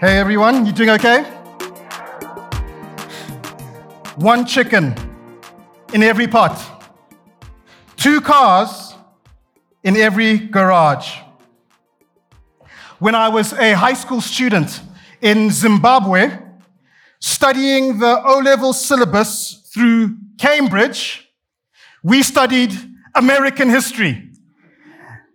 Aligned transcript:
Hey 0.00 0.16
everyone, 0.18 0.64
you 0.64 0.72
doing 0.72 0.88
okay? 0.88 1.24
One 4.16 4.46
chicken 4.46 4.94
in 5.92 6.02
every 6.02 6.26
pot, 6.26 6.58
two 7.98 8.22
cars 8.22 8.94
in 9.84 9.98
every 9.98 10.38
garage. 10.38 11.18
When 12.98 13.14
I 13.14 13.28
was 13.28 13.52
a 13.52 13.74
high 13.74 13.92
school 13.92 14.22
student 14.22 14.80
in 15.20 15.50
Zimbabwe, 15.50 16.30
studying 17.20 17.98
the 17.98 18.22
O 18.24 18.38
level 18.38 18.72
syllabus 18.72 19.68
through 19.74 20.16
Cambridge, 20.38 21.28
we 22.02 22.22
studied 22.22 22.72
American 23.14 23.68
history. 23.68 24.30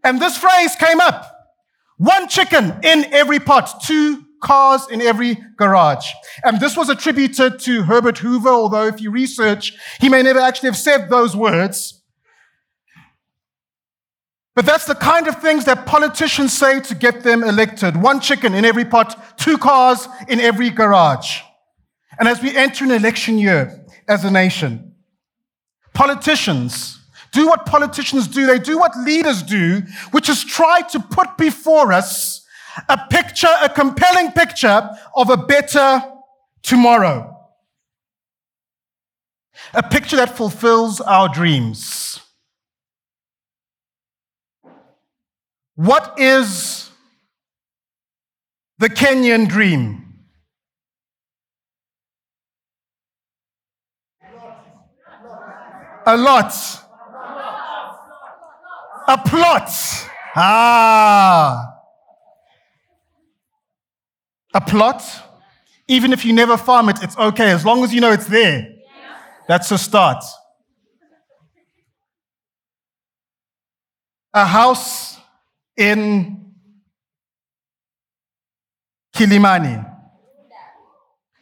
And 0.04 0.20
this 0.20 0.36
phrase 0.36 0.76
came 0.76 1.00
up 1.02 1.54
one 1.98 2.28
chicken 2.28 2.80
in 2.82 3.14
every 3.14 3.38
pot, 3.38 3.84
two 3.84 4.25
cars 4.42 4.88
in 4.90 5.02
every 5.02 5.38
garage. 5.58 6.06
And 6.44 6.60
this 6.60 6.78
was 6.78 6.90
attributed 6.90 7.60
to 7.60 7.84
Herbert 7.84 8.20
Hoover, 8.20 8.50
although 8.50 8.88
if 8.88 9.02
you 9.02 9.12
research, 9.12 9.74
he 10.00 10.10
may 10.10 10.22
never 10.22 10.40
actually 10.40 10.70
have 10.70 10.78
said 10.78 11.10
those 11.10 11.36
words. 11.36 12.02
But 14.56 14.66
that's 14.66 14.86
the 14.86 14.96
kind 14.96 15.28
of 15.28 15.42
things 15.42 15.66
that 15.66 15.86
politicians 15.86 16.54
say 16.54 16.80
to 16.80 16.96
get 16.96 17.24
them 17.24 17.44
elected. 17.44 17.98
One 17.98 18.22
chicken 18.22 18.54
in 18.54 18.64
every 18.64 18.86
pot, 18.86 19.38
two 19.38 19.58
cars 19.58 20.08
in 20.30 20.40
every 20.40 20.70
garage. 20.70 21.42
And 22.18 22.30
as 22.30 22.42
we 22.42 22.56
enter 22.56 22.86
an 22.86 22.92
election 22.92 23.38
year 23.38 23.86
as 24.08 24.24
a 24.24 24.32
nation, 24.32 24.96
politicians 25.94 27.00
do 27.36 27.48
what 27.48 27.66
politicians 27.66 28.28
do. 28.30 28.46
They 28.46 28.60
do 28.60 28.80
what 28.80 28.98
leaders 28.98 29.44
do, 29.44 29.82
which 30.12 30.30
is 30.30 30.44
try 30.44 30.82
to 30.92 31.00
put 31.02 31.38
before 31.38 31.92
us 31.92 32.45
a 32.90 32.98
picture, 33.10 33.54
a 33.62 33.70
compelling 33.70 34.32
picture 34.32 34.90
of 35.16 35.30
a 35.30 35.38
better 35.38 36.04
tomorrow. 36.64 37.32
A 39.74 39.84
picture 39.84 40.18
that 40.18 40.36
fulfills 40.36 41.02
our 41.02 41.30
dreams. 41.30 42.20
What 45.76 46.20
is 46.20 46.90
the 48.78 48.90
Kenyan 48.90 49.48
dream? 49.48 50.02
A 56.08 56.18
lot. 56.18 56.54
A 59.08 59.18
plot. 59.18 59.70
Ah. 60.36 61.75
A 64.56 64.62
plot. 64.62 65.04
Even 65.88 66.14
if 66.14 66.26
you 66.26 66.34
never 66.34 66.56
farm 66.58 66.90
it, 66.90 67.04
it's 67.04 67.18
okay. 67.18 67.52
As 67.52 67.66
long 67.66 67.84
as 67.84 67.94
you 67.94 68.00
know 68.02 68.12
it's 68.12 68.26
there. 68.26 68.74
That's 69.48 69.70
a 69.70 69.78
start. 69.78 70.24
A 74.34 74.46
house 74.46 75.18
in 75.78 76.54
Kilimani. 79.14 79.92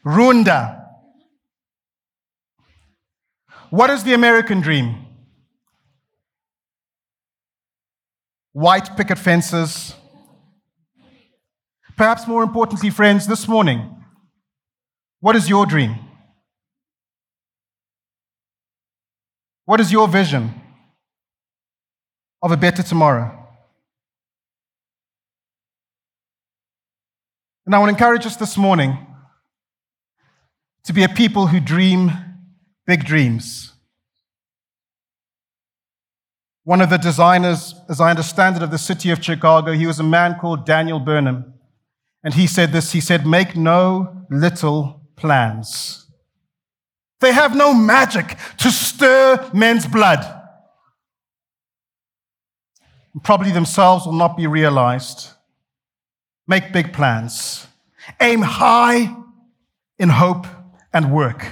Runda. 0.03 0.84
What 3.69 3.89
is 3.91 4.03
the 4.03 4.14
American 4.14 4.59
dream? 4.59 5.06
White 8.52 8.97
picket 8.97 9.17
fences. 9.17 9.95
Perhaps 11.96 12.28
more 12.28 12.44
importantly, 12.44 12.90
friends, 12.90 13.28
this 13.28 13.48
morning, 13.48 14.04
what 15.20 15.36
is 15.36 15.48
your 15.48 15.66
dream? 15.66 15.96
What 19.66 19.80
is 19.80 19.92
your 19.92 20.08
vision 20.08 20.53
of 22.42 22.52
a 22.52 22.58
better 22.58 22.84
tomorrow? 22.84 23.40
And 27.66 27.74
I 27.74 27.80
want 27.80 27.90
to 27.90 27.94
encourage 27.94 28.26
us 28.26 28.36
this 28.36 28.58
morning 28.58 28.98
to 30.84 30.94
be 30.94 31.03
a 31.03 31.09
people 31.09 31.48
who 31.48 31.62
dream 31.62 32.12
big 32.86 33.06
dreams. 33.06 33.72
One 36.66 36.82
of 36.82 36.90
the 36.90 36.98
designers, 36.98 37.76
as 37.88 38.02
I 38.02 38.09
understand 38.09 38.58
it, 38.58 38.64
of 38.64 38.72
the 38.72 38.78
city 38.78 39.12
of 39.12 39.24
Chicago, 39.24 39.72
he 39.72 39.86
was 39.86 40.00
a 40.00 40.03
man 40.03 40.38
called 40.40 40.66
Daniel 40.66 41.00
Burnham. 41.00 41.53
And 42.23 42.34
he 42.34 42.47
said 42.47 42.72
this 42.72 42.91
he 42.91 43.01
said, 43.01 43.25
Make 43.25 43.56
no 43.56 44.25
little 44.29 45.01
plans. 45.16 46.07
They 47.19 47.34
have 47.34 47.56
no 47.56 47.73
magic 47.73 48.38
to 48.57 48.72
stir 48.72 49.50
men's 49.53 49.88
blood. 49.88 50.41
Probably 53.23 53.51
themselves 53.51 54.06
will 54.06 54.13
not 54.13 54.35
be 54.35 54.47
realized. 54.47 55.29
Make 56.47 56.73
big 56.73 56.91
plans. 56.94 57.67
Aim 58.19 58.41
high 58.41 59.16
in 59.97 60.09
hope 60.09 60.45
and 60.91 61.13
work. 61.13 61.45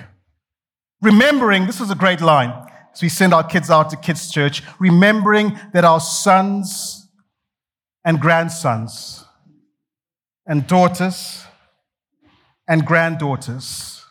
Remembering, 1.02 1.68
this 1.68 1.80
is 1.80 1.90
a 1.90 1.96
great 1.96 2.20
line 2.20 2.54
as 2.94 3.02
we 3.02 3.10
send 3.10 3.34
our 3.34 3.44
kids 3.44 3.70
out 3.70 3.90
to 3.92 3.96
kids' 3.96 4.30
church, 4.30 4.62
remembering 4.80 5.58
that 5.74 5.86
our 5.86 6.00
sons 6.00 7.08
and 8.04 8.20
grandsons 8.20 9.24
and 10.46 10.68
daughters 10.68 11.44
and 12.68 12.86
granddaughters 12.86 14.04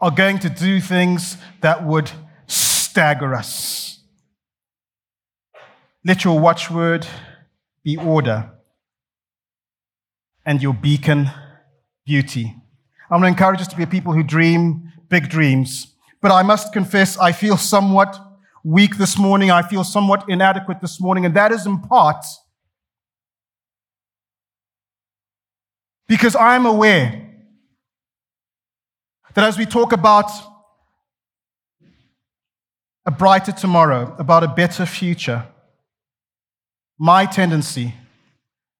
are 0.00 0.10
going 0.10 0.38
to 0.40 0.50
do 0.50 0.80
things 0.80 1.36
that 1.60 1.84
would 1.84 2.10
stagger 2.46 3.34
us. 3.34 4.00
Let 6.04 6.24
your 6.24 6.38
watchword 6.38 7.06
be 7.82 7.96
order 7.96 8.50
and 10.44 10.62
your 10.62 10.74
beacon 10.74 11.30
beauty. 12.04 12.54
I'm 13.10 13.20
going 13.20 13.34
to 13.34 13.38
encourage 13.38 13.60
us 13.60 13.68
to 13.68 13.76
be 13.76 13.86
people 13.86 14.12
who 14.12 14.22
dream 14.22 14.92
big 15.08 15.28
dreams. 15.28 15.94
But 16.20 16.30
I 16.30 16.42
must 16.42 16.72
confess, 16.72 17.18
I 17.18 17.32
feel 17.32 17.56
somewhat 17.56 18.18
weak 18.64 18.96
this 18.96 19.18
morning. 19.18 19.50
I 19.50 19.62
feel 19.62 19.84
somewhat 19.84 20.24
inadequate 20.28 20.80
this 20.80 21.00
morning. 21.00 21.24
And 21.24 21.34
that 21.34 21.52
is 21.52 21.66
in 21.66 21.80
part 21.80 22.24
because 26.08 26.36
I'm 26.36 26.66
aware 26.66 27.22
that 29.34 29.44
as 29.44 29.58
we 29.58 29.66
talk 29.66 29.92
about 29.92 30.30
a 33.04 33.10
brighter 33.10 33.52
tomorrow, 33.52 34.14
about 34.18 34.42
a 34.42 34.48
better 34.48 34.86
future, 34.86 35.46
my 36.98 37.26
tendency, 37.26 37.94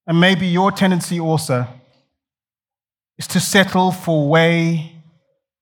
and 0.07 0.21
maybe 0.21 0.47
your 0.47 0.71
tendency 0.73 1.21
also, 1.21 1.67
is 3.19 3.27
to 3.29 3.41
settle 3.41 3.93
for 3.93 4.29
way 4.29 4.93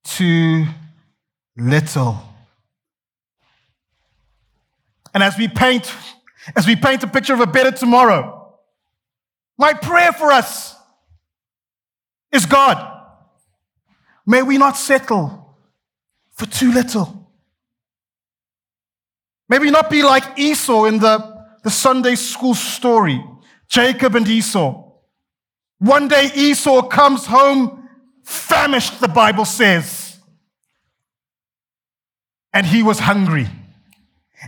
too 0.03 0.65
little. 1.57 2.21
And 5.13 5.23
as 5.23 5.37
we 5.37 5.47
paint, 5.47 5.93
as 6.55 6.67
we 6.67 6.75
paint 6.75 7.03
a 7.03 7.07
picture 7.07 7.33
of 7.33 7.39
a 7.39 7.47
better 7.47 7.71
tomorrow, 7.71 8.53
my 9.57 9.73
prayer 9.73 10.11
for 10.11 10.31
us 10.31 10.74
is 12.35 12.45
God, 12.45 12.77
may 14.25 14.43
we 14.43 14.57
not 14.57 14.77
settle 14.77 15.57
for 16.33 16.45
too 16.45 16.71
little. 16.71 17.31
May 19.47 19.59
we 19.59 19.71
not 19.71 19.89
be 19.89 20.03
like 20.03 20.37
Esau 20.37 20.85
in 20.85 20.99
the, 20.99 21.45
the 21.63 21.69
Sunday 21.69 22.15
school 22.15 22.53
story, 22.53 23.23
Jacob 23.67 24.15
and 24.15 24.27
Esau. 24.27 24.83
One 25.79 26.07
day 26.07 26.31
Esau 26.35 26.83
comes 26.83 27.25
home 27.25 27.87
famished, 28.23 28.99
the 29.01 29.07
Bible 29.07 29.45
says. 29.45 30.17
And 32.53 32.65
he 32.65 32.81
was 32.83 32.99
hungry. 32.99 33.47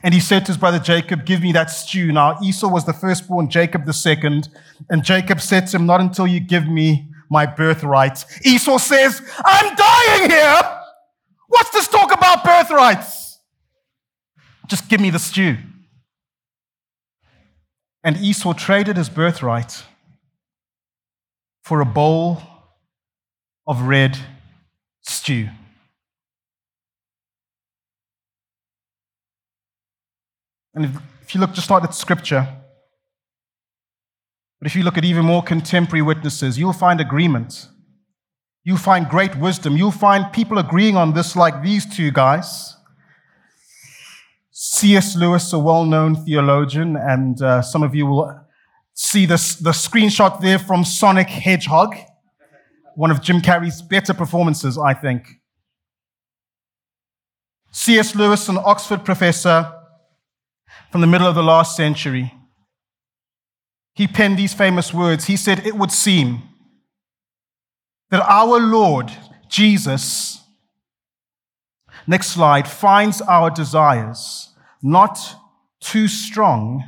And 0.03 0.13
he 0.13 0.19
said 0.19 0.45
to 0.45 0.51
his 0.51 0.57
brother 0.57 0.79
Jacob, 0.79 1.25
Give 1.25 1.41
me 1.41 1.51
that 1.53 1.69
stew. 1.69 2.11
Now, 2.11 2.39
Esau 2.41 2.69
was 2.69 2.85
the 2.85 2.93
firstborn, 2.93 3.49
Jacob 3.49 3.85
the 3.85 3.93
second. 3.93 4.49
And 4.89 5.03
Jacob 5.03 5.41
said 5.41 5.67
to 5.67 5.77
him, 5.77 5.85
Not 5.85 6.01
until 6.01 6.27
you 6.27 6.39
give 6.39 6.67
me 6.67 7.07
my 7.29 7.45
birthright. 7.45 8.23
Esau 8.43 8.77
says, 8.77 9.21
I'm 9.43 9.75
dying 9.75 10.29
here. 10.29 10.61
What's 11.47 11.69
this 11.71 11.87
talk 11.87 12.13
about 12.13 12.43
birthrights? 12.43 13.39
Just 14.67 14.89
give 14.89 14.99
me 14.99 15.09
the 15.09 15.19
stew. 15.19 15.57
And 18.03 18.17
Esau 18.17 18.53
traded 18.53 18.97
his 18.97 19.09
birthright 19.09 19.83
for 21.63 21.81
a 21.81 21.85
bowl 21.85 22.41
of 23.65 23.81
red 23.81 24.17
stew. 25.01 25.49
And 30.73 30.85
if, 31.21 31.33
you 31.33 31.41
look 31.41 31.53
just 31.53 31.69
not 31.69 31.83
at 31.83 31.93
scripture, 31.93 32.47
but 34.59 34.67
if 34.67 34.75
you 34.75 34.83
look 34.83 34.97
at 34.97 35.05
even 35.05 35.25
more 35.25 35.43
contemporary 35.43 36.01
witnesses, 36.01 36.57
you'll 36.57 36.73
find 36.73 36.99
agreement 36.99 37.67
You'll 38.67 38.75
find 38.75 39.07
great 39.07 39.33
wisdom. 39.37 39.77
You'll 39.77 39.91
find 39.91 40.29
people 40.33 40.57
agreeing 40.57 40.97
on 40.97 41.13
this, 41.13 41.37
like 41.37 41.63
these 41.63 41.85
two 41.85 42.11
guys. 42.11 42.75
C.S. 44.51 45.15
Lewis, 45.15 45.53
a 45.53 45.57
well 45.57 45.85
known 45.85 46.25
theologian, 46.25 46.97
and 46.97 47.41
uh, 47.41 47.61
some 47.61 47.81
of 47.81 47.95
you 47.95 48.05
will 48.05 48.37
see 48.93 49.25
this, 49.25 49.55
the 49.55 49.69
screenshot 49.69 50.41
there 50.41 50.59
from 50.59 50.83
Sonic 50.83 51.29
Hedgehog, 51.29 51.95
one 52.95 53.09
of 53.09 53.21
Jim 53.21 53.39
Carrey's 53.39 53.81
better 53.81 54.13
performances, 54.13 54.77
I 54.77 54.93
think. 54.93 55.39
C.S. 57.71 58.15
Lewis, 58.15 58.49
an 58.49 58.57
Oxford 58.57 59.05
professor 59.05 59.73
from 60.91 60.99
the 60.99 61.07
middle 61.07 61.27
of 61.27 61.35
the 61.35 61.41
last 61.41 61.77
century, 61.77 62.33
he 63.97 64.07
penned 64.07 64.37
these 64.37 64.53
famous 64.53 64.93
words. 64.93 65.25
He 65.25 65.35
said, 65.35 65.65
It 65.65 65.75
would 65.75 65.91
seem 65.91 66.43
that 68.11 68.23
our 68.29 68.59
Lord 68.59 69.11
Jesus, 69.49 70.39
next 72.05 72.27
slide, 72.27 72.67
finds 72.67 73.21
our 73.21 73.49
desires 73.49 74.53
not 74.83 75.17
too 75.79 76.07
strong, 76.07 76.83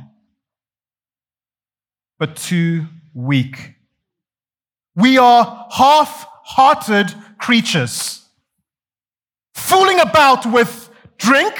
but 2.16 2.36
too 2.36 2.86
weak. 3.12 3.74
We 4.94 5.18
are 5.18 5.66
half 5.72 6.28
hearted 6.44 7.12
creatures, 7.38 8.24
fooling 9.54 9.98
about 9.98 10.46
with 10.46 10.90
drink 11.18 11.56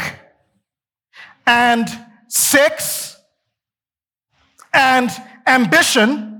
and 1.45 1.89
sex 2.29 3.00
and 4.73 5.11
ambition 5.47 6.31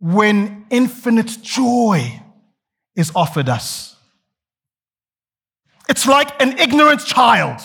when 0.00 0.66
infinite 0.70 1.38
joy 1.42 2.20
is 2.96 3.12
offered 3.14 3.48
us. 3.48 3.96
It's 5.88 6.06
like 6.06 6.40
an 6.42 6.58
ignorant 6.58 7.04
child 7.04 7.60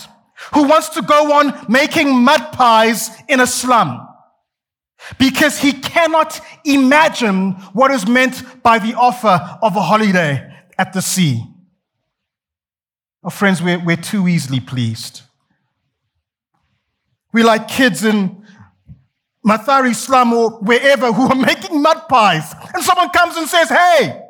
who 0.53 0.67
wants 0.67 0.89
to 0.89 1.01
go 1.01 1.33
on 1.33 1.65
making 1.67 2.13
mud 2.23 2.51
pies 2.51 3.09
in 3.27 3.39
a 3.39 3.47
slum 3.47 4.07
because 5.17 5.59
he 5.59 5.73
cannot 5.73 6.39
imagine 6.65 7.51
what 7.73 7.91
is 7.91 8.07
meant 8.07 8.44
by 8.63 8.79
the 8.79 8.94
offer 8.94 9.57
of 9.61 9.75
a 9.75 9.81
holiday 9.81 10.53
at 10.77 10.94
the 10.94 11.01
sea. 11.01 11.44
Oh, 13.23 13.29
friends, 13.29 13.61
we're, 13.61 13.83
we're 13.83 13.97
too 13.97 14.27
easily 14.27 14.59
pleased. 14.59 15.21
We 17.33 17.44
like 17.44 17.68
kids 17.68 18.03
in 18.03 18.45
Mathari 19.45 19.95
slum 19.95 20.33
or 20.33 20.51
wherever 20.59 21.12
who 21.12 21.29
are 21.29 21.35
making 21.45 21.81
mud 21.81 22.07
pies. 22.09 22.53
And 22.74 22.83
someone 22.83 23.09
comes 23.09 23.38
and 23.38 23.47
says, 23.47 23.69
Hey, 23.69 24.21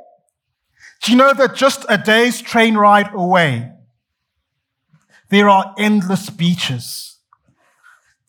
do 1.04 1.12
you 1.12 1.18
know 1.18 1.34
that 1.34 1.56
just 1.56 1.86
a 1.90 1.98
day's 1.98 2.42
train 2.42 2.76
ride 2.76 3.14
away, 3.14 3.72
there 5.30 5.50
are 5.50 5.76
endless 5.78 6.30
beaches. 6.30 7.18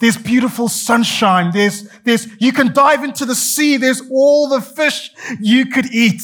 There's 0.01 0.17
beautiful 0.17 0.69
sunshine. 0.69 1.51
There's, 1.53 1.89
there's, 2.05 2.29
you 2.41 2.53
can 2.53 2.73
dive 2.73 3.03
into 3.03 3.25
the 3.25 3.35
sea. 3.35 3.77
There's 3.77 4.03
all 4.11 4.49
the 4.49 4.61
fish 4.61 5.11
you 5.41 5.67
could 5.67 5.87
eat. 5.93 6.23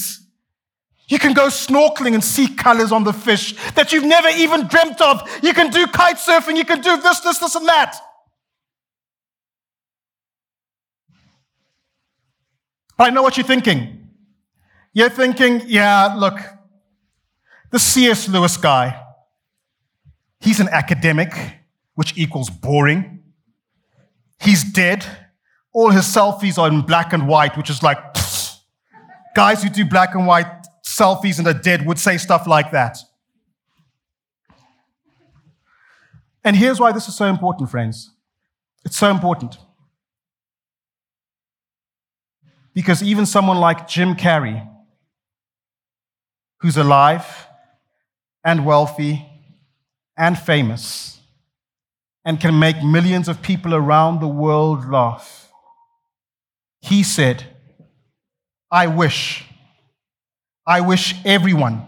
You 1.08 1.18
can 1.18 1.32
go 1.34 1.48
snorkeling 1.48 2.14
and 2.14 2.22
see 2.22 2.48
colors 2.54 2.92
on 2.92 3.04
the 3.04 3.12
fish 3.12 3.54
that 3.72 3.92
you've 3.92 4.04
never 4.04 4.28
even 4.28 4.68
dreamt 4.68 5.00
of. 5.00 5.28
You 5.42 5.52
can 5.52 5.70
do 5.70 5.86
kite 5.88 6.16
surfing. 6.16 6.56
You 6.56 6.64
can 6.64 6.80
do 6.80 6.96
this, 7.00 7.20
this, 7.20 7.38
this, 7.38 7.54
and 7.56 7.68
that. 7.68 7.96
But 12.96 13.04
I 13.04 13.10
know 13.10 13.22
what 13.22 13.36
you're 13.36 13.46
thinking. 13.46 14.08
You're 14.92 15.10
thinking, 15.10 15.62
yeah, 15.66 16.14
look, 16.16 16.38
the 17.70 17.78
C.S. 17.78 18.28
Lewis 18.28 18.56
guy, 18.56 19.04
He's 20.44 20.60
an 20.60 20.68
academic, 20.68 21.32
which 21.94 22.18
equals 22.18 22.50
boring. 22.50 23.20
He's 24.38 24.62
dead. 24.62 25.06
All 25.72 25.88
his 25.88 26.04
selfies 26.04 26.58
are 26.58 26.68
in 26.68 26.82
black 26.82 27.14
and 27.14 27.26
white, 27.26 27.56
which 27.56 27.70
is 27.70 27.82
like, 27.82 28.12
pfft. 28.12 28.58
guys 29.34 29.62
who 29.62 29.70
do 29.70 29.86
black 29.86 30.14
and 30.14 30.26
white 30.26 30.66
selfies 30.86 31.38
and 31.38 31.48
are 31.48 31.54
dead 31.54 31.86
would 31.86 31.98
say 31.98 32.18
stuff 32.18 32.46
like 32.46 32.72
that. 32.72 32.98
And 36.44 36.56
here's 36.56 36.78
why 36.78 36.92
this 36.92 37.08
is 37.08 37.16
so 37.16 37.24
important, 37.24 37.70
friends. 37.70 38.10
It's 38.84 38.98
so 38.98 39.10
important. 39.10 39.56
Because 42.74 43.02
even 43.02 43.24
someone 43.24 43.58
like 43.58 43.88
Jim 43.88 44.14
Carrey, 44.14 44.68
who's 46.60 46.76
alive 46.76 47.46
and 48.44 48.66
wealthy 48.66 49.26
and 50.16 50.38
famous 50.38 51.20
and 52.24 52.40
can 52.40 52.58
make 52.58 52.82
millions 52.82 53.28
of 53.28 53.42
people 53.42 53.74
around 53.74 54.20
the 54.20 54.28
world 54.28 54.88
laugh. 54.88 55.50
He 56.80 57.02
said, 57.02 57.44
I 58.70 58.86
wish, 58.86 59.44
I 60.66 60.80
wish 60.80 61.14
everyone 61.24 61.82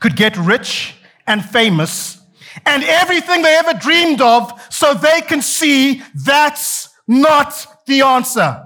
could 0.00 0.16
get 0.16 0.36
rich 0.36 0.94
and 1.26 1.44
famous 1.44 2.20
and 2.64 2.84
everything 2.84 3.42
they 3.42 3.56
ever 3.56 3.74
dreamed 3.74 4.20
of 4.20 4.52
so 4.70 4.94
they 4.94 5.20
can 5.22 5.42
see 5.42 6.02
that's 6.14 6.88
not 7.08 7.66
the 7.86 8.02
answer. 8.02 8.63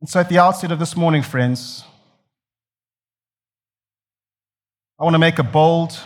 And 0.00 0.08
so, 0.08 0.20
at 0.20 0.30
the 0.30 0.38
outset 0.38 0.72
of 0.72 0.78
this 0.78 0.96
morning, 0.96 1.22
friends, 1.22 1.84
I 4.98 5.04
want 5.04 5.12
to 5.14 5.18
make 5.18 5.38
a 5.38 5.42
bold 5.42 5.98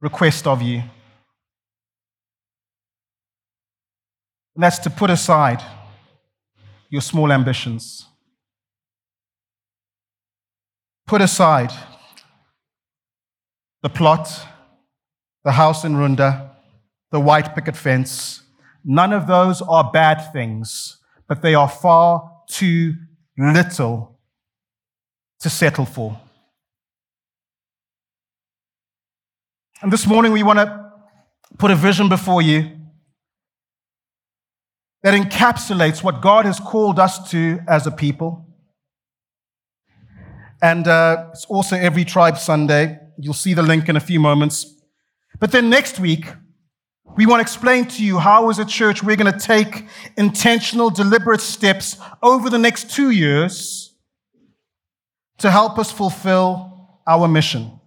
request 0.00 0.46
of 0.46 0.62
you. 0.62 0.82
And 4.54 4.62
that's 4.62 4.78
to 4.80 4.90
put 4.90 5.10
aside 5.10 5.62
your 6.88 7.00
small 7.00 7.32
ambitions. 7.32 8.06
Put 11.06 11.20
aside 11.20 11.72
the 13.82 13.88
plot, 13.88 14.46
the 15.42 15.52
house 15.52 15.84
in 15.84 15.94
Runda, 15.94 16.50
the 17.10 17.18
white 17.18 17.54
picket 17.54 17.76
fence. 17.76 18.42
None 18.84 19.12
of 19.12 19.26
those 19.26 19.60
are 19.60 19.90
bad 19.90 20.32
things 20.32 20.97
but 21.28 21.42
they 21.42 21.54
are 21.54 21.68
far 21.68 22.42
too 22.48 22.94
little 23.36 24.18
to 25.40 25.50
settle 25.50 25.84
for. 25.84 26.18
And 29.80 29.92
this 29.92 30.06
morning, 30.06 30.32
we 30.32 30.42
want 30.42 30.58
to 30.58 30.92
put 31.58 31.70
a 31.70 31.76
vision 31.76 32.08
before 32.08 32.42
you 32.42 32.70
that 35.02 35.14
encapsulates 35.14 36.02
what 36.02 36.20
God 36.20 36.44
has 36.44 36.58
called 36.58 36.98
us 36.98 37.30
to 37.30 37.60
as 37.68 37.86
a 37.86 37.90
people. 37.92 38.44
And 40.60 40.88
uh, 40.88 41.28
it's 41.32 41.44
also 41.44 41.76
every 41.76 42.04
tribe 42.04 42.36
Sunday. 42.36 42.98
You'll 43.16 43.34
see 43.34 43.54
the 43.54 43.62
link 43.62 43.88
in 43.88 43.94
a 43.94 44.00
few 44.00 44.18
moments. 44.18 44.66
But 45.38 45.52
then 45.52 45.70
next 45.70 46.00
week, 46.00 46.26
we 47.16 47.26
want 47.26 47.40
to 47.40 47.42
explain 47.42 47.86
to 47.86 48.04
you 48.04 48.18
how, 48.18 48.48
as 48.48 48.58
a 48.58 48.64
church, 48.64 49.02
we're 49.02 49.16
going 49.16 49.32
to 49.32 49.38
take 49.38 49.86
intentional, 50.16 50.90
deliberate 50.90 51.40
steps 51.40 51.96
over 52.22 52.48
the 52.48 52.58
next 52.58 52.90
two 52.90 53.10
years 53.10 53.94
to 55.38 55.50
help 55.50 55.78
us 55.78 55.90
fulfill 55.90 57.00
our 57.06 57.26
mission. 57.26 57.80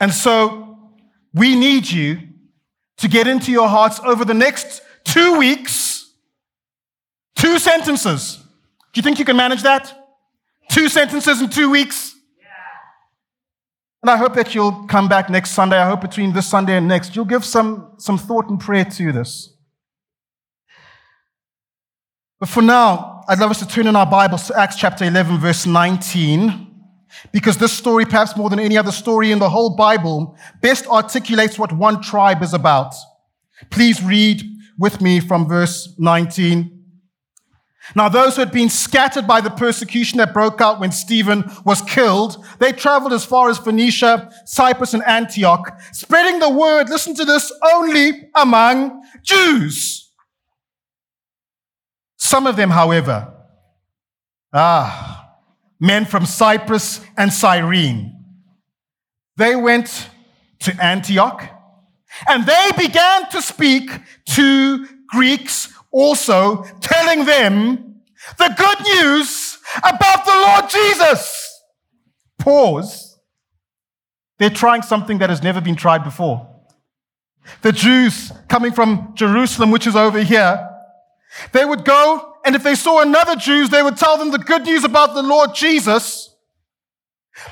And 0.00 0.12
so 0.12 0.78
we 1.32 1.54
need 1.54 1.88
you 1.90 2.20
to 2.98 3.08
get 3.08 3.26
into 3.26 3.52
your 3.52 3.68
hearts 3.68 4.00
over 4.04 4.24
the 4.24 4.34
next 4.34 4.82
two 5.04 5.38
weeks, 5.38 6.12
two 7.34 7.58
sentences. 7.58 8.36
Do 8.92 8.98
you 8.98 9.02
think 9.02 9.18
you 9.18 9.24
can 9.24 9.36
manage 9.36 9.62
that? 9.62 9.94
Two 10.70 10.88
sentences 10.88 11.40
in 11.40 11.50
two 11.50 11.70
weeks? 11.70 12.15
And 14.06 14.12
I 14.12 14.18
hope 14.18 14.36
that 14.36 14.54
you'll 14.54 14.84
come 14.84 15.08
back 15.08 15.28
next 15.30 15.50
Sunday. 15.50 15.76
I 15.76 15.84
hope 15.84 16.00
between 16.00 16.32
this 16.32 16.46
Sunday 16.46 16.76
and 16.76 16.86
next, 16.86 17.16
you'll 17.16 17.24
give 17.24 17.44
some, 17.44 17.90
some 17.96 18.16
thought 18.16 18.48
and 18.48 18.60
prayer 18.60 18.84
to 18.84 19.10
this. 19.10 19.52
But 22.38 22.48
for 22.48 22.62
now, 22.62 23.24
I'd 23.28 23.40
love 23.40 23.50
us 23.50 23.58
to 23.58 23.66
turn 23.66 23.88
in 23.88 23.96
our 23.96 24.06
Bibles 24.06 24.46
to 24.46 24.56
Acts 24.56 24.76
chapter 24.76 25.04
11, 25.04 25.38
verse 25.38 25.66
19, 25.66 26.68
because 27.32 27.58
this 27.58 27.72
story, 27.72 28.04
perhaps 28.04 28.36
more 28.36 28.48
than 28.48 28.60
any 28.60 28.78
other 28.78 28.92
story 28.92 29.32
in 29.32 29.40
the 29.40 29.50
whole 29.50 29.74
Bible, 29.74 30.38
best 30.62 30.86
articulates 30.86 31.58
what 31.58 31.72
one 31.72 32.00
tribe 32.00 32.44
is 32.44 32.54
about. 32.54 32.94
Please 33.70 34.00
read 34.04 34.40
with 34.78 35.00
me 35.00 35.18
from 35.18 35.48
verse 35.48 35.92
19. 35.98 36.75
Now, 37.94 38.08
those 38.08 38.34
who 38.34 38.40
had 38.40 38.52
been 38.52 38.68
scattered 38.68 39.26
by 39.26 39.40
the 39.40 39.50
persecution 39.50 40.18
that 40.18 40.34
broke 40.34 40.60
out 40.60 40.80
when 40.80 40.90
Stephen 40.90 41.50
was 41.64 41.82
killed, 41.82 42.44
they 42.58 42.72
traveled 42.72 43.12
as 43.12 43.24
far 43.24 43.48
as 43.48 43.58
Phoenicia, 43.58 44.30
Cyprus, 44.44 44.92
and 44.92 45.04
Antioch, 45.04 45.78
spreading 45.92 46.40
the 46.40 46.50
word, 46.50 46.88
listen 46.88 47.14
to 47.14 47.24
this, 47.24 47.52
only 47.74 48.28
among 48.34 49.02
Jews. 49.22 50.10
Some 52.16 52.46
of 52.46 52.56
them, 52.56 52.70
however, 52.70 53.32
ah, 54.52 55.34
men 55.78 56.04
from 56.04 56.26
Cyprus 56.26 57.00
and 57.16 57.32
Cyrene, 57.32 58.24
they 59.36 59.54
went 59.54 60.08
to 60.60 60.76
Antioch 60.82 61.44
and 62.28 62.46
they 62.46 62.70
began 62.76 63.28
to 63.30 63.42
speak 63.42 63.90
to 64.30 64.86
Greeks 65.08 65.72
also, 65.96 66.62
telling 66.80 67.24
them 67.24 68.02
the 68.38 68.54
good 68.56 68.80
news 68.82 69.58
about 69.78 70.26
the 70.26 70.30
Lord 70.30 70.70
Jesus. 70.70 71.62
Pause. 72.38 73.18
They're 74.38 74.50
trying 74.50 74.82
something 74.82 75.18
that 75.18 75.30
has 75.30 75.42
never 75.42 75.62
been 75.62 75.74
tried 75.74 76.04
before. 76.04 76.46
The 77.62 77.72
Jews 77.72 78.30
coming 78.48 78.72
from 78.72 79.14
Jerusalem, 79.14 79.70
which 79.70 79.86
is 79.86 79.96
over 79.96 80.22
here, 80.22 80.68
they 81.52 81.64
would 81.64 81.84
go, 81.84 82.34
and 82.44 82.54
if 82.54 82.62
they 82.62 82.74
saw 82.74 83.00
another 83.00 83.36
Jew, 83.36 83.66
they 83.66 83.82
would 83.82 83.96
tell 83.96 84.18
them 84.18 84.30
the 84.30 84.38
good 84.38 84.64
news 84.64 84.84
about 84.84 85.14
the 85.14 85.22
Lord 85.22 85.54
Jesus. 85.54 86.34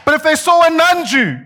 But 0.05 0.15
if 0.15 0.23
they 0.23 0.35
saw 0.35 0.67
a 0.67 0.71
non 0.71 1.07
Jew, 1.07 1.41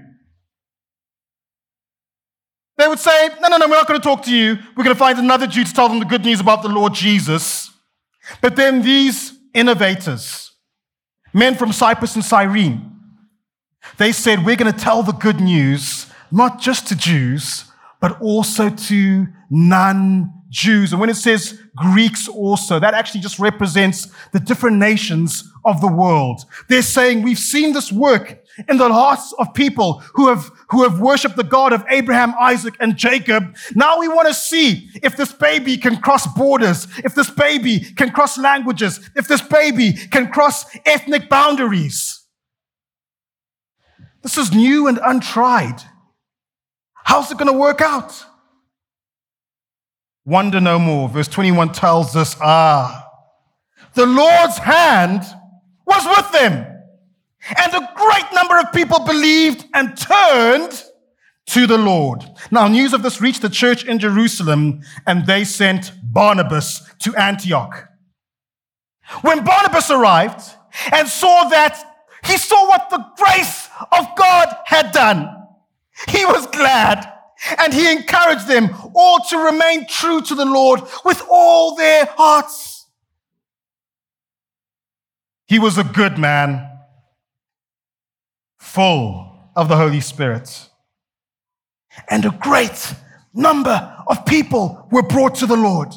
they 2.79 2.89
would 2.89 2.99
say, 2.99 3.29
No, 3.41 3.49
no, 3.49 3.59
no, 3.59 3.67
we're 3.67 3.75
not 3.75 3.87
going 3.87 4.01
to 4.01 4.05
talk 4.05 4.23
to 4.25 4.35
you. 4.35 4.57
We're 4.77 4.85
going 4.85 4.95
to 4.95 4.99
find 4.99 5.19
another 5.19 5.47
Jew 5.47 5.65
to 5.65 5.75
tell 5.75 5.89
them 5.89 5.99
the 5.99 6.07
good 6.07 6.25
news 6.25 6.41
about 6.41 6.63
the 6.63 6.69
Lord 6.69 6.95
Jesus. 6.95 7.71
But 8.41 8.57
then 8.57 8.83
these 8.83 9.33
innovators, 9.53 10.53
men 11.35 11.57
from 11.57 11.73
Cyprus 11.73 12.15
and 12.15 12.25
Cyrene, 12.25 12.93
they 13.99 14.13
said, 14.13 14.47
We're 14.47 14.57
going 14.57 14.73
to 14.73 14.79
tell 14.79 15.03
the 15.03 15.13
good 15.13 15.41
news 15.41 16.07
not 16.31 16.61
just 16.61 16.87
to 16.89 16.97
Jews, 16.97 17.65
but 18.01 18.21
also 18.21 18.71
to 18.71 19.27
non 19.51 20.33
Jews. 20.51 20.93
And 20.93 21.01
when 21.01 21.11
it 21.11 21.17
says 21.17 21.61
Greeks 21.75 22.29
also, 22.29 22.79
that 22.79 22.95
actually 22.95 23.21
just 23.21 23.39
represents 23.39 24.09
the 24.33 24.41
different 24.41 24.77
nations 24.77 25.51
of 25.65 25.81
the 25.81 25.93
world. 25.93 26.45
They're 26.69 26.83
saying, 26.83 27.23
We've 27.23 27.39
seen 27.39 27.73
this 27.73 27.91
work 27.91 28.39
in 28.69 28.77
the 28.77 28.93
hearts 28.93 29.33
of 29.38 29.55
people 29.55 30.00
who 30.15 30.29
have, 30.29 30.50
who 30.71 30.83
have 30.83 31.00
worshiped 31.00 31.37
the 31.37 31.45
God 31.45 31.73
of 31.73 31.85
Abraham, 31.88 32.35
Isaac, 32.41 32.75
and 32.81 32.97
Jacob. 32.97 33.57
Now 33.75 33.99
we 34.00 34.09
want 34.09 34.29
to 34.29 34.35
see 34.35 34.91
if 35.03 35.17
this 35.17 35.33
baby 35.33 35.77
can 35.77 36.00
cross 36.00 36.27
borders, 36.35 36.87
if 37.05 37.15
this 37.15 37.31
baby 37.31 37.81
can 37.81 38.11
cross 38.11 38.38
languages, 38.38 39.00
if 39.15 39.29
this 39.29 39.43
baby 39.43 39.93
can 39.93 40.31
cross 40.31 40.65
ethnic 40.87 41.29
boundaries. 41.29 42.27
This 44.23 44.37
is 44.37 44.53
new 44.53 44.88
and 44.88 44.99
untried. 45.03 45.83
How's 47.05 47.31
it 47.31 47.38
going 47.38 47.53
to 47.53 47.59
work 47.59 47.81
out? 47.81 48.25
Wonder 50.27 50.61
no 50.61 50.79
more. 50.79 51.09
Verse 51.09 51.29
21 51.29 51.73
tells 51.73 52.15
us, 52.15 52.37
ah, 52.43 53.09
the 53.95 54.05
Lord's 54.05 54.59
hand 54.59 55.23
was 55.87 56.05
with 56.05 56.33
them. 56.33 56.78
And 57.57 57.73
a 57.75 57.93
great 57.95 58.33
number 58.35 58.59
of 58.59 58.73
people 58.73 59.00
believed 59.00 59.67
and 59.75 59.97
turned 59.97 60.85
to 61.47 61.67
the 61.67 61.78
Lord. 61.78 62.25
Now, 62.50 62.69
news 62.69 62.93
of 62.93 63.02
this 63.02 63.21
reached 63.21 63.43
the 63.43 63.49
church 63.49 63.85
in 63.85 63.99
Jerusalem, 63.99 64.83
and 65.07 65.26
they 65.26 65.45
sent 65.45 65.93
Barnabas 66.02 66.83
to 67.00 67.14
Antioch. 67.17 67.88
When 69.23 69.45
Barnabas 69.45 69.90
arrived 69.90 70.43
and 70.93 71.09
saw 71.09 71.49
that, 71.49 71.83
he 72.25 72.37
saw 72.37 72.69
what 72.69 72.90
the 72.90 73.05
grace 73.17 73.69
of 73.93 74.07
God 74.17 74.55
had 74.67 74.93
done. 74.93 75.35
He 76.09 76.25
was 76.26 76.47
glad 76.49 77.11
and 77.59 77.73
he 77.73 77.90
encouraged 77.90 78.47
them 78.47 78.71
all 78.95 79.21
to 79.31 79.38
remain 79.38 79.87
true 79.87 80.21
to 80.23 80.35
the 80.35 80.45
Lord 80.45 80.81
with 81.05 81.23
all 81.31 81.76
their 81.76 82.07
hearts. 82.07 82.87
He 85.47 85.59
was 85.59 85.78
a 85.78 85.85
good 85.85 86.19
man 86.19 86.68
full 88.59 89.50
of 89.57 89.69
the 89.69 89.77
Holy 89.77 90.00
Spirit. 90.00 90.69
And 92.09 92.25
a 92.25 92.31
great 92.31 92.95
number 93.35 93.95
of 94.07 94.25
people 94.27 94.88
were 94.91 95.03
brought 95.03 95.37
to 95.37 95.47
the 95.47 95.57
Lord. 95.57 95.95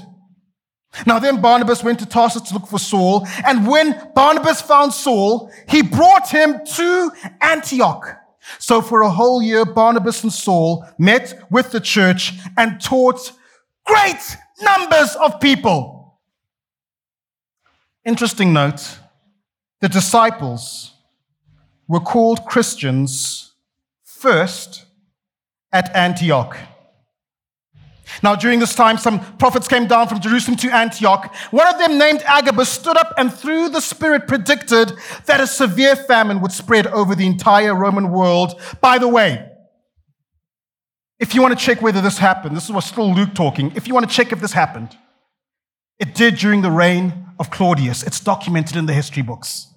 Now 1.06 1.20
then 1.20 1.42
Barnabas 1.42 1.84
went 1.84 2.00
to 2.00 2.06
Tarsus 2.06 2.44
to 2.44 2.54
look 2.54 2.68
for 2.68 2.80
Saul, 2.80 3.26
and 3.46 3.66
when 3.68 4.12
Barnabas 4.14 4.62
found 4.62 4.94
Saul, 4.94 5.52
he 5.68 5.82
brought 5.82 6.30
him 6.30 6.66
to 6.66 7.12
Antioch. 7.40 8.18
So 8.60 8.82
for 8.82 9.02
a 9.02 9.10
whole 9.10 9.42
year, 9.42 9.64
Barnabas 9.64 10.24
and 10.24 10.34
Saul 10.34 10.86
met 10.98 11.46
with 11.50 11.72
the 11.72 11.80
church 11.80 12.34
and 12.58 12.82
taught 12.82 13.32
great 13.86 14.38
numbers 14.62 15.16
of 15.16 15.40
people. 15.40 16.20
Interesting 18.04 18.52
note, 18.52 18.98
the 19.80 19.90
disciples 19.90 20.91
were 21.92 22.00
called 22.00 22.46
Christians 22.46 23.52
first 24.04 24.86
at 25.74 25.94
Antioch. 25.94 26.58
Now, 28.24 28.36
during 28.36 28.60
this 28.60 28.76
time, 28.76 28.98
some 28.98 29.20
prophets 29.38 29.68
came 29.68 29.88
down 29.88 30.08
from 30.08 30.22
Jerusalem 30.22 30.58
to 30.58 30.74
Antioch. 30.74 31.34
One 31.52 31.68
of 31.68 31.78
them, 31.80 31.98
named 31.98 32.24
Agabus, 32.26 32.70
stood 32.70 32.96
up 32.96 33.14
and 33.18 33.34
through 33.34 33.70
the 33.70 33.82
Spirit 33.82 34.28
predicted 34.28 34.94
that 35.26 35.42
a 35.42 35.48
severe 35.48 35.96
famine 35.96 36.40
would 36.42 36.52
spread 36.52 36.88
over 36.88 37.14
the 37.14 37.26
entire 37.26 37.76
Roman 37.76 38.12
world. 38.12 38.60
By 38.80 38.98
the 38.98 39.08
way, 39.08 39.50
if 41.20 41.36
you 41.36 41.42
want 41.42 41.58
to 41.58 41.66
check 41.66 41.82
whether 41.82 42.02
this 42.02 42.18
happened, 42.18 42.56
this 42.56 42.70
was 42.70 42.86
still 42.86 43.14
Luke 43.14 43.34
talking. 43.34 43.74
If 43.76 43.88
you 43.88 43.94
want 43.94 44.10
to 44.10 44.16
check 44.16 44.32
if 44.32 44.40
this 44.40 44.54
happened, 44.54 44.98
it 46.00 46.16
did 46.16 46.38
during 46.38 46.62
the 46.62 46.72
reign 46.72 47.28
of 47.38 47.50
Claudius. 47.52 48.04
It's 48.04 48.20
documented 48.20 48.78
in 48.78 48.86
the 48.86 48.94
history 48.94 49.24
books. 49.24 49.71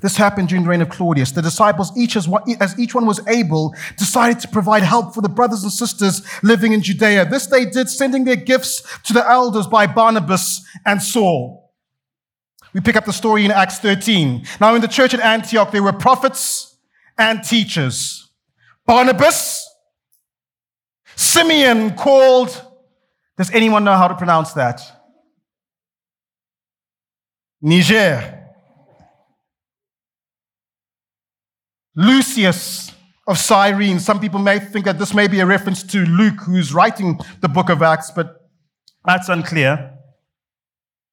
This 0.00 0.16
happened 0.16 0.48
during 0.48 0.62
the 0.62 0.70
reign 0.70 0.80
of 0.80 0.88
Claudius. 0.88 1.32
The 1.32 1.42
disciples, 1.42 1.96
each 1.96 2.16
as, 2.16 2.28
one, 2.28 2.42
as 2.60 2.78
each 2.78 2.94
one 2.94 3.06
was 3.06 3.26
able, 3.26 3.74
decided 3.96 4.38
to 4.40 4.48
provide 4.48 4.82
help 4.82 5.14
for 5.14 5.20
the 5.20 5.28
brothers 5.28 5.62
and 5.64 5.72
sisters 5.72 6.22
living 6.42 6.72
in 6.72 6.82
Judea. 6.82 7.24
This 7.24 7.46
they 7.46 7.64
did, 7.64 7.88
sending 7.88 8.24
their 8.24 8.36
gifts 8.36 8.82
to 9.02 9.12
the 9.12 9.28
elders 9.28 9.66
by 9.66 9.86
Barnabas 9.86 10.64
and 10.86 11.02
Saul. 11.02 11.72
We 12.72 12.80
pick 12.80 12.96
up 12.96 13.06
the 13.06 13.12
story 13.12 13.44
in 13.44 13.50
Acts 13.50 13.78
13. 13.78 14.46
Now, 14.60 14.74
in 14.74 14.82
the 14.82 14.88
church 14.88 15.14
at 15.14 15.20
Antioch, 15.20 15.72
there 15.72 15.82
were 15.82 15.92
prophets 15.92 16.76
and 17.16 17.42
teachers. 17.42 18.30
Barnabas, 18.86 19.68
Simeon 21.16 21.96
called, 21.96 22.62
does 23.36 23.50
anyone 23.50 23.82
know 23.82 23.96
how 23.96 24.06
to 24.06 24.14
pronounce 24.14 24.52
that? 24.52 24.80
Niger. 27.60 28.37
Lucius 31.98 32.92
of 33.26 33.38
Cyrene. 33.38 33.98
Some 33.98 34.20
people 34.20 34.38
may 34.38 34.60
think 34.60 34.84
that 34.84 35.00
this 35.00 35.12
may 35.12 35.26
be 35.26 35.40
a 35.40 35.46
reference 35.46 35.82
to 35.82 36.04
Luke, 36.04 36.40
who's 36.46 36.72
writing 36.72 37.18
the 37.40 37.48
book 37.48 37.68
of 37.68 37.82
Acts, 37.82 38.12
but 38.12 38.48
that's 39.04 39.28
unclear. 39.28 39.94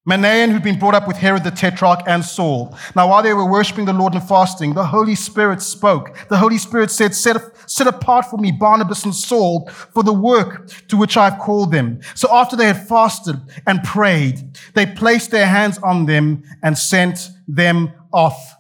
Manaen, 0.08 0.52
who'd 0.52 0.62
been 0.62 0.78
brought 0.78 0.94
up 0.94 1.08
with 1.08 1.18
Herod 1.18 1.44
the 1.44 1.50
Tetrarch 1.50 2.04
and 2.06 2.24
Saul. 2.24 2.78
Now, 2.96 3.10
while 3.10 3.24
they 3.24 3.34
were 3.34 3.50
worshiping 3.50 3.86
the 3.86 3.94
Lord 3.94 4.14
and 4.14 4.22
fasting, 4.24 4.76
the 4.76 4.86
Holy 4.86 5.16
Spirit 5.16 5.64
spoke. 5.64 6.16
The 6.30 6.38
Holy 6.38 6.60
Spirit 6.60 6.92
said, 6.92 7.16
set, 7.16 7.38
set 7.68 7.88
apart 7.88 8.26
for 8.26 8.38
me 8.38 8.52
Barnabas 8.52 9.06
and 9.06 9.16
Saul 9.16 9.68
for 9.68 10.04
the 10.04 10.14
work 10.14 10.70
to 10.90 10.98
which 10.98 11.18
I've 11.18 11.40
called 11.40 11.72
them. 11.72 12.00
So 12.14 12.32
after 12.32 12.56
they 12.56 12.68
had 12.68 12.88
fasted 12.88 13.42
and 13.66 13.82
prayed, 13.84 14.56
they 14.76 14.86
placed 14.86 15.32
their 15.32 15.48
hands 15.48 15.80
on 15.80 16.06
them 16.06 16.44
and 16.62 16.78
sent 16.78 17.32
them 17.48 17.92
off. 18.14 18.55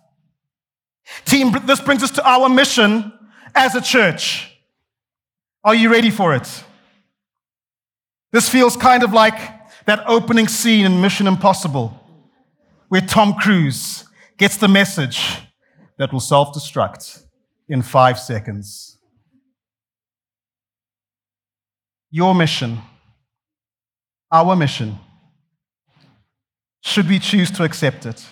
Team, 1.25 1.55
this 1.65 1.79
brings 1.79 2.03
us 2.03 2.11
to 2.11 2.27
our 2.27 2.49
mission 2.49 3.13
as 3.53 3.75
a 3.75 3.81
church. 3.81 4.51
Are 5.63 5.75
you 5.75 5.91
ready 5.91 6.11
for 6.11 6.35
it? 6.35 6.63
This 8.31 8.49
feels 8.49 8.75
kind 8.75 9.03
of 9.03 9.13
like 9.13 9.39
that 9.85 10.03
opening 10.07 10.47
scene 10.47 10.85
in 10.85 11.01
Mission 11.01 11.27
Impossible, 11.27 11.99
where 12.89 13.01
Tom 13.01 13.33
Cruise 13.35 14.03
gets 14.37 14.57
the 14.57 14.67
message 14.67 15.39
that 15.97 16.11
will 16.11 16.19
self 16.19 16.53
destruct 16.53 17.23
in 17.69 17.81
five 17.81 18.19
seconds. 18.19 18.97
Your 22.11 22.35
mission, 22.35 22.79
our 24.31 24.55
mission, 24.55 24.97
should 26.81 27.07
we 27.09 27.19
choose 27.19 27.51
to 27.51 27.63
accept 27.63 28.05
it? 28.05 28.25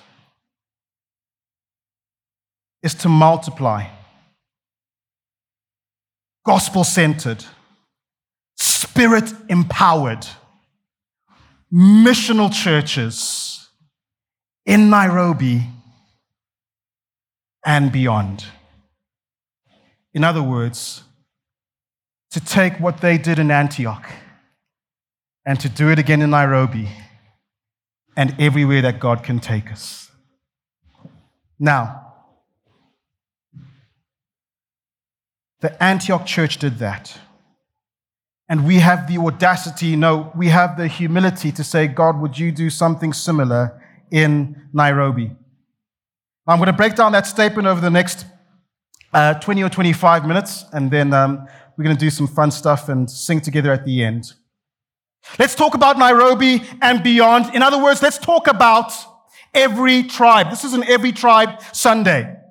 Is 2.84 2.94
to 2.96 3.10
multiply. 3.10 3.88
Gospel 6.46 6.84
centered, 6.84 7.44
spirit 8.58 9.34
empowered 9.50 10.28
missional 11.74 12.54
churches 12.54 13.70
in 14.66 14.90
Nairobi 14.90 15.64
and 17.66 17.92
beyond. 17.92 18.46
In 20.14 20.24
other 20.24 20.44
words, 20.44 21.04
to 22.32 22.40
take 22.40 22.80
what 22.80 23.00
they 23.02 23.18
did 23.18 23.40
in 23.40 23.50
Antioch 23.50 24.10
and 25.46 25.60
to 25.60 25.70
do 25.70 25.90
it 25.90 25.98
again 25.98 26.22
in 26.22 26.32
Nairobi 26.32 26.90
and 28.16 28.36
everywhere 28.40 28.82
that 28.82 29.00
God 29.00 29.24
can 29.24 29.40
take 29.40 29.72
us. 29.72 30.12
Now, 31.58 32.03
the 35.64 35.82
Antioch 35.82 36.26
church 36.26 36.58
did 36.58 36.80
that. 36.80 37.18
And 38.50 38.68
we 38.68 38.80
have 38.80 39.08
the 39.08 39.18
audacity, 39.18 39.96
no, 39.96 40.30
we 40.36 40.50
have 40.50 40.76
the 40.78 40.88
humility 40.88 41.54
to 41.54 41.64
say, 41.64 41.88
God, 41.88 42.20
would 42.20 42.38
you 42.38 42.52
do 42.52 42.70
something 42.70 43.14
similar 43.14 43.82
in 44.12 44.62
Nairobi? 44.74 45.32
I'm 46.46 46.58
going 46.58 46.68
to 46.68 46.74
break 46.74 46.96
down 46.96 47.14
that 47.14 47.26
statement 47.26 47.66
over 47.66 47.80
the 47.80 47.90
next 47.90 48.26
uh, 49.14 49.36
20 49.36 49.64
or 49.64 49.70
25 49.70 50.28
minutes, 50.28 50.66
and 50.74 50.92
then 50.92 51.14
um, 51.14 51.48
we're 51.78 51.86
going 51.86 51.96
to 51.96 52.00
do 52.00 52.10
some 52.10 52.28
fun 52.28 52.52
stuff 52.52 52.90
and 52.90 53.10
sing 53.10 53.40
together 53.40 53.72
at 53.72 53.86
the 53.86 54.04
end. 54.04 54.34
Let's 55.40 55.56
talk 55.56 55.76
about 55.76 55.98
Nairobi 55.98 56.62
and 56.82 57.02
beyond. 57.02 57.56
In 57.56 57.64
other 57.64 57.82
words, 57.82 58.02
let's 58.02 58.18
talk 58.18 58.48
about 58.48 58.92
every 59.54 60.04
tribe. 60.04 60.50
This 60.50 60.66
is 60.66 60.74
an 60.74 60.84
every 60.90 61.14
tribe 61.14 61.62
Sunday. 61.72 62.43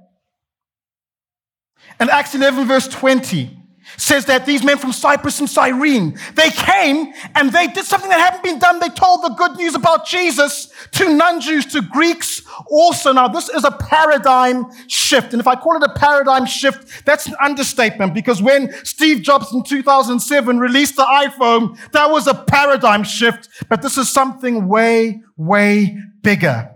And 2.03 2.11
Acts 2.11 2.35
11, 2.35 2.67
verse 2.67 2.89
20 2.89 3.49
says 3.97 4.25
that 4.25 4.45
these 4.45 4.65
men 4.65 4.77
from 4.77 4.91
Cyprus 4.91 5.39
and 5.39 5.49
Cyrene, 5.49 6.19
they 6.35 6.51
came 6.51 7.13
and 7.37 7.53
they 7.53 7.69
did 7.69 7.85
something 7.85 8.11
that 8.11 8.19
hadn't 8.19 8.43
been 8.43 8.59
done. 8.59 8.81
They 8.81 8.89
told 8.89 9.23
the 9.23 9.29
good 9.29 9.57
news 9.57 9.77
about 9.77 10.05
Jesus 10.05 10.69
to 10.95 11.15
non-Jews, 11.15 11.67
to 11.67 11.81
Greeks 11.81 12.43
also. 12.69 13.13
Now, 13.13 13.29
this 13.29 13.49
is 13.49 13.63
a 13.63 13.71
paradigm 13.71 14.67
shift. 14.89 15.33
And 15.33 15.39
if 15.39 15.47
I 15.47 15.55
call 15.55 15.77
it 15.77 15.89
a 15.89 15.95
paradigm 15.97 16.45
shift, 16.45 17.07
that's 17.07 17.29
an 17.29 17.37
understatement 17.41 18.15
because 18.15 18.43
when 18.43 18.73
Steve 18.85 19.23
Jobs 19.23 19.53
in 19.53 19.63
2007 19.63 20.59
released 20.59 20.97
the 20.97 21.05
iPhone, 21.05 21.79
that 21.93 22.11
was 22.11 22.27
a 22.27 22.35
paradigm 22.35 23.05
shift. 23.05 23.49
But 23.69 23.81
this 23.81 23.97
is 23.97 24.13
something 24.13 24.67
way, 24.67 25.23
way 25.37 25.97
bigger. 26.21 26.69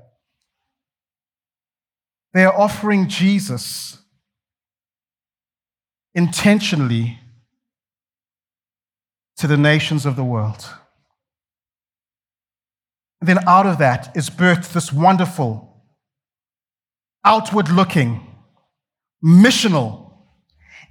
They 2.32 2.44
are 2.44 2.56
offering 2.56 3.08
Jesus 3.08 3.98
intentionally 6.16 7.18
to 9.36 9.46
the 9.46 9.56
nations 9.56 10.06
of 10.06 10.16
the 10.16 10.24
world. 10.24 10.66
And 13.20 13.28
then 13.28 13.46
out 13.46 13.66
of 13.66 13.78
that 13.78 14.16
is 14.16 14.30
birthed 14.30 14.72
this 14.72 14.90
wonderful, 14.92 15.84
outward 17.22 17.68
looking, 17.68 18.26
missional, 19.22 20.14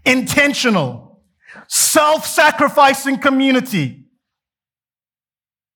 intentional, 0.05 1.23
self 1.67 2.27
sacrificing 2.27 3.17
community 3.17 4.05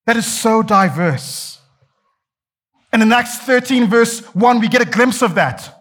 that 0.06 0.16
is 0.16 0.28
so 0.28 0.62
diverse. 0.62 1.60
And 2.92 3.02
in 3.02 3.12
Acts 3.12 3.40
13, 3.40 3.88
verse 3.88 4.22
1, 4.36 4.60
we 4.60 4.68
get 4.68 4.82
a 4.82 4.86
glimpse 4.86 5.22
of 5.22 5.36
that. 5.36 5.79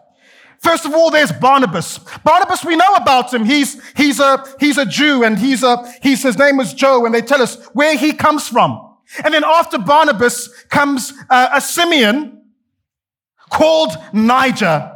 First 0.60 0.84
of 0.84 0.92
all, 0.92 1.10
there's 1.10 1.32
Barnabas. 1.32 1.98
Barnabas, 2.24 2.64
we 2.64 2.76
know 2.76 2.94
about 2.94 3.32
him. 3.32 3.44
He's, 3.44 3.80
he's 3.96 4.18
a, 4.18 4.44
he's 4.58 4.76
a 4.76 4.84
Jew 4.84 5.24
and 5.24 5.38
he's 5.38 5.62
a, 5.62 5.88
he's, 6.02 6.22
his 6.22 6.36
name 6.36 6.56
was 6.56 6.74
Joe 6.74 7.06
and 7.06 7.14
they 7.14 7.22
tell 7.22 7.40
us 7.40 7.64
where 7.74 7.96
he 7.96 8.12
comes 8.12 8.48
from. 8.48 8.96
And 9.24 9.32
then 9.32 9.44
after 9.44 9.78
Barnabas 9.78 10.48
comes 10.64 11.12
uh, 11.30 11.50
a 11.54 11.60
Simeon 11.60 12.42
called 13.50 13.92
Niger. 14.12 14.94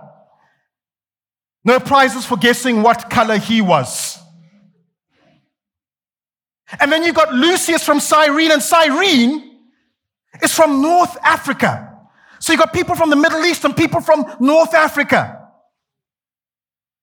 No 1.65 1.79
prizes 1.79 2.27
for 2.27 2.37
guessing 2.37 2.83
what 2.83 3.09
color 3.09 3.39
he 3.39 3.63
was. 3.63 4.19
And 6.81 6.91
then 6.91 7.05
you've 7.05 7.15
got 7.15 7.33
Lucius 7.33 7.85
from 7.85 8.01
Cyrene, 8.01 8.51
and 8.51 8.63
Cyrene 8.63 9.59
is 10.43 10.55
from 10.55 10.83
North 10.83 11.17
Africa. 11.23 11.91
So 12.41 12.53
you've 12.53 12.61
got 12.61 12.73
people 12.73 12.95
from 12.95 13.11
the 13.11 13.17
Middle 13.17 13.45
East 13.45 13.65
and 13.65 13.77
people 13.77 14.01
from 14.01 14.25
North 14.41 14.75
Africa. 14.75 15.42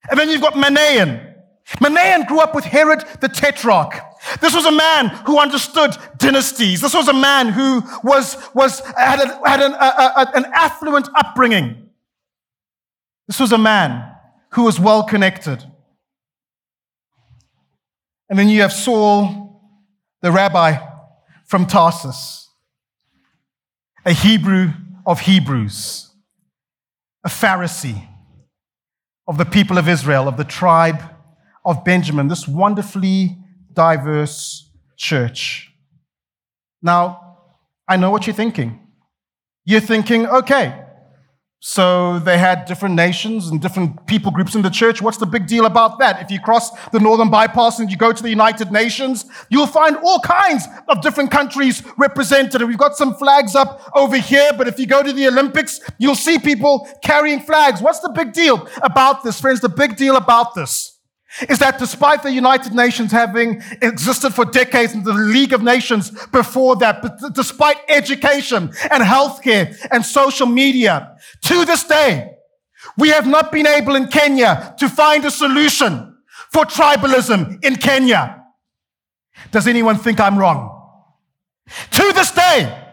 And 0.10 0.20
then 0.20 0.30
you've 0.30 0.42
got 0.42 0.54
Manaen. 0.54 1.36
Manaen 1.78 2.26
grew 2.28 2.40
up 2.40 2.56
with 2.56 2.66
Herod 2.66 3.04
the 3.22 3.30
Tetrarch. 3.30 3.94
This 4.42 4.56
was 4.56 4.66
a 4.66 4.72
man 4.72 5.10
who 5.26 5.40
understood 5.40 5.96
dynasties. 6.18 6.82
This 6.82 6.94
was 6.94 7.08
a 7.08 7.14
man 7.14 7.50
who 7.50 7.84
was, 8.04 8.38
was, 8.54 8.80
had, 8.98 9.20
a, 9.20 9.48
had 9.48 9.62
an, 9.62 9.74
a, 9.74 9.76
a, 9.76 10.32
an 10.36 10.46
affluent 10.54 11.08
upbringing. 11.16 11.90
This 13.28 13.40
was 13.40 13.52
a 13.52 13.58
man 13.58 14.12
who 14.52 14.64
was 14.64 14.80
well 14.80 15.04
connected. 15.04 15.64
And 18.30 18.38
then 18.38 18.50
you 18.50 18.62
have 18.62 18.74
Saul, 18.74 19.62
the 20.22 20.32
rabbi 20.32 20.78
from 21.46 21.66
Tarsus, 21.66 22.50
a 24.06 24.14
Hebrew 24.14 24.72
of 25.06 25.22
Hebrews, 25.22 26.12
a 27.24 27.30
Pharisee 27.30 28.08
of 29.30 29.38
the 29.38 29.46
people 29.46 29.78
of 29.78 29.88
Israel, 29.88 30.28
of 30.28 30.38
the 30.38 30.44
tribe 30.44 31.04
of 31.64 31.86
Benjamin, 31.86 32.28
this 32.28 32.48
wonderfully 32.48 33.38
diverse 33.74 34.72
church. 34.98 35.72
Now, 36.82 37.38
I 37.88 37.96
know 37.98 38.10
what 38.10 38.26
you're 38.26 38.36
thinking. 38.36 38.80
You're 39.66 39.82
thinking, 39.82 40.26
okay, 40.26 40.84
so 41.62 42.20
they 42.20 42.38
had 42.38 42.66
different 42.66 42.96
nations 42.96 43.50
and 43.50 43.62
different 43.62 44.08
people 44.08 44.32
groups 44.32 44.56
in 44.56 44.62
the 44.62 44.70
church. 44.70 45.02
What's 45.02 45.18
the 45.18 45.26
big 45.26 45.46
deal 45.46 45.66
about 45.66 46.00
that? 46.00 46.22
If 46.22 46.32
you 46.32 46.40
cross 46.40 46.72
the 46.90 47.00
northern 47.00 47.30
bypass 47.30 47.80
and 47.80 47.92
you 47.92 47.98
go 47.98 48.14
to 48.14 48.24
the 48.24 48.30
United 48.30 48.72
Nations, 48.72 49.26
you'll 49.50 49.68
find 49.68 49.98
all 49.98 50.22
kinds 50.22 50.66
of 50.88 51.02
different 51.02 51.32
countries 51.32 51.84
represented. 51.98 52.62
We've 52.62 52.78
got 52.78 52.96
some 52.96 53.14
flags 53.14 53.56
up 53.56 53.92
over 53.94 54.18
here, 54.18 54.52
but 54.58 54.70
if 54.70 54.80
you 54.80 54.88
go 54.88 55.04
to 55.04 55.12
the 55.12 55.28
Olympics, 55.28 55.82
you'll 55.98 56.16
see 56.16 56.40
people 56.40 56.88
carrying 57.04 57.42
flags. 57.42 57.82
What's 57.82 58.00
the 58.00 58.10
big 58.10 58.32
deal 58.32 58.66
about 58.82 59.24
this, 59.24 59.42
friends? 59.42 59.60
The 59.60 59.70
big 59.70 59.98
deal 59.98 60.16
about 60.16 60.56
this 60.56 60.99
is 61.48 61.60
that 61.60 61.78
despite 61.80 62.24
the 62.24 62.32
United 62.32 62.74
Nations 62.74 63.12
having 63.12 63.62
existed 63.82 64.34
for 64.34 64.46
decades 64.46 64.94
and 64.94 65.06
the 65.06 65.14
League 65.14 65.54
of 65.54 65.62
Nations 65.62 66.12
before 66.28 66.76
that, 66.78 67.02
but 67.02 67.20
despite 67.34 67.78
education 67.88 68.72
and 68.90 69.04
healthcare 69.04 69.76
and 69.92 70.04
social 70.04 70.48
media, 70.48 71.16
to 71.44 71.66
this 71.66 71.84
day, 71.84 72.36
we 72.98 73.10
have 73.10 73.28
not 73.28 73.52
been 73.52 73.68
able 73.68 73.96
in 73.96 74.08
Kenya 74.08 74.74
to 74.80 74.90
find 74.90 75.24
a 75.26 75.32
solution 75.32 76.18
for 76.52 76.66
tribalism 76.66 77.64
in 77.64 77.76
Kenya. 77.76 78.44
Does 79.52 79.68
anyone 79.68 79.98
think 79.98 80.20
I'm 80.20 80.38
wrong? 80.38 80.76
To 81.92 82.12
this 82.14 82.32
day, 82.32 82.86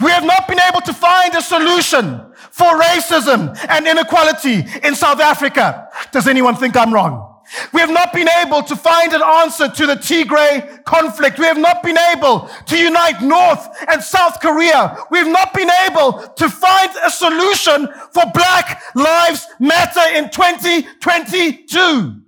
we 0.00 0.10
have 0.10 0.24
not 0.24 0.48
been 0.48 0.60
able 0.60 0.80
to 0.82 0.92
find 0.92 1.34
a 1.34 1.42
solution 1.42 2.20
for 2.50 2.80
racism 2.80 3.56
and 3.68 3.86
inequality 3.86 4.64
in 4.82 4.94
South 4.94 5.20
Africa. 5.20 5.88
Does 6.12 6.28
anyone 6.28 6.56
think 6.56 6.76
I'm 6.76 6.94
wrong? 6.94 7.33
We 7.72 7.80
have 7.80 7.90
not 7.90 8.12
been 8.12 8.28
able 8.28 8.62
to 8.62 8.76
find 8.76 9.12
an 9.12 9.22
answer 9.22 9.68
to 9.68 9.86
the 9.86 9.94
Tigray 9.94 10.84
conflict. 10.84 11.38
We 11.38 11.46
have 11.46 11.58
not 11.58 11.82
been 11.82 11.98
able 11.98 12.48
to 12.66 12.76
unite 12.76 13.22
North 13.22 13.68
and 13.88 14.02
South 14.02 14.40
Korea. 14.40 14.96
We 15.10 15.18
have 15.18 15.28
not 15.28 15.54
been 15.54 15.70
able 15.88 16.12
to 16.12 16.48
find 16.48 16.90
a 17.04 17.10
solution 17.10 17.88
for 18.12 18.24
Black 18.32 18.82
Lives 18.94 19.46
Matter 19.58 20.16
in 20.16 20.30
2022. 20.30 22.20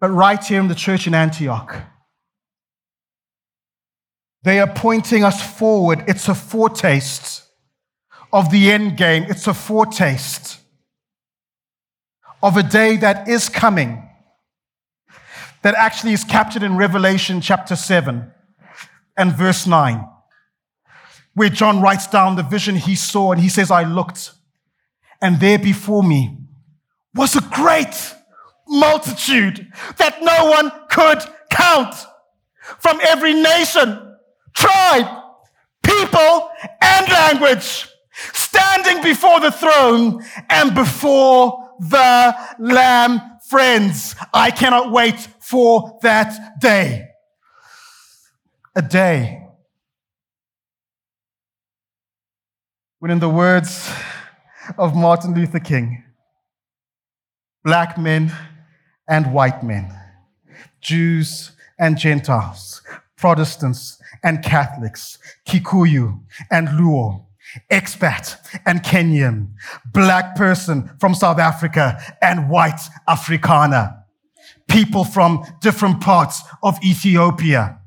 But 0.00 0.10
right 0.10 0.44
here 0.44 0.60
in 0.60 0.68
the 0.68 0.74
church 0.74 1.06
in 1.06 1.14
Antioch, 1.14 1.76
they 4.42 4.60
are 4.60 4.70
pointing 4.70 5.24
us 5.24 5.42
forward. 5.42 6.04
It's 6.06 6.28
a 6.28 6.34
foretaste 6.34 7.43
of 8.34 8.50
the 8.50 8.72
end 8.72 8.96
game. 8.96 9.24
It's 9.28 9.46
a 9.46 9.54
foretaste 9.54 10.58
of 12.42 12.56
a 12.56 12.64
day 12.64 12.96
that 12.96 13.28
is 13.28 13.48
coming, 13.48 14.06
that 15.62 15.74
actually 15.76 16.14
is 16.14 16.24
captured 16.24 16.64
in 16.64 16.76
Revelation 16.76 17.40
chapter 17.40 17.76
7 17.76 18.32
and 19.16 19.32
verse 19.32 19.68
9, 19.68 20.04
where 21.34 21.48
John 21.48 21.80
writes 21.80 22.08
down 22.08 22.34
the 22.34 22.42
vision 22.42 22.74
he 22.74 22.96
saw 22.96 23.30
and 23.30 23.40
he 23.40 23.48
says, 23.48 23.70
I 23.70 23.84
looked, 23.84 24.32
and 25.22 25.38
there 25.38 25.58
before 25.58 26.02
me 26.02 26.36
was 27.14 27.36
a 27.36 27.40
great 27.40 28.14
multitude 28.66 29.70
that 29.98 30.20
no 30.22 30.50
one 30.50 30.72
could 30.90 31.22
count 31.50 31.94
from 32.80 32.98
every 33.04 33.32
nation, 33.32 34.16
tribe, 34.54 35.22
people, 35.84 36.50
and 36.82 37.08
language 37.08 37.90
standing 38.32 39.02
before 39.02 39.40
the 39.40 39.50
throne 39.50 40.24
and 40.48 40.74
before 40.74 41.74
the 41.80 42.36
Lamb 42.58 43.20
Friends, 43.48 44.14
I 44.32 44.50
cannot 44.50 44.90
wait 44.90 45.20
for 45.38 45.98
that 46.02 46.60
day. 46.60 47.08
A 48.74 48.82
day 48.82 49.46
when, 52.98 53.10
in 53.10 53.18
the 53.18 53.28
words 53.28 53.92
of 54.78 54.96
Martin 54.96 55.34
Luther 55.34 55.60
King, 55.60 56.02
black 57.62 57.98
men 57.98 58.32
and 59.06 59.32
white 59.32 59.62
men, 59.62 59.92
Jews 60.80 61.52
and 61.78 61.98
Gentiles, 61.98 62.82
Protestants 63.16 64.00
and 64.22 64.42
Catholics, 64.42 65.18
Kikuyu 65.46 66.20
and 66.50 66.68
Luo, 66.68 67.26
expat 67.70 68.36
and 68.66 68.82
Kenyan, 68.82 69.52
black 69.92 70.36
person 70.36 70.90
from 71.00 71.14
South 71.14 71.38
Africa 71.38 71.98
and 72.22 72.50
white 72.50 72.80
Afrikaner, 73.08 73.96
people 74.68 75.04
from 75.04 75.44
different 75.60 76.00
parts 76.00 76.42
of 76.62 76.78
Ethiopia, 76.84 77.78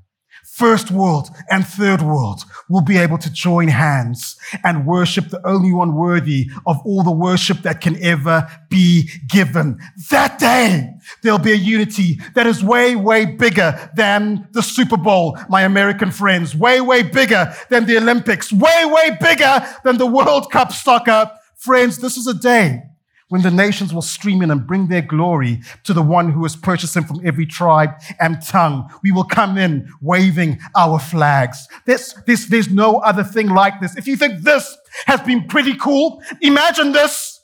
first 0.58 0.90
world 0.90 1.30
and 1.52 1.68
third 1.68 2.02
world 2.02 2.44
will 2.68 2.82
be 2.82 2.98
able 2.98 3.20
to 3.20 3.32
join 3.32 3.68
hands 3.68 4.36
and 4.64 4.88
worship 4.88 5.30
the 5.30 5.48
only 5.48 5.72
one 5.72 5.94
worthy 5.94 6.50
of 6.66 6.80
all 6.84 7.04
the 7.04 7.12
worship 7.12 7.60
that 7.60 7.80
can 7.80 7.96
ever 8.04 8.50
be 8.68 9.08
given. 9.30 9.80
That 10.10 10.40
day, 10.40 10.96
there'll 11.22 11.38
be 11.38 11.52
a 11.52 11.56
unity 11.56 12.20
that 12.34 12.48
is 12.48 12.64
way, 12.64 12.96
way 12.96 13.26
bigger 13.26 13.92
than 13.96 14.48
the 14.54 14.64
Super 14.64 14.98
Bowl, 14.98 15.38
my 15.48 15.62
American 15.62 16.10
friends, 16.10 16.56
way, 16.56 16.82
way 16.82 17.04
bigger 17.04 17.54
than 17.70 17.86
the 17.86 17.98
Olympics, 17.98 18.52
way, 18.52 18.84
way 18.86 19.16
bigger 19.22 19.64
than 19.84 20.00
the 20.00 20.08
World 20.08 20.52
Cup 20.52 20.72
soccer. 20.72 21.32
Friends, 21.56 22.00
this 22.00 22.18
is 22.18 22.26
a 22.26 22.34
day 22.34 22.82
when 23.30 23.42
the 23.42 23.52
nations 23.52 23.94
will 23.94 24.02
stream 24.02 24.42
in 24.42 24.52
and 24.52 24.66
bring 24.66 24.88
their 24.88 25.02
glory 25.02 25.60
to 25.84 25.94
the 25.94 26.02
one 26.02 26.32
who 26.32 26.44
has 26.44 26.56
purchased 26.56 26.94
them 26.94 27.04
from 27.04 27.20
every 27.26 27.46
tribe 27.46 27.92
and 28.20 28.42
tongue. 28.42 28.90
We 29.04 29.12
will 29.12 29.26
come 29.26 29.58
in 29.58 29.90
waving 30.02 30.60
our 30.76 30.98
flags. 30.98 31.68
There's, 31.86 32.14
there's, 32.26 32.48
there's 32.48 32.70
no 32.70 33.00
other 33.00 33.24
thing 33.24 33.50
like 33.50 33.82
this. 33.82 33.98
If 33.98 34.08
you 34.08 34.16
think 34.16 34.44
this 34.44 34.78
has 35.06 35.20
been 35.22 35.46
pretty 35.48 35.76
cool, 35.76 36.22
imagine 36.42 36.94
this 36.94 37.42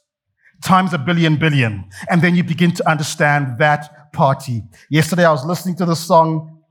times 0.63 0.93
a 0.93 0.98
billion 0.98 1.36
billion. 1.36 1.84
And 2.10 2.22
then 2.22 2.36
you 2.36 2.43
begin 2.43 2.72
to 2.76 2.89
understand 2.89 3.58
that 3.58 4.13
party. 4.13 4.63
Yesterday 4.89 5.26
I 5.26 5.32
was 5.32 5.46
listening 5.46 5.76
to 5.78 5.86
the 5.86 5.96
song 5.96 6.62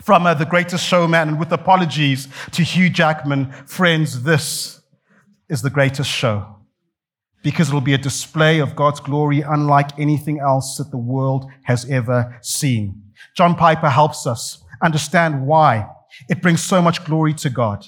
from 0.00 0.26
uh, 0.26 0.34
The 0.34 0.46
Greatest 0.46 0.84
Showman, 0.84 1.28
and 1.28 1.38
with 1.38 1.52
apologies 1.52 2.28
to 2.52 2.62
Hugh 2.62 2.90
Jackman, 2.90 3.52
friends, 3.66 4.24
this 4.24 4.80
is 5.48 5.62
the 5.62 5.70
greatest 5.70 6.10
show 6.10 6.61
because 7.42 7.68
it'll 7.68 7.80
be 7.80 7.94
a 7.94 7.98
display 7.98 8.58
of 8.60 8.76
God's 8.76 9.00
glory 9.00 9.40
unlike 9.40 9.98
anything 9.98 10.38
else 10.40 10.76
that 10.76 10.90
the 10.90 10.96
world 10.98 11.46
has 11.64 11.88
ever 11.90 12.38
seen. 12.42 13.02
John 13.36 13.54
Piper 13.54 13.88
helps 13.88 14.26
us 14.26 14.62
understand 14.82 15.46
why 15.46 15.88
it 16.28 16.42
brings 16.42 16.62
so 16.62 16.82
much 16.82 17.04
glory 17.04 17.34
to 17.34 17.50
God 17.50 17.86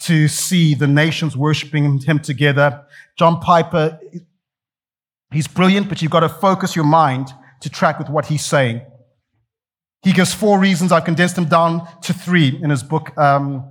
to 0.00 0.28
see 0.28 0.74
the 0.74 0.86
nations 0.86 1.36
worshiping 1.36 2.00
Him 2.00 2.18
together. 2.20 2.84
John 3.18 3.40
Piper, 3.40 3.98
he's 5.32 5.48
brilliant, 5.48 5.88
but 5.88 6.00
you've 6.00 6.10
got 6.10 6.20
to 6.20 6.28
focus 6.28 6.76
your 6.76 6.84
mind 6.84 7.32
to 7.60 7.68
track 7.68 7.98
with 7.98 8.08
what 8.08 8.26
he's 8.26 8.44
saying. 8.44 8.82
He 10.02 10.12
gives 10.12 10.32
four 10.32 10.58
reasons. 10.58 10.92
I've 10.92 11.04
condensed 11.04 11.34
them 11.34 11.46
down 11.46 11.86
to 12.02 12.12
three 12.12 12.58
in 12.62 12.70
his 12.70 12.82
book, 12.82 13.16
um, 13.18 13.68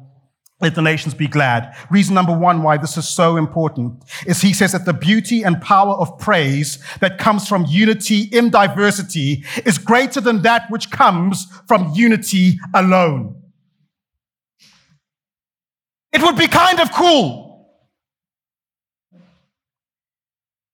let 0.60 0.74
the 0.74 0.82
nations 0.82 1.13
be 1.13 1.28
glad. 1.28 1.76
Reason 1.91 2.15
number 2.15 2.36
one 2.36 2.63
why 2.63 2.78
this 2.78 2.98
is 2.98 3.08
so 3.08 3.38
important 3.38 4.04
is 4.26 4.41
he 4.41 4.54
says 4.54 4.72
that 4.72 4.86
the 4.86 4.93
beauty 4.93 5.43
and 5.43 5.62
power 5.62 5.93
of 5.93 6.17
praise 6.17 6.84
that 7.00 7.20
comes 7.20 7.48
from 7.48 7.65
unity 7.67 8.22
in 8.32 8.50
diversity 8.50 9.43
is 9.65 9.78
greater 9.78 10.20
than 10.20 10.41
that 10.41 10.72
which 10.72 10.89
comes 10.89 11.46
from 11.67 11.91
unity 11.93 12.60
alone. 12.74 13.39
It 16.12 16.24
would 16.24 16.38
be 16.38 16.48
kind 16.48 16.80
of 16.80 16.91
cool 16.91 17.70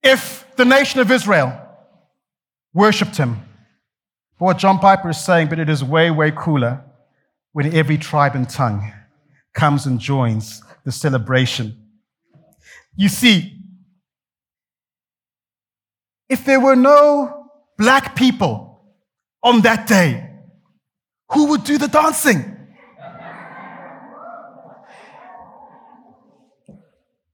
if 0.02 0.46
the 0.56 0.64
nation 0.64 1.00
of 1.00 1.10
Israel 1.10 1.60
worshiped 2.72 3.18
him. 3.18 3.36
But 4.38 4.44
what 4.46 4.58
John 4.58 4.78
Piper 4.78 5.10
is 5.10 5.22
saying, 5.22 5.48
but 5.48 5.58
it 5.58 5.68
is 5.68 5.84
way, 5.84 6.10
way 6.10 6.30
cooler 6.30 6.82
when 7.52 7.74
every 7.74 7.98
tribe 7.98 8.34
and 8.34 8.48
tongue 8.48 8.90
comes 9.54 9.86
and 9.86 9.98
joins 9.98 10.62
the 10.84 10.92
celebration. 10.92 11.76
You 12.96 13.08
see, 13.08 13.60
if 16.28 16.44
there 16.44 16.60
were 16.60 16.76
no 16.76 17.50
black 17.78 18.16
people 18.16 18.84
on 19.42 19.62
that 19.62 19.86
day, 19.86 20.30
who 21.30 21.46
would 21.50 21.64
do 21.64 21.78
the 21.78 21.88
dancing? 21.88 22.50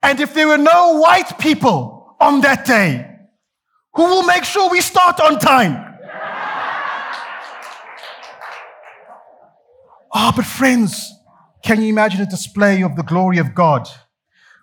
And 0.02 0.18
if 0.18 0.35
there 0.35 0.48
were 0.48 0.59
no 0.59 0.98
white 0.98 1.38
people 1.38 2.16
on 2.18 2.40
that 2.40 2.64
day, 2.64 3.06
who 3.94 4.04
will 4.04 4.22
make 4.22 4.44
sure 4.44 4.70
we 4.70 4.80
start 4.80 5.20
on 5.20 5.38
time? 5.38 5.87
Ah, 10.12 10.30
oh, 10.30 10.33
but 10.35 10.44
friends, 10.44 11.12
can 11.62 11.83
you 11.83 11.88
imagine 11.88 12.20
a 12.20 12.27
display 12.27 12.83
of 12.83 12.96
the 12.96 13.03
glory 13.03 13.38
of 13.38 13.55
God 13.55 13.88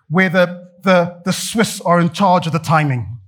where 0.08 0.28
the, 0.28 0.68
the, 0.82 1.20
the 1.24 1.32
Swiss 1.32 1.80
are 1.80 2.00
in 2.00 2.10
charge 2.10 2.46
of 2.46 2.52
the 2.52 2.58
timing? 2.58 3.18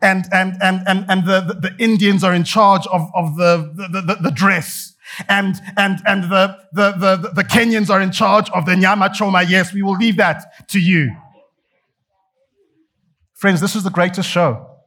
And, 0.00 0.26
and, 0.32 0.54
and, 0.62 0.82
and, 0.86 1.04
and 1.08 1.26
the, 1.26 1.40
the, 1.40 1.74
Indians 1.82 2.22
are 2.22 2.32
in 2.32 2.44
charge 2.44 2.86
of, 2.86 3.10
of 3.14 3.36
the, 3.36 3.72
the, 3.74 4.00
the, 4.00 4.14
the 4.22 4.30
dress. 4.30 4.94
And, 5.28 5.56
and, 5.76 6.00
and 6.06 6.24
the, 6.24 6.56
the, 6.72 6.92
the, 6.92 7.32
the 7.34 7.42
Kenyans 7.42 7.90
are 7.90 8.00
in 8.00 8.12
charge 8.12 8.48
of 8.50 8.66
the 8.66 8.76
nyama 8.76 9.10
choma. 9.12 9.42
Yes, 9.42 9.72
we 9.72 9.82
will 9.82 9.96
leave 9.96 10.16
that 10.18 10.68
to 10.68 10.78
you. 10.78 11.10
Friends, 13.34 13.60
this 13.60 13.74
is 13.74 13.82
the 13.82 13.90
greatest 13.90 14.28
show. 14.28 14.77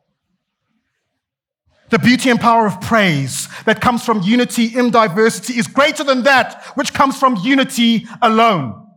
The 1.92 2.00
beauty 2.00 2.30
and 2.30 2.40
power 2.40 2.66
of 2.66 2.80
praise 2.80 3.50
that 3.66 3.82
comes 3.82 4.04
from 4.06 4.22
unity 4.22 4.78
in 4.78 4.92
diversity 4.92 5.60
is 5.60 5.68
greater 5.68 6.06
than 6.06 6.24
that 6.24 6.64
which 6.76 6.94
comes 6.94 7.20
from 7.20 7.36
unity 7.36 8.08
alone. 8.22 8.88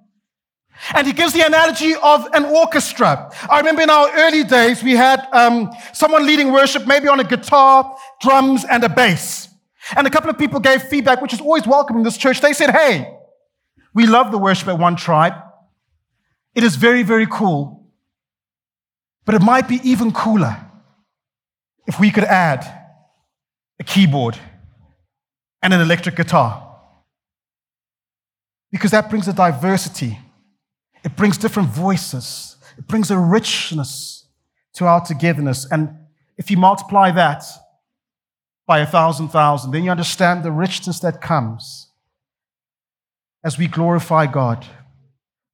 And 0.95 1.05
he 1.05 1.13
gives 1.13 1.33
the 1.33 1.45
analogy 1.45 1.95
of 1.97 2.29
an 2.33 2.45
orchestra. 2.45 3.33
I 3.51 3.59
remember 3.59 3.83
in 3.83 3.91
our 3.91 4.09
early 4.17 4.45
days, 4.45 4.83
we 4.83 4.93
had 4.93 5.27
um, 5.33 5.73
someone 5.93 6.25
leading 6.25 6.53
worship, 6.53 6.87
maybe 6.87 7.09
on 7.09 7.19
a 7.19 7.25
guitar, 7.25 7.97
drums, 8.21 8.65
and 8.65 8.85
a 8.85 8.89
bass. 8.89 9.49
And 9.97 10.07
a 10.07 10.11
couple 10.11 10.31
of 10.31 10.39
people 10.39 10.61
gave 10.61 10.83
feedback, 10.83 11.21
which 11.21 11.33
is 11.33 11.41
always 11.41 11.67
welcome 11.67 11.97
in 11.97 12.05
this 12.05 12.17
church. 12.17 12.41
They 12.41 12.53
said, 12.53 12.71
Hey, 12.71 13.13
we 13.93 14.07
love 14.07 14.31
the 14.31 14.39
worship 14.39 14.69
at 14.69 14.79
One 14.79 14.95
Tribe. 14.95 15.35
It 16.55 16.63
is 16.63 16.77
very, 16.77 17.03
very 17.03 17.27
cool. 17.27 17.89
But 19.25 19.35
it 19.35 19.43
might 19.43 19.67
be 19.67 19.81
even 19.83 20.13
cooler 20.13 20.57
if 21.87 21.99
we 21.99 22.13
could 22.13 22.25
add 22.25 22.84
keyboard, 23.87 24.39
and 25.63 25.73
an 25.73 25.81
electric 25.81 26.17
guitar. 26.17 26.61
Because 28.71 28.91
that 28.91 29.09
brings 29.09 29.29
a 29.29 29.33
diversity, 29.33 30.19
it 31.05 31.17
brings 31.17 31.39
different 31.39 31.69
voices, 31.69 32.57
it 32.77 32.87
brings 32.87 33.11
a 33.11 33.19
richness 33.19 34.27
to 34.75 34.87
our 34.87 35.05
togetherness. 35.05 35.67
And 35.71 35.97
if 36.37 36.51
you 36.51 36.57
multiply 36.57 37.11
that 37.13 37.45
by 38.67 38.81
a 38.81 38.87
thousand 38.87 39.29
thousand, 39.29 39.71
then 39.71 39.85
you 39.85 39.91
understand 39.91 40.43
the 40.43 40.51
richness 40.51 41.01
that 41.01 41.21
comes 41.21 41.89
as 43.45 43.59
we 43.59 43.69
glorify 43.69 44.27
God 44.27 44.67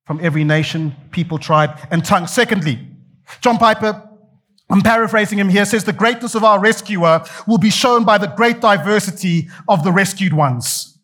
from 0.06 0.20
every 0.22 0.44
nation, 0.44 0.94
people, 1.10 1.38
tribe, 1.38 1.78
and 1.90 2.04
tongue. 2.04 2.26
Secondly, 2.26 2.88
John 3.40 3.58
Piper 3.58 4.09
I'm 4.70 4.82
paraphrasing 4.82 5.38
him 5.38 5.48
here, 5.48 5.64
says 5.64 5.84
the 5.84 5.92
greatness 5.92 6.34
of 6.34 6.44
our 6.44 6.60
rescuer 6.60 7.24
will 7.46 7.58
be 7.58 7.70
shown 7.70 8.04
by 8.04 8.18
the 8.18 8.28
great 8.28 8.60
diversity 8.60 9.48
of 9.68 9.82
the 9.82 9.90
rescued 9.92 10.32
ones. 10.32 10.98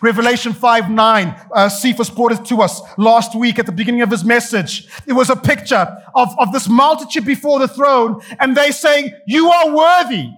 Revelation 0.00 0.52
5 0.52 0.90
9, 0.90 1.46
uh, 1.52 1.68
Cephas 1.68 2.10
brought 2.10 2.32
it 2.32 2.44
to 2.46 2.62
us 2.62 2.80
last 2.96 3.34
week 3.34 3.58
at 3.58 3.66
the 3.66 3.72
beginning 3.72 4.02
of 4.02 4.10
his 4.10 4.24
message. 4.24 4.88
It 5.06 5.12
was 5.12 5.30
a 5.30 5.36
picture 5.36 5.96
of, 6.14 6.28
of 6.38 6.52
this 6.52 6.68
multitude 6.68 7.24
before 7.24 7.58
the 7.58 7.66
throne, 7.66 8.22
and 8.38 8.56
they 8.56 8.70
saying, 8.70 9.12
You 9.26 9.50
are 9.50 9.74
worthy. 9.74 10.30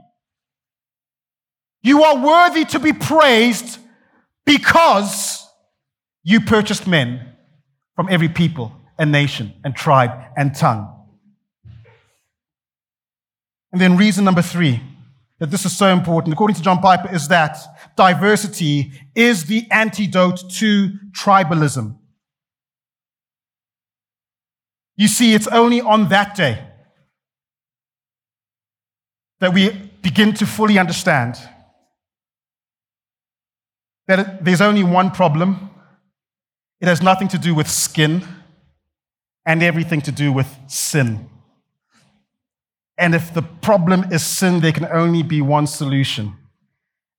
You 1.82 2.02
are 2.04 2.24
worthy 2.24 2.64
to 2.66 2.78
be 2.78 2.92
praised 2.92 3.78
because 4.46 5.46
you 6.22 6.40
purchased 6.40 6.86
men 6.86 7.34
from 7.96 8.08
every 8.08 8.28
people 8.28 8.72
and 8.98 9.12
nation 9.12 9.52
and 9.64 9.74
tribe 9.74 10.12
and 10.36 10.54
tongue. 10.54 11.01
And 13.72 13.80
then 13.80 13.96
reason 13.96 14.24
number 14.24 14.42
three 14.42 14.80
that 15.38 15.50
this 15.50 15.64
is 15.64 15.76
so 15.76 15.88
important, 15.88 16.32
according 16.32 16.54
to 16.54 16.62
John 16.62 16.78
Piper, 16.78 17.12
is 17.12 17.26
that 17.28 17.58
diversity 17.96 18.92
is 19.14 19.46
the 19.46 19.66
antidote 19.70 20.48
to 20.50 20.90
tribalism. 21.10 21.96
You 24.96 25.08
see, 25.08 25.34
it's 25.34 25.48
only 25.48 25.80
on 25.80 26.10
that 26.10 26.36
day 26.36 26.64
that 29.40 29.52
we 29.52 29.70
begin 30.00 30.32
to 30.34 30.46
fully 30.46 30.78
understand 30.78 31.36
that 34.06 34.44
there's 34.44 34.60
only 34.60 34.84
one 34.84 35.10
problem. 35.10 35.70
It 36.80 36.86
has 36.86 37.02
nothing 37.02 37.26
to 37.28 37.38
do 37.38 37.54
with 37.54 37.68
skin 37.68 38.22
and 39.44 39.62
everything 39.62 40.00
to 40.02 40.12
do 40.12 40.32
with 40.32 40.48
sin. 40.68 41.28
And 42.98 43.14
if 43.14 43.32
the 43.32 43.42
problem 43.42 44.12
is 44.12 44.22
sin, 44.22 44.60
there 44.60 44.72
can 44.72 44.86
only 44.86 45.22
be 45.22 45.40
one 45.40 45.66
solution, 45.66 46.36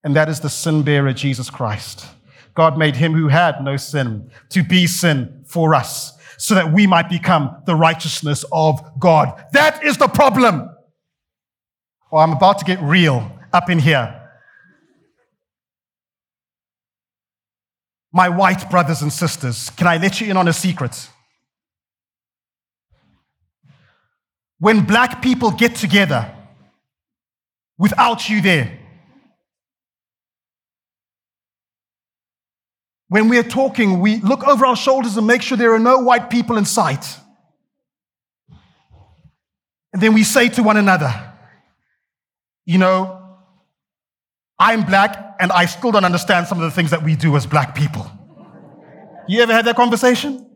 and 0.04 0.16
that 0.16 0.30
is 0.30 0.40
the 0.40 0.50
sin 0.50 0.84
bearer, 0.84 1.14
Jesus 1.14 1.50
Christ. 1.50 2.06
God 2.54 2.78
made 2.78 2.96
him 2.96 3.14
who 3.14 3.30
had 3.30 3.64
no 3.64 3.78
sin 3.78 4.30
to 4.50 4.64
be 4.64 4.86
sin 4.86 5.44
for 5.48 5.74
us, 5.74 6.14
so 6.38 6.54
that 6.56 6.72
we 6.72 6.86
might 6.86 7.10
become 7.10 7.64
the 7.66 7.76
righteousness 7.76 8.46
of 8.52 8.80
God. 9.00 9.44
That 9.54 9.84
is 9.84 9.98
the 9.98 10.08
problem. 10.08 10.70
Well, 12.12 12.22
I'm 12.22 12.34
about 12.34 12.60
to 12.60 12.66
get 12.66 12.80
real 12.82 13.32
up 13.52 13.70
in 13.70 13.80
here. 13.80 14.20
My 18.12 18.30
white 18.30 18.70
brothers 18.70 19.02
and 19.02 19.12
sisters, 19.12 19.72
can 19.72 19.88
I 19.88 19.98
let 19.98 20.22
you 20.22 20.30
in 20.30 20.38
on 20.38 20.48
a 20.48 20.54
secret? 20.54 21.10
When 24.63 24.86
black 24.86 25.21
people 25.21 25.52
get 25.52 25.76
together 25.76 26.34
without 27.78 28.30
you 28.30 28.41
there, 28.41 28.80
when 33.10 33.28
we're 33.28 33.43
talking, 33.43 33.99
we 33.99 34.21
look 34.21 34.47
over 34.47 34.65
our 34.65 34.78
shoulders 34.78 35.17
and 35.17 35.28
make 35.28 35.41
sure 35.41 35.58
there 35.58 35.73
are 35.73 35.80
no 35.80 35.97
white 35.97 36.30
people 36.30 36.56
in 36.56 36.63
sight. 36.63 37.06
And 39.91 40.02
then 40.02 40.13
we 40.13 40.23
say 40.23 40.47
to 40.47 40.63
one 40.63 40.78
another, 40.78 41.12
you 42.65 42.78
know, 42.78 43.21
I'm 44.58 44.86
black 44.86 45.36
and 45.41 45.52
I 45.52 45.65
still 45.65 45.91
don't 45.91 46.06
understand 46.06 46.47
some 46.47 46.58
of 46.58 46.63
the 46.63 46.71
things 46.71 46.91
that 46.91 47.04
we 47.04 47.17
do 47.17 47.36
as 47.36 47.45
black 47.45 47.76
people. 47.76 48.10
You 49.28 49.41
ever 49.41 49.52
had 49.52 49.65
that 49.65 49.76
conversation? 49.76 50.53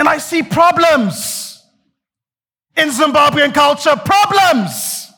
And 0.00 0.08
I 0.08 0.16
see 0.16 0.42
problems 0.42 1.62
in 2.74 2.88
Zimbabwean 2.88 3.52
culture, 3.52 3.94
problems 4.02 5.12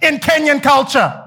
in 0.00 0.18
Kenyan 0.18 0.62
culture. 0.62 1.20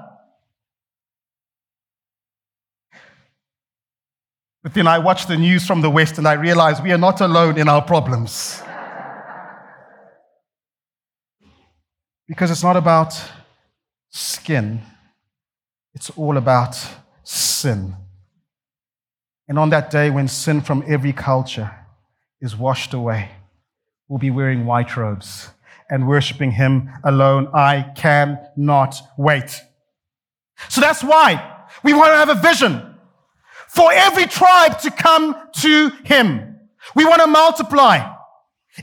But 4.62 4.72
then 4.72 4.86
I 4.86 5.00
watch 5.00 5.26
the 5.26 5.36
news 5.36 5.66
from 5.66 5.82
the 5.82 5.90
West 5.90 6.16
and 6.16 6.26
I 6.26 6.32
realize 6.32 6.80
we 6.80 6.90
are 6.90 6.96
not 6.96 7.20
alone 7.20 7.58
in 7.58 7.68
our 7.68 7.82
problems. 7.82 8.62
because 12.26 12.50
it's 12.50 12.62
not 12.62 12.78
about 12.78 13.12
skin, 14.08 14.80
it's 15.92 16.08
all 16.16 16.38
about 16.38 16.74
sin. 17.22 17.94
And 19.46 19.58
on 19.58 19.68
that 19.68 19.90
day 19.90 20.08
when 20.08 20.26
sin 20.26 20.62
from 20.62 20.82
every 20.86 21.12
culture 21.12 21.77
is 22.40 22.56
washed 22.56 22.94
away, 22.94 23.30
we'll 24.08 24.18
be 24.18 24.30
wearing 24.30 24.64
white 24.66 24.96
robes 24.96 25.50
and 25.90 26.08
worshiping 26.08 26.52
Him 26.52 26.90
alone. 27.04 27.48
I 27.52 27.92
cannot 27.96 28.96
wait. 29.16 29.60
So 30.68 30.80
that's 30.80 31.02
why 31.02 31.64
we 31.82 31.92
want 31.92 32.12
to 32.12 32.16
have 32.16 32.28
a 32.28 32.40
vision 32.40 32.94
for 33.68 33.90
every 33.92 34.26
tribe 34.26 34.78
to 34.80 34.90
come 34.90 35.36
to 35.60 35.90
Him. 36.04 36.56
We 36.94 37.04
want 37.04 37.20
to 37.22 37.26
multiply 37.26 38.14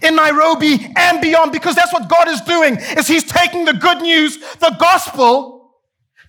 in 0.01 0.15
Nairobi 0.15 0.91
and 0.95 1.21
beyond 1.21 1.51
because 1.51 1.75
that's 1.75 1.93
what 1.93 2.09
God 2.09 2.27
is 2.27 2.41
doing 2.41 2.75
is 2.97 3.07
he's 3.07 3.23
taking 3.23 3.65
the 3.65 3.73
good 3.73 4.01
news, 4.01 4.37
the 4.59 4.75
gospel 4.79 5.54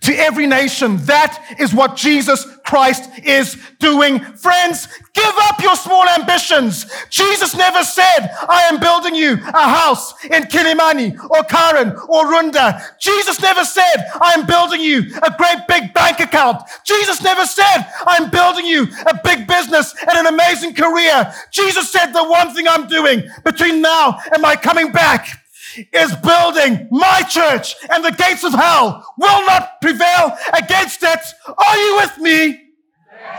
to 0.01 0.13
every 0.17 0.47
nation. 0.47 0.97
That 1.05 1.55
is 1.59 1.73
what 1.73 1.95
Jesus 1.95 2.45
Christ 2.65 3.09
is 3.23 3.57
doing. 3.79 4.19
Friends, 4.19 4.87
give 5.13 5.33
up 5.43 5.61
your 5.61 5.75
small 5.75 6.07
ambitions. 6.07 6.85
Jesus 7.09 7.55
never 7.55 7.83
said, 7.83 8.29
I 8.49 8.67
am 8.71 8.79
building 8.79 9.15
you 9.15 9.33
a 9.33 9.69
house 9.69 10.13
in 10.25 10.43
Kilimani 10.43 11.17
or 11.29 11.43
Karen 11.43 11.91
or 12.09 12.25
Runda. 12.25 12.81
Jesus 12.99 13.41
never 13.41 13.63
said, 13.63 14.11
I 14.21 14.33
am 14.37 14.45
building 14.45 14.81
you 14.81 14.99
a 15.23 15.33
great 15.37 15.67
big 15.67 15.93
bank 15.93 16.19
account. 16.19 16.61
Jesus 16.83 17.21
never 17.21 17.45
said, 17.45 17.85
I'm 18.05 18.29
building 18.29 18.65
you 18.65 18.87
a 19.07 19.19
big 19.23 19.47
business 19.47 19.95
and 20.01 20.17
an 20.17 20.33
amazing 20.33 20.75
career. 20.75 21.33
Jesus 21.51 21.91
said, 21.91 22.07
the 22.07 22.23
one 22.23 22.53
thing 22.53 22.67
I'm 22.67 22.87
doing 22.87 23.23
between 23.43 23.81
now 23.81 24.19
and 24.33 24.41
my 24.41 24.55
coming 24.55 24.91
back 24.91 25.46
is 25.93 26.15
building 26.17 26.87
my 26.91 27.21
church 27.29 27.75
and 27.89 28.03
the 28.03 28.11
gates 28.11 28.43
of 28.43 28.53
hell 28.53 29.13
will 29.17 29.45
not 29.45 29.81
prevail 29.81 30.37
against 30.53 31.03
it. 31.03 31.19
Are 31.47 31.77
you 31.77 31.95
with 31.97 32.17
me 32.19 32.61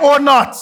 or 0.02 0.18
not? 0.18 0.56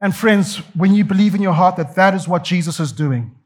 And 0.00 0.16
friends, 0.16 0.56
when 0.74 0.94
you 0.94 1.04
believe 1.04 1.34
in 1.34 1.42
your 1.42 1.52
heart 1.52 1.76
that 1.76 1.94
that 1.94 2.14
is 2.14 2.26
what 2.26 2.42
Jesus 2.42 2.80
is 2.80 2.90
doing, 2.90 3.36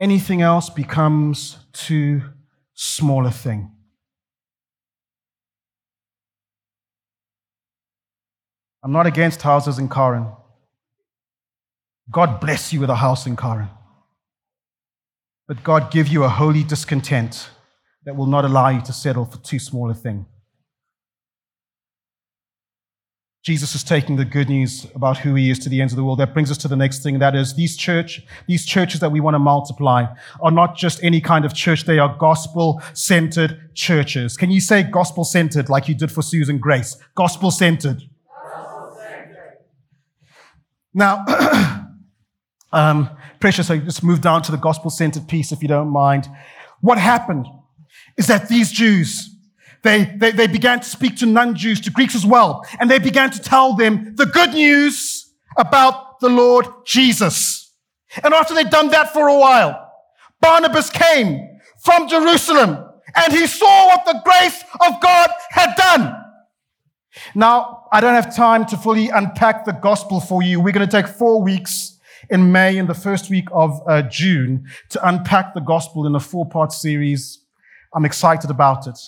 anything 0.00 0.40
else 0.40 0.70
becomes 0.70 1.58
too 1.72 2.22
small 2.72 3.26
a 3.26 3.30
thing. 3.30 3.73
I'm 8.84 8.92
not 8.92 9.06
against 9.06 9.40
houses 9.40 9.78
in 9.78 9.88
Karen. 9.88 10.26
God 12.10 12.38
bless 12.38 12.70
you 12.70 12.80
with 12.80 12.90
a 12.90 12.96
house 12.96 13.26
in 13.26 13.34
Karen. 13.34 13.70
But 15.48 15.64
God 15.64 15.90
give 15.90 16.06
you 16.06 16.24
a 16.24 16.28
holy 16.28 16.62
discontent 16.62 17.48
that 18.04 18.14
will 18.14 18.26
not 18.26 18.44
allow 18.44 18.68
you 18.68 18.82
to 18.82 18.92
settle 18.92 19.24
for 19.24 19.38
too 19.38 19.58
small 19.58 19.90
a 19.90 19.94
thing. 19.94 20.26
Jesus 23.42 23.74
is 23.74 23.84
taking 23.84 24.16
the 24.16 24.24
good 24.24 24.48
news 24.48 24.86
about 24.94 25.18
who 25.18 25.34
he 25.34 25.50
is 25.50 25.58
to 25.60 25.68
the 25.68 25.80
ends 25.80 25.92
of 25.92 25.98
the 25.98 26.04
world. 26.04 26.18
That 26.18 26.32
brings 26.32 26.50
us 26.50 26.58
to 26.58 26.68
the 26.68 26.76
next 26.76 27.02
thing. 27.02 27.18
That 27.18 27.34
is 27.34 27.54
these 27.54 27.76
church, 27.76 28.22
these 28.46 28.64
churches 28.66 29.00
that 29.00 29.12
we 29.12 29.20
want 29.20 29.34
to 29.34 29.38
multiply 29.38 30.06
are 30.42 30.50
not 30.50 30.76
just 30.76 31.02
any 31.02 31.20
kind 31.20 31.44
of 31.44 31.54
church. 31.54 31.84
They 31.84 31.98
are 31.98 32.16
gospel 32.18 32.82
centered 32.92 33.70
churches. 33.74 34.36
Can 34.36 34.50
you 34.50 34.60
say 34.60 34.82
gospel 34.82 35.24
centered 35.24 35.68
like 35.70 35.88
you 35.88 35.94
did 35.94 36.10
for 36.12 36.22
Susan 36.22 36.58
Grace? 36.58 36.96
Gospel 37.14 37.50
centered. 37.50 38.02
Now, 40.94 41.24
um, 42.72 43.10
precious, 43.40 43.68
I 43.68 43.78
just 43.78 44.04
move 44.04 44.20
down 44.20 44.42
to 44.42 44.52
the 44.52 44.58
gospel 44.58 44.90
centered 44.90 45.28
piece 45.28 45.52
if 45.52 45.60
you 45.60 45.68
don't 45.68 45.88
mind. 45.88 46.28
What 46.80 46.98
happened 46.98 47.46
is 48.16 48.28
that 48.28 48.48
these 48.48 48.70
Jews, 48.70 49.36
they, 49.82 50.04
they, 50.16 50.30
they 50.30 50.46
began 50.46 50.80
to 50.80 50.88
speak 50.88 51.16
to 51.16 51.26
non 51.26 51.54
Jews, 51.54 51.80
to 51.82 51.90
Greeks 51.90 52.14
as 52.14 52.24
well, 52.24 52.64
and 52.78 52.90
they 52.90 52.98
began 52.98 53.30
to 53.30 53.40
tell 53.40 53.74
them 53.74 54.14
the 54.14 54.26
good 54.26 54.54
news 54.54 55.32
about 55.58 56.20
the 56.20 56.28
Lord 56.28 56.66
Jesus. 56.86 57.72
And 58.22 58.32
after 58.32 58.54
they'd 58.54 58.70
done 58.70 58.88
that 58.90 59.12
for 59.12 59.28
a 59.28 59.38
while, 59.38 59.92
Barnabas 60.40 60.90
came 60.90 61.58
from 61.82 62.08
Jerusalem 62.08 62.78
and 63.16 63.32
he 63.32 63.46
saw 63.46 63.86
what 63.86 64.04
the 64.04 64.20
grace 64.24 64.62
of 64.86 65.00
God 65.00 65.30
had 65.50 65.74
done. 65.76 66.23
Now, 67.34 67.86
I 67.92 68.00
don't 68.00 68.14
have 68.14 68.34
time 68.34 68.66
to 68.66 68.76
fully 68.76 69.08
unpack 69.08 69.64
the 69.64 69.72
gospel 69.72 70.20
for 70.20 70.42
you. 70.42 70.60
We're 70.60 70.72
going 70.72 70.88
to 70.88 71.02
take 71.02 71.08
four 71.08 71.42
weeks 71.42 71.98
in 72.30 72.52
May 72.52 72.78
and 72.78 72.88
the 72.88 72.94
first 72.94 73.30
week 73.30 73.48
of 73.52 73.80
uh, 73.86 74.02
June 74.02 74.66
to 74.90 75.08
unpack 75.08 75.54
the 75.54 75.60
gospel 75.60 76.06
in 76.06 76.14
a 76.14 76.20
four 76.20 76.46
part 76.48 76.72
series. 76.72 77.40
I'm 77.94 78.04
excited 78.04 78.50
about 78.50 78.86
it. 78.86 78.98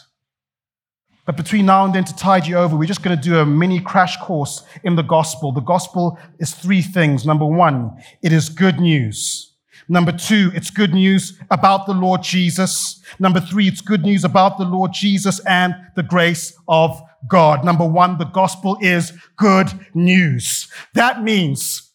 But 1.24 1.36
between 1.36 1.66
now 1.66 1.84
and 1.84 1.92
then, 1.92 2.04
to 2.04 2.14
tide 2.14 2.46
you 2.46 2.56
over, 2.56 2.76
we're 2.76 2.86
just 2.86 3.02
going 3.02 3.16
to 3.16 3.22
do 3.22 3.40
a 3.40 3.44
mini 3.46 3.80
crash 3.80 4.16
course 4.18 4.62
in 4.84 4.94
the 4.94 5.02
gospel. 5.02 5.50
The 5.50 5.60
gospel 5.60 6.18
is 6.38 6.54
three 6.54 6.82
things. 6.82 7.26
Number 7.26 7.44
one, 7.44 8.00
it 8.22 8.32
is 8.32 8.48
good 8.48 8.78
news. 8.78 9.52
Number 9.88 10.12
two, 10.12 10.52
it's 10.54 10.70
good 10.70 10.94
news 10.94 11.38
about 11.50 11.86
the 11.86 11.94
Lord 11.94 12.22
Jesus. 12.22 13.02
Number 13.18 13.40
three, 13.40 13.66
it's 13.66 13.80
good 13.80 14.02
news 14.02 14.24
about 14.24 14.58
the 14.58 14.64
Lord 14.64 14.92
Jesus 14.92 15.40
and 15.46 15.74
the 15.96 16.02
grace 16.02 16.56
of 16.68 17.00
God. 17.28 17.64
Number 17.64 17.86
one, 17.86 18.18
the 18.18 18.24
gospel 18.24 18.76
is 18.80 19.12
good 19.36 19.72
news. 19.94 20.68
That 20.94 21.22
means 21.22 21.92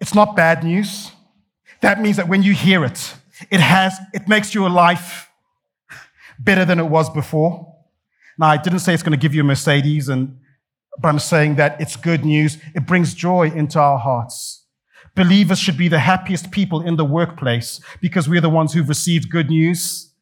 it's 0.00 0.14
not 0.14 0.36
bad 0.36 0.64
news. 0.64 1.12
That 1.80 2.00
means 2.00 2.16
that 2.16 2.28
when 2.28 2.42
you 2.42 2.52
hear 2.52 2.84
it, 2.84 3.14
it 3.50 3.60
has, 3.60 3.98
it 4.12 4.28
makes 4.28 4.54
your 4.54 4.70
life 4.70 5.30
better 6.38 6.64
than 6.64 6.78
it 6.78 6.86
was 6.86 7.10
before. 7.10 7.74
Now, 8.38 8.48
I 8.48 8.56
didn't 8.56 8.80
say 8.80 8.94
it's 8.94 9.02
going 9.02 9.18
to 9.18 9.18
give 9.18 9.34
you 9.34 9.40
a 9.40 9.44
Mercedes, 9.44 10.08
and, 10.08 10.38
but 11.00 11.08
I'm 11.08 11.18
saying 11.18 11.56
that 11.56 11.80
it's 11.80 11.96
good 11.96 12.24
news. 12.24 12.58
It 12.74 12.86
brings 12.86 13.14
joy 13.14 13.50
into 13.50 13.78
our 13.80 13.98
hearts. 13.98 14.64
Believers 15.16 15.58
should 15.58 15.76
be 15.76 15.88
the 15.88 15.98
happiest 15.98 16.52
people 16.52 16.80
in 16.80 16.96
the 16.96 17.04
workplace 17.04 17.80
because 18.00 18.28
we're 18.28 18.40
the 18.40 18.48
ones 18.48 18.72
who've 18.72 18.88
received 18.88 19.30
good 19.30 19.50
news. 19.50 20.12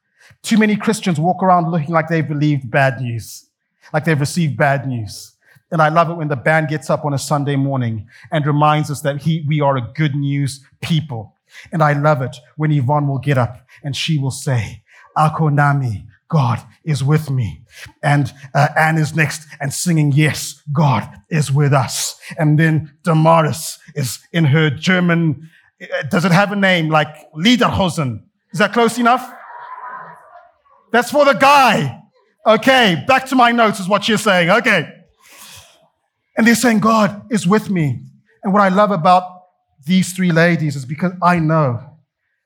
Too 0.42 0.56
many 0.56 0.76
Christians 0.76 1.20
walk 1.20 1.42
around 1.42 1.70
looking 1.70 1.90
like 1.90 2.08
they've 2.08 2.26
believed 2.26 2.70
bad 2.70 3.00
news 3.00 3.45
like 3.92 4.04
they've 4.04 4.18
received 4.18 4.56
bad 4.56 4.86
news. 4.86 5.32
And 5.70 5.82
I 5.82 5.88
love 5.88 6.10
it 6.10 6.14
when 6.14 6.28
the 6.28 6.36
band 6.36 6.68
gets 6.68 6.90
up 6.90 7.04
on 7.04 7.12
a 7.12 7.18
Sunday 7.18 7.56
morning 7.56 8.08
and 8.30 8.46
reminds 8.46 8.90
us 8.90 9.00
that 9.00 9.22
he, 9.22 9.44
we 9.48 9.60
are 9.60 9.76
a 9.76 9.92
good 9.94 10.14
news 10.14 10.64
people. 10.80 11.34
And 11.72 11.82
I 11.82 11.92
love 11.92 12.22
it 12.22 12.36
when 12.56 12.70
Yvonne 12.70 13.08
will 13.08 13.18
get 13.18 13.38
up 13.38 13.66
and 13.82 13.96
she 13.96 14.18
will 14.18 14.30
say, 14.30 14.82
Akho 15.16 15.52
nami, 15.52 16.06
God 16.28 16.60
is 16.84 17.02
with 17.02 17.30
me. 17.30 17.62
And 18.02 18.32
uh, 18.54 18.68
Anne 18.76 18.98
is 18.98 19.14
next 19.14 19.46
and 19.60 19.72
singing, 19.72 20.12
Yes, 20.12 20.62
God 20.72 21.08
is 21.30 21.50
with 21.50 21.72
us. 21.72 22.18
And 22.38 22.58
then 22.58 22.92
Damaris 23.02 23.78
is 23.94 24.20
in 24.32 24.44
her 24.46 24.70
German, 24.70 25.50
uh, 25.80 26.02
does 26.10 26.24
it 26.24 26.32
have 26.32 26.52
a 26.52 26.56
name 26.56 26.88
like 26.88 27.32
Lederhosen? 27.32 28.22
Is 28.52 28.58
that 28.58 28.72
close 28.72 28.98
enough? 28.98 29.32
That's 30.92 31.10
for 31.10 31.24
the 31.24 31.34
guy. 31.34 32.02
Okay, 32.46 33.02
back 33.08 33.26
to 33.26 33.34
my 33.34 33.50
notes 33.50 33.80
is 33.80 33.88
what 33.88 34.08
you're 34.08 34.18
saying. 34.18 34.50
Okay. 34.50 34.92
And 36.36 36.46
they're 36.46 36.54
saying, 36.54 36.78
God 36.78 37.26
is 37.28 37.44
with 37.44 37.70
me. 37.70 38.04
And 38.44 38.52
what 38.52 38.62
I 38.62 38.68
love 38.68 38.92
about 38.92 39.24
these 39.84 40.12
three 40.12 40.30
ladies 40.30 40.76
is 40.76 40.84
because 40.84 41.12
I 41.20 41.40
know 41.40 41.80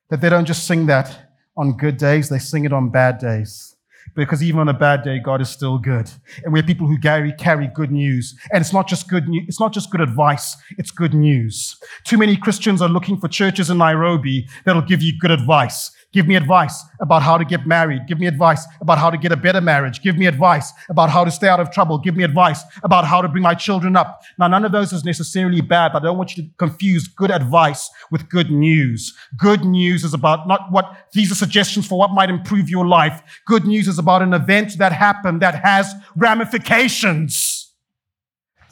that 0.09 0.23
they 0.23 0.31
don't 0.31 0.47
just 0.47 0.67
sing 0.67 0.87
that 0.87 1.31
on 1.55 1.77
good 1.77 1.99
days, 1.99 2.31
they 2.31 2.39
sing 2.39 2.65
it 2.65 2.73
on 2.73 2.89
bad 2.89 3.19
days. 3.19 3.77
Because 4.17 4.43
even 4.43 4.61
on 4.61 4.69
a 4.69 4.75
bad 4.75 5.03
day, 5.03 5.19
God 5.19 5.41
is 5.41 5.51
still 5.51 5.79
good. 5.79 6.11
And 6.43 6.53
we're 6.53 6.63
people 6.63 6.87
who 6.87 6.99
carry, 6.99 7.33
carry 7.33 7.69
good 7.69 7.93
news. 7.93 8.37
And 8.53 8.63
it's 8.63 8.73
not 8.73 8.89
just 8.89 9.09
good 9.09 9.29
news, 9.29 9.45
it's 9.49 9.61
not 9.61 9.73
just 9.73 9.91
good 9.91 10.01
advice, 10.01 10.57
it's 10.79 10.91
good 10.91 11.13
news. 11.13 11.77
Too 12.05 12.17
many 12.17 12.37
Christians 12.37 12.81
are 12.81 12.89
looking 12.89 13.19
for 13.19 13.29
churches 13.29 13.69
in 13.69 13.79
Nairobi 13.79 14.49
that'll 14.65 14.83
give 14.83 15.03
you 15.03 15.13
good 15.19 15.31
advice. 15.31 15.91
Give 16.13 16.27
me 16.27 16.35
advice 16.35 16.85
about 17.01 17.23
how 17.23 17.39
to 17.39 17.45
get 17.45 17.69
married. 17.69 18.09
Give 18.09 18.19
me 18.19 18.27
advice 18.27 18.67
about 18.81 18.99
how 18.99 19.11
to 19.11 19.17
get 19.17 19.31
a 19.31 19.37
better 19.37 19.61
marriage. 19.61 20.03
Give 20.03 20.19
me 20.19 20.27
advice 20.27 20.73
about 20.89 21.09
how 21.09 21.25
to 21.25 21.31
stay 21.31 21.47
out 21.47 21.61
of 21.61 21.71
trouble. 21.71 21.99
Give 21.99 22.17
me 22.17 22.25
advice 22.25 22.65
about 22.83 23.05
how 23.05 23.23
to 23.23 23.29
bring 23.29 23.45
my 23.45 23.55
children 23.55 23.95
up. 23.95 24.23
Now, 24.37 24.49
none 24.49 24.65
of 24.65 24.73
those 24.73 24.93
is 24.93 25.05
necessarily 25.05 25.61
bad, 25.61 25.93
but 25.93 26.03
I 26.03 26.07
don't 26.07 26.19
want 26.19 26.37
you 26.37 26.43
to 26.43 26.49
confuse 26.59 27.07
good 27.07 27.31
advice 27.31 27.89
with 28.11 28.29
good 28.29 28.51
news. 28.51 29.17
Good 29.37 29.65
news 29.65 30.03
is 30.03 30.13
about 30.13 30.49
not 30.49 30.73
what 30.73 30.93
these 31.13 31.31
are 31.31 31.37
suggestions 31.37 31.87
for 31.87 31.97
what 31.97 32.11
might 32.11 32.29
improve 32.29 32.69
your 32.69 32.89
life. 32.89 33.23
Good 33.47 33.65
news 33.65 33.87
is 33.87 33.99
about 34.01 34.23
an 34.23 34.35
event 34.35 34.79
that 34.79 34.93
happened 34.93 35.41
that 35.43 35.55
has 35.63 35.95
ramifications 36.17 37.73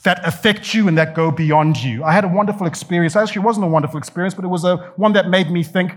that 0.03 0.27
affect 0.27 0.75
you 0.75 0.89
and 0.89 0.99
that 0.99 1.15
go 1.15 1.31
beyond 1.31 1.77
you. 1.77 2.03
I 2.03 2.13
had 2.13 2.25
a 2.25 2.29
wonderful 2.29 2.67
experience. 2.67 3.15
Actually, 3.15 3.43
it 3.43 3.45
wasn't 3.45 3.67
a 3.67 3.69
wonderful 3.69 3.99
experience, 3.99 4.35
but 4.35 4.45
it 4.45 4.49
was 4.49 4.65
a 4.65 4.77
one 4.97 5.13
that 5.13 5.29
made 5.29 5.51
me 5.51 5.63
think 5.63 5.93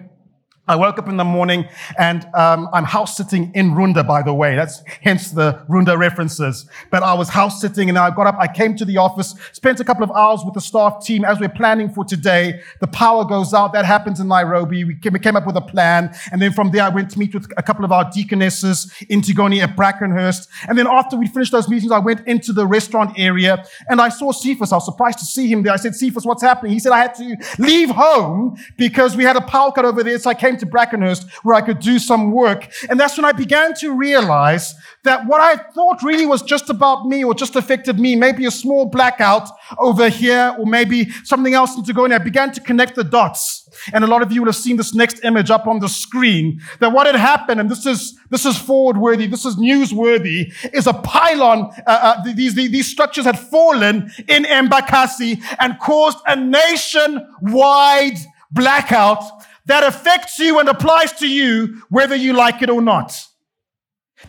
I 0.71 0.75
woke 0.77 0.97
up 0.97 1.09
in 1.09 1.17
the 1.17 1.25
morning 1.25 1.67
and 1.99 2.25
um, 2.33 2.69
I'm 2.71 2.85
house 2.85 3.17
sitting 3.17 3.51
in 3.53 3.71
Runda, 3.71 4.07
by 4.07 4.23
the 4.23 4.33
way. 4.33 4.55
That's 4.55 4.81
hence 5.01 5.31
the 5.31 5.61
Runda 5.67 5.97
references. 5.97 6.65
But 6.89 7.03
I 7.03 7.13
was 7.13 7.27
house 7.27 7.59
sitting 7.59 7.89
and 7.89 7.97
I 7.97 8.09
got 8.09 8.25
up. 8.25 8.37
I 8.39 8.47
came 8.47 8.77
to 8.77 8.85
the 8.85 8.95
office, 8.95 9.35
spent 9.51 9.81
a 9.81 9.83
couple 9.83 10.03
of 10.03 10.11
hours 10.11 10.43
with 10.45 10.53
the 10.53 10.61
staff 10.61 11.05
team 11.05 11.25
as 11.25 11.41
we're 11.41 11.49
planning 11.49 11.89
for 11.89 12.05
today. 12.05 12.61
The 12.79 12.87
power 12.87 13.25
goes 13.25 13.53
out. 13.53 13.73
That 13.73 13.83
happens 13.83 14.21
in 14.21 14.29
Nairobi. 14.29 14.85
We 14.85 14.95
came, 14.95 15.11
we 15.11 15.19
came 15.19 15.35
up 15.35 15.45
with 15.45 15.57
a 15.57 15.61
plan. 15.61 16.15
And 16.31 16.41
then 16.41 16.53
from 16.53 16.71
there, 16.71 16.83
I 16.83 16.89
went 16.89 17.11
to 17.11 17.19
meet 17.19 17.33
with 17.33 17.51
a 17.57 17.63
couple 17.63 17.83
of 17.83 17.91
our 17.91 18.09
deaconesses 18.09 18.93
in 19.09 19.21
Tigoni 19.21 19.61
at 19.61 19.75
Brackenhurst. 19.75 20.47
And 20.69 20.77
then 20.77 20.87
after 20.87 21.17
we 21.17 21.27
finished 21.27 21.51
those 21.51 21.67
meetings, 21.67 21.91
I 21.91 21.99
went 21.99 22.25
into 22.27 22.53
the 22.53 22.65
restaurant 22.65 23.19
area 23.19 23.65
and 23.89 23.99
I 23.99 24.07
saw 24.07 24.31
Cephas. 24.31 24.71
I 24.71 24.77
was 24.77 24.85
surprised 24.85 25.19
to 25.19 25.25
see 25.25 25.51
him 25.51 25.63
there. 25.63 25.73
I 25.73 25.77
said, 25.77 25.95
Cephas, 25.95 26.25
what's 26.25 26.41
happening? 26.41 26.71
He 26.71 26.79
said, 26.79 26.93
I 26.93 26.99
had 26.99 27.15
to 27.15 27.35
leave 27.59 27.89
home 27.89 28.57
because 28.77 29.17
we 29.17 29.25
had 29.25 29.35
a 29.35 29.41
power 29.41 29.71
cut 29.71 29.83
over 29.83 30.01
there. 30.01 30.17
So 30.17 30.29
I 30.29 30.33
came 30.33 30.57
to 30.61 30.65
Brackenhurst 30.65 31.29
where 31.43 31.55
I 31.55 31.61
could 31.61 31.79
do 31.79 31.99
some 31.99 32.31
work. 32.31 32.71
And 32.89 32.99
that's 32.99 33.17
when 33.17 33.25
I 33.25 33.33
began 33.33 33.73
to 33.75 33.93
realize 33.93 34.73
that 35.03 35.27
what 35.27 35.41
I 35.41 35.57
thought 35.73 36.01
really 36.01 36.25
was 36.25 36.41
just 36.41 36.69
about 36.69 37.05
me 37.05 37.23
or 37.23 37.33
just 37.33 37.55
affected 37.55 37.99
me, 37.99 38.15
maybe 38.15 38.45
a 38.45 38.51
small 38.51 38.85
blackout 38.85 39.49
over 39.77 40.09
here 40.09 40.55
or 40.57 40.65
maybe 40.65 41.09
something 41.23 41.53
else 41.53 41.79
to 41.81 41.93
go 41.93 42.05
in. 42.05 42.13
I 42.13 42.17
began 42.19 42.51
to 42.53 42.61
connect 42.61 42.95
the 42.95 43.03
dots. 43.03 43.69
And 43.93 44.03
a 44.03 44.07
lot 44.07 44.21
of 44.21 44.31
you 44.31 44.41
will 44.41 44.47
have 44.47 44.55
seen 44.55 44.77
this 44.77 44.93
next 44.93 45.23
image 45.23 45.49
up 45.49 45.67
on 45.67 45.79
the 45.79 45.89
screen 45.89 46.61
that 46.79 46.91
what 46.91 47.05
had 47.05 47.15
happened, 47.15 47.59
and 47.59 47.69
this 47.69 47.85
is, 47.85 48.17
this 48.29 48.45
is 48.45 48.57
forward 48.57 48.97
worthy, 48.97 49.27
this 49.27 49.45
is 49.45 49.55
newsworthy, 49.55 50.53
is 50.73 50.87
a 50.87 50.93
pylon, 50.93 51.71
uh, 51.87 52.15
uh, 52.17 52.33
these, 52.33 52.53
these, 52.53 52.71
these 52.71 52.87
structures 52.87 53.25
had 53.25 53.39
fallen 53.39 54.11
in 54.27 54.43
Embakasi 54.43 55.41
and 55.59 55.79
caused 55.79 56.19
a 56.27 56.35
nationwide 56.35 58.17
blackout 58.51 59.23
that 59.65 59.83
affects 59.83 60.39
you 60.39 60.59
and 60.59 60.69
applies 60.69 61.13
to 61.13 61.27
you 61.27 61.81
whether 61.89 62.15
you 62.15 62.33
like 62.33 62.61
it 62.61 62.69
or 62.69 62.81
not. 62.81 63.13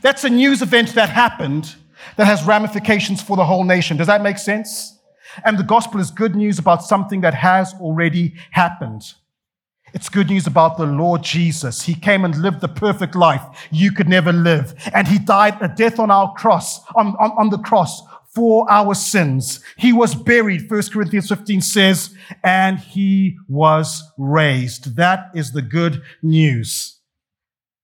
That's 0.00 0.24
a 0.24 0.30
news 0.30 0.62
event 0.62 0.94
that 0.94 1.10
happened 1.10 1.74
that 2.16 2.26
has 2.26 2.44
ramifications 2.44 3.22
for 3.22 3.36
the 3.36 3.44
whole 3.44 3.64
nation. 3.64 3.96
Does 3.96 4.06
that 4.06 4.22
make 4.22 4.38
sense? 4.38 4.98
And 5.44 5.58
the 5.58 5.64
gospel 5.64 6.00
is 6.00 6.10
good 6.10 6.34
news 6.34 6.58
about 6.58 6.82
something 6.82 7.22
that 7.22 7.34
has 7.34 7.74
already 7.74 8.34
happened. 8.50 9.14
It's 9.94 10.08
good 10.08 10.30
news 10.30 10.46
about 10.46 10.78
the 10.78 10.86
Lord 10.86 11.22
Jesus. 11.22 11.82
He 11.82 11.94
came 11.94 12.24
and 12.24 12.34
lived 12.40 12.60
the 12.60 12.68
perfect 12.68 13.14
life 13.14 13.42
you 13.70 13.92
could 13.92 14.08
never 14.08 14.32
live. 14.32 14.74
And 14.94 15.06
he 15.06 15.18
died 15.18 15.58
a 15.60 15.68
death 15.68 15.98
on 15.98 16.10
our 16.10 16.32
cross, 16.34 16.80
on, 16.94 17.08
on, 17.18 17.32
on 17.32 17.50
the 17.50 17.58
cross 17.58 18.02
for 18.34 18.70
our 18.70 18.94
sins. 18.94 19.60
He 19.76 19.92
was 19.92 20.14
buried, 20.14 20.70
1 20.70 20.82
Corinthians 20.92 21.28
15 21.28 21.60
says, 21.60 22.14
and 22.42 22.78
he 22.78 23.36
was 23.48 24.02
raised. 24.16 24.96
That 24.96 25.30
is 25.34 25.52
the 25.52 25.62
good 25.62 26.02
news 26.22 27.00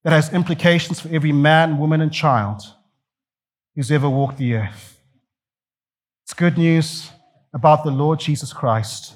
that 0.03 0.13
has 0.13 0.33
implications 0.33 0.99
for 0.99 1.09
every 1.09 1.31
man, 1.31 1.77
woman, 1.77 2.01
and 2.01 2.11
child 2.11 2.61
who's 3.75 3.91
ever 3.91 4.09
walked 4.09 4.37
the 4.37 4.55
earth. 4.55 4.99
It's 6.25 6.33
good 6.33 6.57
news 6.57 7.11
about 7.53 7.83
the 7.83 7.91
Lord 7.91 8.19
Jesus 8.19 8.53
Christ 8.53 9.15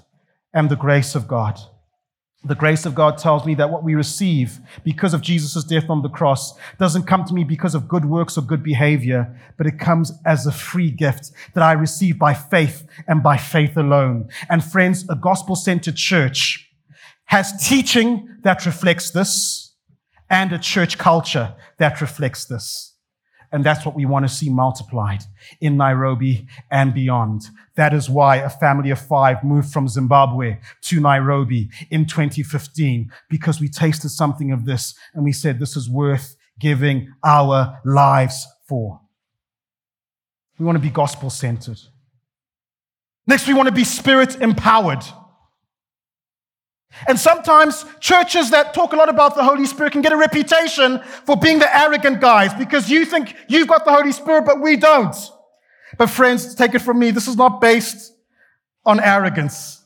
and 0.53 0.69
the 0.69 0.75
grace 0.75 1.15
of 1.15 1.27
God. 1.27 1.59
The 2.45 2.55
grace 2.55 2.85
of 2.85 2.93
God 2.93 3.17
tells 3.17 3.45
me 3.45 3.55
that 3.55 3.69
what 3.69 3.83
we 3.83 3.95
receive 3.95 4.59
because 4.83 5.13
of 5.13 5.21
Jesus' 5.21 5.63
death 5.63 5.89
on 5.89 6.01
the 6.01 6.09
cross 6.09 6.53
doesn't 6.77 7.03
come 7.03 7.23
to 7.23 7.33
me 7.33 7.45
because 7.45 7.73
of 7.73 7.87
good 7.87 8.03
works 8.03 8.37
or 8.37 8.41
good 8.41 8.61
behavior, 8.61 9.39
but 9.57 9.65
it 9.65 9.79
comes 9.79 10.11
as 10.25 10.45
a 10.45 10.51
free 10.51 10.91
gift 10.91 11.31
that 11.53 11.63
I 11.63 11.71
receive 11.71 12.19
by 12.19 12.33
faith 12.33 12.85
and 13.07 13.23
by 13.23 13.37
faith 13.37 13.77
alone. 13.77 14.27
And 14.49 14.61
friends, 14.61 15.05
a 15.09 15.15
gospel 15.15 15.55
centered 15.55 15.95
church 15.95 16.69
has 17.25 17.65
teaching 17.65 18.27
that 18.41 18.65
reflects 18.65 19.11
this 19.11 19.75
and 20.29 20.51
a 20.51 20.59
church 20.59 20.97
culture 20.97 21.55
that 21.77 22.01
reflects 22.01 22.45
this. 22.45 22.92
And 23.53 23.63
that's 23.63 23.85
what 23.85 23.95
we 23.95 24.05
want 24.05 24.27
to 24.27 24.33
see 24.33 24.49
multiplied 24.49 25.23
in 25.61 25.77
Nairobi 25.77 26.47
and 26.71 26.91
beyond. 26.91 27.43
That 27.75 27.93
is 27.93 28.09
why 28.09 28.37
a 28.37 28.49
family 28.49 28.89
of 28.89 28.99
five 28.99 29.43
moved 29.43 29.71
from 29.71 29.87
Zimbabwe 29.87 30.57
to 30.81 30.99
Nairobi 30.99 31.69
in 31.91 32.07
2015, 32.07 33.11
because 33.29 33.61
we 33.61 33.69
tasted 33.69 34.09
something 34.09 34.51
of 34.51 34.65
this 34.65 34.95
and 35.13 35.23
we 35.23 35.31
said, 35.31 35.59
this 35.59 35.77
is 35.77 35.87
worth 35.87 36.35
giving 36.59 37.13
our 37.23 37.79
lives 37.85 38.47
for. 38.67 38.99
We 40.57 40.65
want 40.65 40.77
to 40.77 40.81
be 40.81 40.89
gospel 40.89 41.29
centered. 41.29 41.79
Next, 43.27 43.47
we 43.47 43.53
want 43.53 43.67
to 43.67 43.73
be 43.73 43.83
spirit 43.83 44.41
empowered. 44.41 45.03
And 47.07 47.19
sometimes 47.19 47.85
churches 47.99 48.51
that 48.51 48.73
talk 48.73 48.93
a 48.93 48.95
lot 48.95 49.09
about 49.09 49.35
the 49.35 49.43
Holy 49.43 49.65
Spirit 49.65 49.93
can 49.93 50.01
get 50.01 50.13
a 50.13 50.17
reputation 50.17 50.99
for 51.25 51.35
being 51.35 51.59
the 51.59 51.77
arrogant 51.77 52.21
guys 52.21 52.53
because 52.53 52.89
you 52.89 53.05
think 53.05 53.35
you've 53.47 53.67
got 53.67 53.83
the 53.85 53.91
Holy 53.91 54.11
Spirit, 54.11 54.45
but 54.45 54.61
we 54.61 54.77
don't. 54.77 55.15
But 55.97 56.09
friends, 56.09 56.55
take 56.55 56.75
it 56.75 56.79
from 56.79 56.99
me. 56.99 57.11
This 57.11 57.27
is 57.27 57.35
not 57.35 57.59
based 57.59 58.13
on 58.85 58.99
arrogance. 58.99 59.83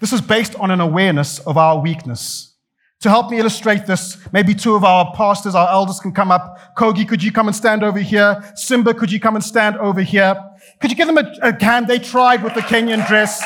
This 0.00 0.12
is 0.12 0.20
based 0.20 0.54
on 0.56 0.70
an 0.70 0.80
awareness 0.80 1.38
of 1.40 1.56
our 1.56 1.80
weakness. 1.80 2.54
To 3.00 3.10
help 3.10 3.30
me 3.30 3.38
illustrate 3.38 3.86
this, 3.86 4.16
maybe 4.32 4.54
two 4.54 4.74
of 4.74 4.82
our 4.82 5.12
pastors, 5.14 5.54
our 5.54 5.68
elders 5.68 6.00
can 6.00 6.12
come 6.12 6.30
up. 6.30 6.76
Kogi, 6.76 7.06
could 7.06 7.22
you 7.22 7.30
come 7.30 7.46
and 7.46 7.54
stand 7.54 7.84
over 7.84 7.98
here? 7.98 8.42
Simba, 8.54 8.94
could 8.94 9.12
you 9.12 9.20
come 9.20 9.36
and 9.36 9.44
stand 9.44 9.76
over 9.76 10.00
here? 10.00 10.34
Could 10.80 10.90
you 10.90 10.96
give 10.96 11.06
them 11.06 11.18
a, 11.18 11.30
a 11.42 11.62
hand? 11.62 11.88
They 11.88 11.98
tried 11.98 12.42
with 12.42 12.54
the 12.54 12.62
Kenyan 12.62 13.06
dress, 13.06 13.42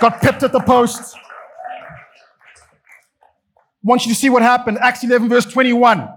got 0.00 0.20
pipped 0.20 0.42
at 0.42 0.52
the 0.52 0.60
post 0.60 1.16
want 3.82 4.04
you 4.04 4.12
to 4.12 4.18
see 4.18 4.30
what 4.30 4.42
happened. 4.42 4.78
Acts 4.80 5.04
11, 5.04 5.28
verse 5.28 5.46
21. 5.46 6.08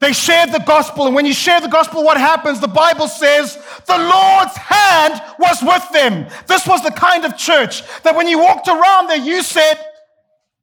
They 0.00 0.12
shared 0.12 0.52
the 0.52 0.60
gospel, 0.60 1.06
and 1.06 1.14
when 1.14 1.26
you 1.26 1.32
share 1.32 1.60
the 1.60 1.68
gospel, 1.68 2.04
what 2.04 2.18
happens? 2.18 2.60
The 2.60 2.68
Bible 2.68 3.08
says 3.08 3.56
the 3.86 3.98
Lord's 3.98 4.56
hand 4.56 5.20
was 5.40 5.60
with 5.60 5.90
them. 5.92 6.28
This 6.46 6.66
was 6.66 6.82
the 6.84 6.92
kind 6.92 7.24
of 7.24 7.36
church 7.36 7.82
that 8.02 8.14
when 8.14 8.28
you 8.28 8.38
walked 8.38 8.68
around 8.68 9.08
there, 9.08 9.16
you 9.16 9.42
said, 9.42 9.74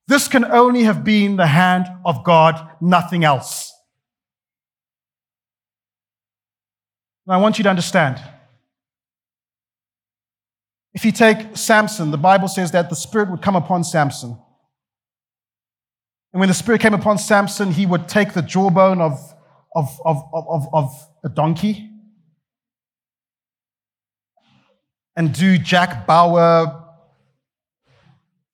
This 0.08 0.30
can 0.30 0.45
only 0.45 0.84
have 0.84 1.03
been 1.03 1.36
the 1.36 1.47
hand 1.47 1.86
of 2.06 2.24
God, 2.24 2.70
nothing 2.80 3.26
else. 3.26 3.74
I 7.28 7.38
want 7.38 7.58
you 7.58 7.64
to 7.64 7.70
understand. 7.70 8.22
If 10.93 11.03
you 11.03 11.12
take 11.12 11.58
Samson, 11.58 12.12
the 12.12 12.18
Bible 12.18 12.47
says 12.47 12.72
that 12.72 12.89
the 12.89 12.95
Spirit 12.95 13.30
would 13.32 13.41
come 13.41 13.58
upon 13.58 13.84
Samson. 13.84 14.38
And 16.36 16.42
when 16.42 16.50
the 16.50 16.54
Spirit 16.54 16.82
came 16.82 16.94
upon 16.94 17.18
Samson, 17.18 17.72
he 17.72 17.86
would 17.86 18.10
take 18.10 18.34
the 18.34 18.42
jawbone 18.42 19.00
of, 19.00 19.34
of, 19.74 19.88
of, 20.04 20.22
of, 20.34 20.68
of 20.74 21.08
a 21.24 21.30
donkey 21.30 21.90
and 25.16 25.34
do 25.34 25.58
Jack 25.58 26.06
Bauer 26.06 26.84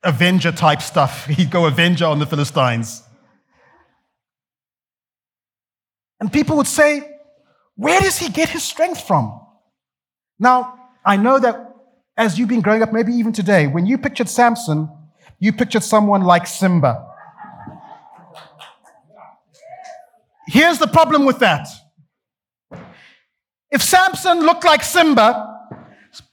Avenger 0.03 0.51
type 0.51 0.83
stuff. 0.83 1.25
He'd 1.37 1.49
go 1.49 1.65
Avenger 1.65 2.05
on 2.05 2.19
the 2.19 2.27
Philistines. 2.27 3.01
And 6.19 6.31
people 6.31 6.57
would 6.57 6.67
say, 6.67 7.17
Where 7.77 7.99
does 7.99 8.19
he 8.19 8.29
get 8.29 8.49
his 8.49 8.61
strength 8.61 9.07
from? 9.07 9.41
Now, 10.37 10.91
I 11.03 11.17
know 11.17 11.39
that 11.39 11.73
as 12.15 12.37
you've 12.37 12.47
been 12.47 12.61
growing 12.61 12.83
up, 12.83 12.93
maybe 12.93 13.13
even 13.13 13.33
today, 13.33 13.65
when 13.65 13.87
you 13.87 13.97
pictured 13.97 14.29
Samson, 14.29 14.87
you 15.39 15.51
pictured 15.51 15.81
someone 15.81 16.21
like 16.21 16.45
Simba. 16.45 17.07
Here's 20.51 20.79
the 20.79 20.87
problem 20.87 21.23
with 21.23 21.39
that. 21.39 21.65
If 23.71 23.81
Samson 23.81 24.41
looked 24.41 24.65
like 24.65 24.83
Simba, 24.83 25.47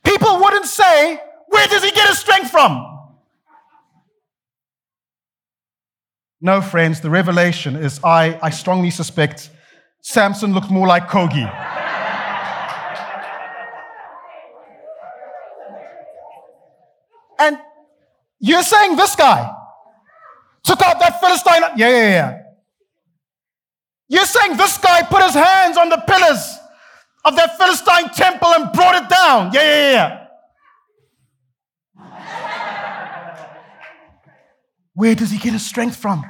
people 0.03 0.41
wouldn't 0.41 0.67
say, 0.67 1.21
Where 1.47 1.69
does 1.69 1.85
he 1.85 1.93
get 1.93 2.09
his 2.09 2.19
strength 2.19 2.51
from? 2.51 2.85
No, 6.41 6.61
friends, 6.61 7.01
the 7.01 7.11
revelation 7.11 7.77
is 7.77 8.01
I, 8.03 8.37
I 8.43 8.51
strongly 8.51 8.91
suspect 8.91 9.51
Samson 10.01 10.53
looked 10.53 10.71
more 10.71 10.89
like 10.89 11.07
Kogi. 11.09 11.47
and 17.39 17.57
you're 18.41 18.65
saying 18.65 18.97
this 18.97 19.15
guy 19.15 19.49
took 20.65 20.83
out 20.83 20.99
that 20.99 21.21
Philistine. 21.21 21.63
Yeah, 21.77 21.89
yeah, 21.89 22.09
yeah. 22.09 22.48
You're 24.09 24.25
saying 24.25 24.57
this 24.57 24.79
guy 24.79 25.03
put 25.03 25.23
his 25.23 25.35
hands 25.35 25.77
on 25.77 25.89
the 25.91 25.99
pillars 25.99 26.59
of 27.25 27.37
that 27.37 27.59
Philistine 27.59 28.09
temple 28.11 28.49
and 28.49 28.73
brought 28.73 29.03
it 29.03 29.09
down. 29.09 29.53
Yeah, 29.53 29.63
yeah, 29.63 29.93
yeah. 29.93 30.25
Where 34.95 35.15
does 35.15 35.31
he 35.31 35.39
get 35.39 35.53
his 35.53 35.65
strength 35.65 35.97
from? 35.97 36.25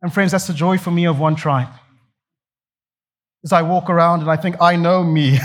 And 0.00 0.12
friends, 0.12 0.32
that's 0.32 0.46
the 0.46 0.54
joy 0.54 0.78
for 0.78 0.90
me 0.90 1.06
of 1.06 1.18
one 1.18 1.36
tribe. 1.36 1.68
As 3.44 3.52
I 3.52 3.62
walk 3.62 3.90
around 3.90 4.20
and 4.20 4.30
I 4.30 4.36
think, 4.36 4.56
I 4.60 4.76
know 4.76 5.02
me. 5.02 5.38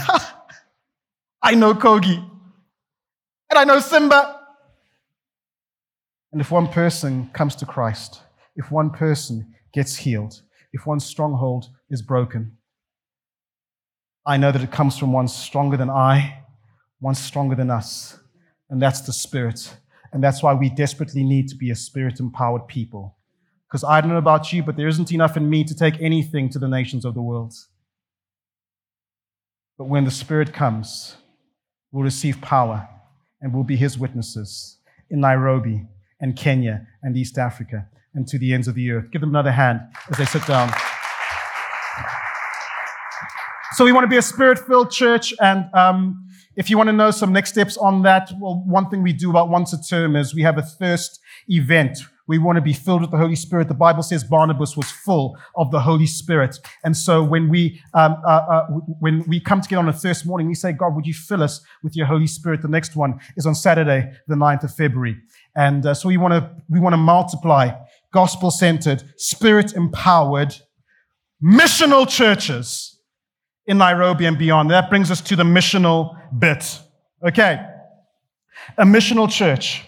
I 1.42 1.56
know 1.56 1.74
Kogi. 1.74 2.18
And 3.50 3.60
I 3.60 3.64
know 3.64 3.80
Simba. 3.80 4.40
And 6.32 6.40
if 6.40 6.52
one 6.52 6.68
person 6.68 7.30
comes 7.34 7.56
to 7.58 7.66
Christ, 7.66 8.22
if 8.56 8.72
one 8.72 8.92
person 8.92 9.54
gets 9.74 9.98
healed, 9.98 10.42
if 10.74 10.86
one 10.86 11.00
stronghold 11.00 11.70
is 11.90 12.02
broken, 12.02 12.58
I 14.26 14.38
know 14.38 14.52
that 14.52 14.62
it 14.62 14.72
comes 14.72 14.98
from 14.98 15.12
one 15.12 15.28
stronger 15.28 15.78
than 15.78 15.90
I, 15.90 16.44
one 17.00 17.16
stronger 17.16 17.56
than 17.56 17.72
us, 17.72 18.20
and 18.70 18.82
that's 18.82 19.02
the 19.02 19.14
Spirit 19.14 19.76
and 20.12 20.24
that's 20.24 20.44
why 20.44 20.54
we 20.54 20.70
desperately 20.70 21.24
need 21.24 21.48
to 21.50 21.56
be 21.56 21.72
a 21.72 21.76
spirit 21.76 22.20
empowered 22.20 22.68
people. 22.68 23.16
Because 23.68 23.84
I 23.84 24.02
don't 24.02 24.10
know 24.10 24.18
about 24.18 24.52
you, 24.52 24.64
but 24.64 24.76
there 24.76 24.88
isn't 24.88 25.12
enough 25.14 25.38
in 25.38 25.50
me 25.50 25.64
to 25.64 25.74
take 25.74 26.02
anything 26.02 26.50
to 26.50 26.60
the 26.60 26.68
nations 26.68 27.06
of 27.06 27.14
the 27.14 27.22
world. 27.22 27.54
But 29.78 29.86
when 29.86 30.04
the 30.04 30.12
Spirit 30.12 30.54
comes, 30.54 31.16
we'll 31.92 32.04
receive 32.04 32.42
power 32.42 32.88
and 33.40 33.54
we'll 33.54 33.64
be 33.64 33.78
His 33.78 33.98
witnesses 33.98 34.78
in 35.10 35.22
Nairobi 35.22 35.88
and 36.20 36.36
Kenya 36.36 36.86
and 37.02 37.16
East 37.16 37.38
Africa 37.38 37.88
and 38.14 38.28
to 38.28 38.38
the 38.38 38.54
ends 38.54 38.68
of 38.68 38.76
the 38.76 38.92
earth. 38.92 39.12
Give 39.12 39.22
them 39.22 39.30
another 39.30 39.52
hand 39.52 39.82
as 40.10 40.18
they 40.18 40.26
sit 40.26 40.46
down. 40.46 40.72
So 43.74 43.86
we 43.86 43.92
want 43.92 44.04
to 44.04 44.10
be 44.10 44.18
a 44.18 44.22
spirit 44.22 44.60
filled 44.60 44.92
church 44.92 45.34
and 45.40 45.66
um, 45.74 46.28
if 46.58 46.70
you 46.70 46.78
want 46.78 46.88
to 46.88 46.94
know 46.94 47.12
some 47.12 47.32
next 47.32 47.52
steps 47.52 47.78
on 47.78 48.02
that, 48.04 48.32
well, 48.40 48.62
one 48.66 48.90
thing 48.90 49.02
we 49.02 49.14
do 49.14 49.30
about 49.30 49.50
once 49.50 49.72
a 49.72 49.82
term 49.82 50.16
is 50.16 50.36
we 50.36 50.42
have 50.42 50.58
a 50.58 50.62
thirst 50.62 51.22
event. 51.48 52.00
We 52.28 52.38
want 52.38 52.58
to 52.58 52.62
be 52.62 52.74
filled 52.74 53.02
with 53.02 53.12
the 53.12 53.18
Holy 53.18 53.36
Spirit. 53.36 53.68
The 53.68 53.74
Bible 53.74 54.04
says 54.04 54.24
Barnabas 54.24 54.76
was 54.76 54.92
full 54.92 55.38
of 55.56 55.72
the 55.72 55.80
Holy 55.80 56.06
Spirit. 56.06 56.58
And 56.84 56.96
so 56.96 57.24
when 57.24 57.50
we, 57.50 57.82
um, 57.94 58.18
uh, 58.26 58.30
uh, 58.30 58.68
when 59.00 59.24
we 59.28 59.40
come 59.40 59.62
together 59.62 59.82
on 59.82 59.90
a 59.90 59.94
thirst 59.94 60.26
morning, 60.26 60.48
we 60.48 60.54
say, 60.54 60.74
God, 60.74 60.94
would 60.96 61.06
you 61.06 61.14
fill 61.14 61.42
us 61.42 61.62
with 61.84 61.96
your 61.96 62.06
Holy 62.06 62.28
Spirit? 62.28 62.62
The 62.62 62.68
next 62.68 62.96
one 62.96 63.20
is 63.38 63.46
on 63.46 63.56
Saturday, 63.56 64.14
the 64.28 64.36
9th 64.36 64.66
of 64.66 64.76
February. 64.76 65.18
And 65.56 65.86
uh, 65.86 65.94
so 65.94 66.10
we 66.10 66.18
want 66.18 66.34
to, 66.34 66.50
we 66.70 66.80
want 66.80 66.94
to 66.94 66.98
multiply 66.98 67.72
gospel 68.12 68.52
centered, 68.52 69.04
spirit 69.18 69.74
empowered, 69.74 70.56
missional 71.44 72.08
churches 72.08 73.00
in 73.66 73.78
Nairobi 73.78 74.26
and 74.26 74.38
beyond. 74.38 74.70
That 74.72 74.90
brings 74.90 75.12
us 75.12 75.22
to 75.22 75.36
the 75.36 75.44
missional 75.44 76.18
bit. 76.38 76.80
Okay. 77.26 77.66
A 78.78 78.84
missional 78.84 79.30
church 79.30 79.84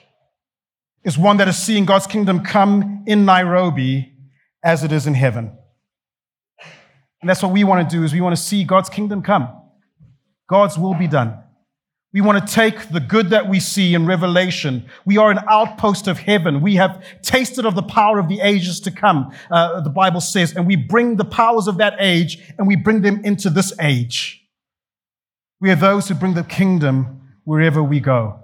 is 1.03 1.17
one 1.17 1.37
that 1.37 1.47
is 1.47 1.57
seeing 1.57 1.85
God's 1.85 2.07
kingdom 2.07 2.43
come 2.43 3.03
in 3.05 3.25
Nairobi 3.25 4.13
as 4.63 4.83
it 4.83 4.91
is 4.91 5.05
in 5.05 5.13
heaven. 5.13 5.57
And 7.21 7.29
that's 7.29 7.43
what 7.43 7.51
we 7.51 7.63
want 7.63 7.89
to 7.89 7.95
do 7.95 8.03
is 8.03 8.13
we 8.13 8.21
want 8.21 8.35
to 8.35 8.41
see 8.41 8.63
God's 8.63 8.89
kingdom 8.89 9.21
come. 9.21 9.49
God's 10.47 10.77
will 10.77 10.93
be 10.93 11.07
done. 11.07 11.42
We 12.13 12.21
want 12.21 12.47
to 12.47 12.53
take 12.53 12.89
the 12.89 12.99
good 12.99 13.31
that 13.31 13.49
we 13.49 13.59
see 13.59 13.95
in 13.95 14.05
Revelation. 14.05 14.85
We 15.03 15.17
are 15.17 15.31
an 15.31 15.39
outpost 15.49 16.07
of 16.07 16.19
heaven. 16.19 16.61
We 16.61 16.75
have 16.75 17.03
tasted 17.23 17.65
of 17.65 17.73
the 17.73 17.81
power 17.81 18.19
of 18.19 18.29
the 18.29 18.39
ages 18.39 18.79
to 18.81 18.91
come, 18.91 19.33
uh, 19.49 19.81
the 19.81 19.89
Bible 19.89 20.21
says, 20.21 20.55
and 20.55 20.67
we 20.67 20.75
bring 20.75 21.15
the 21.15 21.25
powers 21.25 21.67
of 21.67 21.77
that 21.77 21.95
age 21.99 22.39
and 22.59 22.67
we 22.67 22.75
bring 22.75 23.01
them 23.01 23.25
into 23.25 23.49
this 23.49 23.73
age. 23.81 24.47
We 25.59 25.71
are 25.71 25.75
those 25.75 26.07
who 26.07 26.13
bring 26.13 26.35
the 26.35 26.43
kingdom 26.43 27.21
wherever 27.45 27.81
we 27.81 27.99
go. 27.99 28.39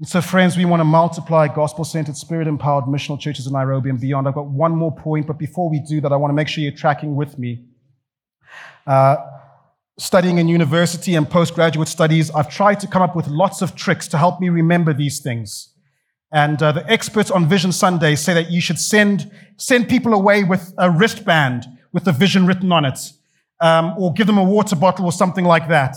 And 0.00 0.08
so, 0.08 0.20
friends, 0.20 0.56
we 0.56 0.64
want 0.64 0.80
to 0.80 0.84
multiply 0.84 1.46
gospel 1.46 1.84
centered, 1.84 2.16
spirit 2.16 2.48
empowered 2.48 2.86
missional 2.86 3.18
churches 3.18 3.46
in 3.46 3.52
Nairobi 3.52 3.90
and 3.90 4.00
beyond. 4.00 4.26
I've 4.26 4.34
got 4.34 4.46
one 4.46 4.72
more 4.72 4.92
point, 4.92 5.28
but 5.28 5.38
before 5.38 5.70
we 5.70 5.78
do 5.78 6.00
that, 6.00 6.12
I 6.12 6.16
want 6.16 6.30
to 6.30 6.34
make 6.34 6.48
sure 6.48 6.64
you're 6.64 6.72
tracking 6.72 7.14
with 7.14 7.38
me. 7.38 7.64
Uh, 8.88 9.16
studying 9.98 10.38
in 10.38 10.48
university 10.48 11.14
and 11.14 11.28
postgraduate 11.28 11.88
studies, 11.88 12.30
I've 12.30 12.48
tried 12.48 12.80
to 12.80 12.86
come 12.86 13.02
up 13.02 13.14
with 13.14 13.28
lots 13.28 13.62
of 13.62 13.76
tricks 13.76 14.08
to 14.08 14.18
help 14.18 14.40
me 14.40 14.48
remember 14.48 14.92
these 14.92 15.20
things. 15.20 15.70
And 16.32 16.60
uh, 16.60 16.72
the 16.72 16.90
experts 16.90 17.30
on 17.30 17.48
Vision 17.48 17.70
Sunday 17.70 18.16
say 18.16 18.34
that 18.34 18.50
you 18.50 18.60
should 18.60 18.78
send, 18.78 19.30
send 19.56 19.88
people 19.88 20.12
away 20.12 20.42
with 20.42 20.74
a 20.78 20.90
wristband 20.90 21.66
with 21.92 22.04
the 22.04 22.12
vision 22.12 22.44
written 22.44 22.72
on 22.72 22.84
it, 22.84 23.12
um, 23.60 23.94
or 23.96 24.12
give 24.12 24.26
them 24.26 24.38
a 24.38 24.42
water 24.42 24.74
bottle 24.74 25.04
or 25.04 25.12
something 25.12 25.44
like 25.44 25.68
that. 25.68 25.96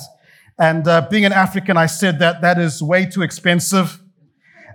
And 0.60 0.88
uh, 0.88 1.08
being 1.10 1.26
an 1.26 1.34
African, 1.34 1.76
I 1.76 1.88
said 1.88 2.20
that 2.20 2.42
that 2.42 2.60
is 2.60 2.84
way 2.84 3.08
too 3.08 3.24
expensive. 3.24 4.00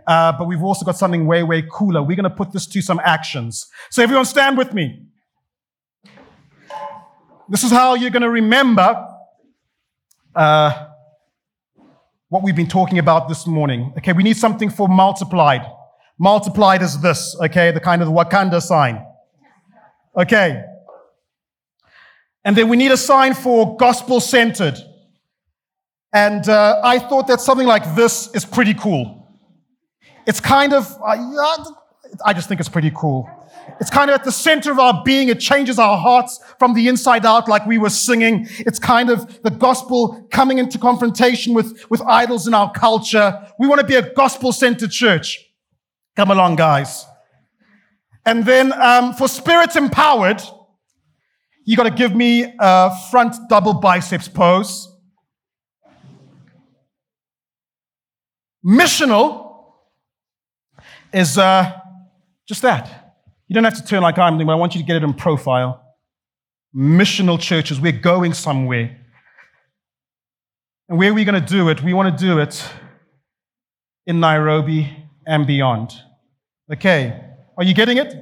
Uh, 0.04 0.32
but 0.36 0.48
we've 0.48 0.62
also 0.62 0.84
got 0.84 0.96
something 0.96 1.26
way, 1.26 1.44
way 1.44 1.62
cooler. 1.70 2.02
We're 2.02 2.16
going 2.16 2.24
to 2.24 2.30
put 2.30 2.50
this 2.50 2.66
to 2.66 2.82
some 2.82 3.00
actions. 3.04 3.68
So 3.90 4.02
everyone 4.02 4.24
stand 4.24 4.58
with 4.58 4.74
me. 4.74 5.06
This 7.48 7.62
is 7.62 7.70
how 7.70 7.94
you're 7.94 8.10
going 8.10 8.22
to 8.22 8.30
remember 8.30 9.11
uh, 10.34 10.88
what 12.28 12.42
we've 12.42 12.56
been 12.56 12.68
talking 12.68 12.98
about 12.98 13.28
this 13.28 13.46
morning. 13.46 13.92
Okay, 13.98 14.12
we 14.12 14.22
need 14.22 14.36
something 14.36 14.70
for 14.70 14.88
multiplied. 14.88 15.66
Multiplied 16.18 16.82
is 16.82 17.00
this, 17.00 17.36
okay, 17.40 17.70
the 17.70 17.80
kind 17.80 18.02
of 18.02 18.08
Wakanda 18.08 18.62
sign. 18.62 19.04
Okay. 20.16 20.62
And 22.44 22.56
then 22.56 22.68
we 22.68 22.76
need 22.76 22.90
a 22.90 22.96
sign 22.96 23.34
for 23.34 23.76
gospel 23.76 24.20
centered. 24.20 24.78
And 26.12 26.48
uh, 26.48 26.80
I 26.82 26.98
thought 26.98 27.26
that 27.28 27.40
something 27.40 27.66
like 27.66 27.94
this 27.94 28.30
is 28.34 28.44
pretty 28.44 28.74
cool. 28.74 29.26
It's 30.26 30.40
kind 30.40 30.72
of, 30.72 30.90
uh, 31.02 31.64
I 32.24 32.32
just 32.34 32.48
think 32.48 32.60
it's 32.60 32.68
pretty 32.68 32.92
cool. 32.94 33.28
It's 33.80 33.90
kind 33.90 34.10
of 34.10 34.14
at 34.14 34.24
the 34.24 34.32
center 34.32 34.70
of 34.70 34.78
our 34.78 35.02
being. 35.04 35.28
It 35.28 35.40
changes 35.40 35.78
our 35.78 35.98
hearts 35.98 36.40
from 36.58 36.74
the 36.74 36.88
inside 36.88 37.26
out, 37.26 37.48
like 37.48 37.66
we 37.66 37.78
were 37.78 37.90
singing. 37.90 38.46
It's 38.58 38.78
kind 38.78 39.10
of 39.10 39.42
the 39.42 39.50
gospel 39.50 40.26
coming 40.30 40.58
into 40.58 40.78
confrontation 40.78 41.54
with, 41.54 41.90
with 41.90 42.00
idols 42.02 42.46
in 42.46 42.54
our 42.54 42.70
culture. 42.72 43.44
We 43.58 43.66
want 43.68 43.80
to 43.80 43.86
be 43.86 43.96
a 43.96 44.14
gospel 44.14 44.52
centered 44.52 44.90
church. 44.90 45.44
Come 46.14 46.30
along, 46.30 46.56
guys. 46.56 47.04
And 48.24 48.44
then 48.44 48.72
um, 48.72 49.14
for 49.14 49.26
spirit 49.26 49.74
empowered, 49.74 50.42
you 51.64 51.76
got 51.76 51.84
to 51.84 51.90
give 51.90 52.14
me 52.14 52.54
a 52.58 52.96
front 53.10 53.36
double 53.48 53.74
biceps 53.74 54.28
pose. 54.28 54.88
Missional 58.64 59.64
is 61.12 61.36
uh, 61.36 61.72
just 62.46 62.62
that. 62.62 63.01
You 63.52 63.54
don't 63.54 63.64
have 63.64 63.76
to 63.76 63.84
turn 63.84 64.00
like 64.00 64.16
I'm 64.18 64.38
doing, 64.38 64.46
but 64.46 64.54
I 64.54 64.56
want 64.56 64.74
you 64.74 64.80
to 64.80 64.86
get 64.86 64.96
it 64.96 65.02
in 65.02 65.12
profile. 65.12 65.94
Missional 66.74 67.38
churches, 67.38 67.78
we're 67.78 67.92
going 67.92 68.32
somewhere. 68.32 68.98
And 70.88 70.96
where 70.96 71.10
are 71.10 71.12
we 71.12 71.22
going 71.26 71.38
to 71.38 71.46
do 71.46 71.68
it? 71.68 71.82
We 71.82 71.92
want 71.92 72.18
to 72.18 72.24
do 72.24 72.38
it 72.38 72.66
in 74.06 74.20
Nairobi 74.20 74.90
and 75.26 75.46
beyond. 75.46 75.92
Okay, 76.72 77.14
are 77.58 77.62
you 77.62 77.74
getting 77.74 77.98
it? 77.98 78.10
So 78.12 78.18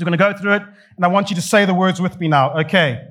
we're 0.00 0.06
going 0.06 0.18
to 0.18 0.32
go 0.32 0.36
through 0.36 0.54
it, 0.54 0.62
and 0.96 1.04
I 1.04 1.06
want 1.06 1.30
you 1.30 1.36
to 1.36 1.42
say 1.42 1.64
the 1.64 1.74
words 1.74 2.00
with 2.00 2.18
me 2.18 2.26
now. 2.26 2.52
Okay, 2.62 3.06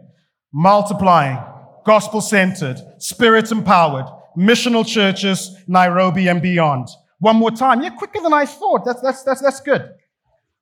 multiplying, 0.52 1.40
gospel 1.86 2.20
centered, 2.20 2.82
spirit 2.98 3.54
empowered, 3.54 4.08
missional 4.38 4.86
churches, 4.86 5.56
Nairobi 5.66 6.28
and 6.28 6.42
beyond. 6.42 6.90
One 7.20 7.38
more 7.38 7.52
time. 7.52 7.82
You're 7.82 7.96
quicker 7.96 8.20
than 8.20 8.34
I 8.34 8.46
thought. 8.46 8.84
That's, 8.84 9.00
that's, 9.00 9.24
that's, 9.24 9.42
that's 9.42 9.62
good. 9.62 9.94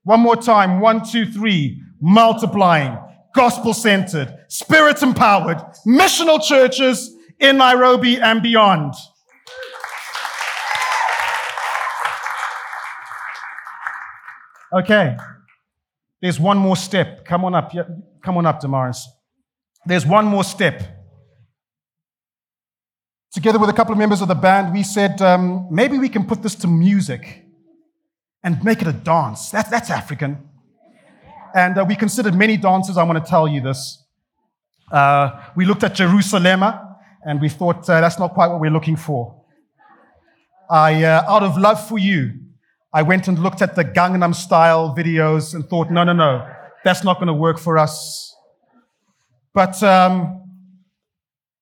One 0.03 0.19
more 0.19 0.35
time. 0.35 0.79
One, 0.79 1.05
two, 1.05 1.25
three. 1.25 1.81
Multiplying, 2.01 2.97
gospel 3.33 3.73
centered, 3.73 4.37
spirit 4.49 5.01
empowered, 5.01 5.57
missional 5.87 6.43
churches 6.43 7.15
in 7.39 7.57
Nairobi 7.57 8.19
and 8.19 8.43
beyond. 8.43 8.93
Okay. 14.73 15.15
There's 16.21 16.39
one 16.39 16.57
more 16.57 16.75
step. 16.75 17.25
Come 17.25 17.45
on 17.45 17.55
up. 17.55 17.73
Come 18.23 18.37
on 18.37 18.45
up, 18.45 18.59
Damaris. 18.59 19.07
There's 19.85 20.05
one 20.05 20.25
more 20.25 20.43
step. 20.43 20.81
Together 23.31 23.59
with 23.59 23.69
a 23.69 23.73
couple 23.73 23.93
of 23.93 23.97
members 23.97 24.21
of 24.21 24.27
the 24.27 24.35
band, 24.35 24.73
we 24.73 24.83
said 24.83 25.21
um, 25.21 25.67
maybe 25.71 25.97
we 25.97 26.07
can 26.07 26.25
put 26.25 26.41
this 26.43 26.55
to 26.55 26.67
music 26.67 27.42
and 28.43 28.63
make 28.63 28.81
it 28.81 28.87
a 28.87 28.93
dance. 28.93 29.49
That's, 29.49 29.69
that's 29.69 29.89
African. 29.89 30.49
And 31.55 31.77
uh, 31.77 31.85
we 31.87 31.95
considered 31.95 32.35
many 32.35 32.57
dances. 32.57 32.97
I 32.97 33.03
want 33.03 33.23
to 33.23 33.29
tell 33.29 33.47
you 33.47 33.61
this. 33.61 34.03
Uh, 34.91 35.41
we 35.55 35.65
looked 35.65 35.83
at 35.83 35.95
Jerusalem 35.95 36.63
and 37.25 37.39
we 37.39 37.49
thought 37.49 37.89
uh, 37.89 38.01
that's 38.01 38.19
not 38.19 38.33
quite 38.33 38.47
what 38.47 38.59
we're 38.59 38.71
looking 38.71 38.95
for. 38.95 39.41
I, 40.69 41.03
uh, 41.03 41.23
out 41.27 41.43
of 41.43 41.57
love 41.57 41.87
for 41.87 41.97
you, 41.97 42.33
I 42.91 43.01
went 43.01 43.27
and 43.27 43.39
looked 43.39 43.61
at 43.61 43.75
the 43.75 43.83
Gangnam 43.83 44.35
style 44.35 44.95
videos 44.95 45.53
and 45.53 45.67
thought, 45.67 45.89
no, 45.89 46.03
no, 46.03 46.13
no, 46.13 46.47
that's 46.83 47.03
not 47.03 47.15
going 47.15 47.27
to 47.27 47.33
work 47.33 47.59
for 47.59 47.77
us. 47.77 48.35
But 49.53 49.81
um, 49.83 50.41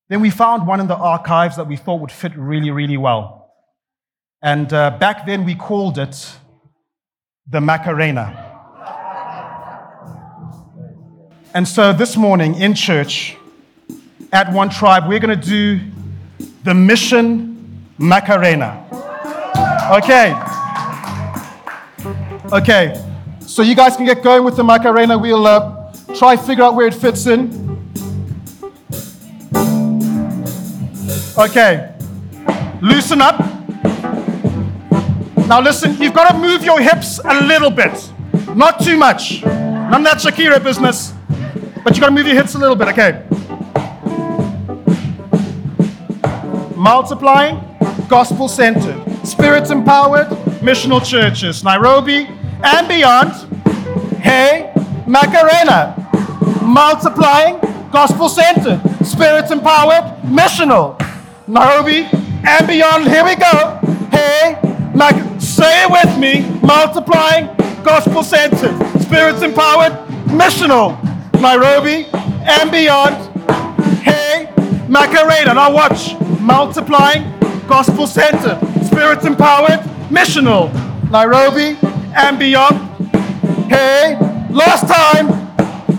then 0.09 0.21
we 0.21 0.29
found 0.29 0.67
one 0.67 0.79
in 0.79 0.87
the 0.87 0.95
archives 0.95 1.55
that 1.57 1.67
we 1.67 1.77
thought 1.77 2.01
would 2.01 2.11
fit 2.11 2.35
really, 2.35 2.71
really 2.71 2.97
well. 2.97 3.53
And 4.41 4.73
uh, 4.73 4.97
back 4.97 5.25
then 5.25 5.45
we 5.45 5.55
called 5.55 5.97
it 5.97 6.35
the 7.47 7.59
Macarena. 7.59 8.47
And 11.53 11.67
so 11.67 11.91
this 11.91 12.15
morning 12.15 12.55
in 12.55 12.73
church 12.73 13.35
at 14.31 14.51
One 14.53 14.69
Tribe, 14.69 15.07
we're 15.07 15.19
going 15.19 15.37
to 15.37 15.47
do 15.47 15.79
the 16.63 16.73
Mission 16.73 17.85
Macarena. 17.97 18.85
Okay. 19.91 20.33
Okay, 22.53 23.01
so 23.39 23.61
you 23.61 23.75
guys 23.75 23.95
can 23.95 24.05
get 24.05 24.23
going 24.23 24.43
with 24.43 24.57
the 24.57 24.63
Macarena. 24.63 25.17
We'll 25.17 25.45
uh, 25.45 25.93
try 26.15 26.35
figure 26.35 26.63
out 26.63 26.75
where 26.75 26.87
it 26.87 26.93
fits 26.93 27.25
in. 27.25 27.49
Okay, 31.37 31.95
loosen 32.81 33.21
up. 33.21 33.60
Now 35.51 35.59
listen, 35.59 36.01
you've 36.01 36.13
got 36.13 36.31
to 36.31 36.37
move 36.37 36.63
your 36.63 36.79
hips 36.79 37.19
a 37.25 37.41
little 37.43 37.69
bit, 37.69 38.09
not 38.55 38.81
too 38.81 38.95
much. 38.95 39.43
None 39.43 39.95
of 39.95 40.03
that 40.05 40.19
Shakira 40.19 40.63
business, 40.63 41.11
but 41.83 41.91
you've 41.91 41.99
got 41.99 42.05
to 42.05 42.11
move 42.13 42.25
your 42.25 42.37
hips 42.37 42.55
a 42.55 42.57
little 42.57 42.77
bit. 42.77 42.87
Okay. 42.87 43.21
Multiplying, 46.73 47.59
gospel 48.07 48.47
centered, 48.47 49.03
spirit 49.27 49.69
empowered, 49.69 50.27
missional 50.63 51.05
churches, 51.05 51.65
Nairobi, 51.65 52.29
and 52.63 52.87
beyond. 52.87 53.33
Hey, 54.21 54.73
Macarena, 55.05 55.97
multiplying, 56.63 57.59
gospel 57.91 58.29
centered, 58.29 58.79
spirit 59.05 59.51
empowered, 59.51 60.15
missional. 60.23 60.97
Nairobi 61.45 62.07
and 62.47 62.67
beyond. 62.67 63.09
Here 63.09 63.25
we 63.25 63.35
go. 63.35 63.79
Hey, 64.13 64.57
Mac- 64.95 65.30
say 65.61 65.83
it 65.83 65.91
with 65.91 66.17
me, 66.17 66.41
multiplying, 66.61 67.45
gospel 67.83 68.23
centered, 68.23 68.75
spirit 68.99 69.43
empowered, 69.43 69.93
missional. 70.25 70.97
Nairobi 71.39 72.07
and 72.13 72.71
beyond. 72.71 73.15
Hey, 74.01 74.51
Macarena. 74.89 75.53
Now 75.53 75.71
watch. 75.71 76.15
Multiplying, 76.39 77.23
gospel 77.67 78.07
centered, 78.07 78.57
spirit 78.85 79.23
empowered, 79.23 79.81
missional. 80.09 80.71
Nairobi 81.11 81.77
and 82.15 82.39
beyond. 82.39 82.77
Hey, 83.69 84.17
last 84.49 84.87
time, 84.87 85.27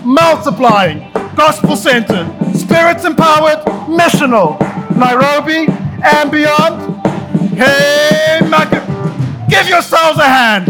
multiplying, 0.05 1.13
gospel 1.37 1.77
centered, 1.77 2.27
spirit 2.57 3.05
empowered, 3.05 3.61
missional, 3.87 4.59
Nairobi 4.97 5.67
and 6.03 6.33
beyond. 6.33 7.07
Hey, 7.55 8.41
Mac- 8.49 8.92
give 9.53 9.69
yourselves 9.69 10.19
a 10.19 10.25
hand. 10.25 10.67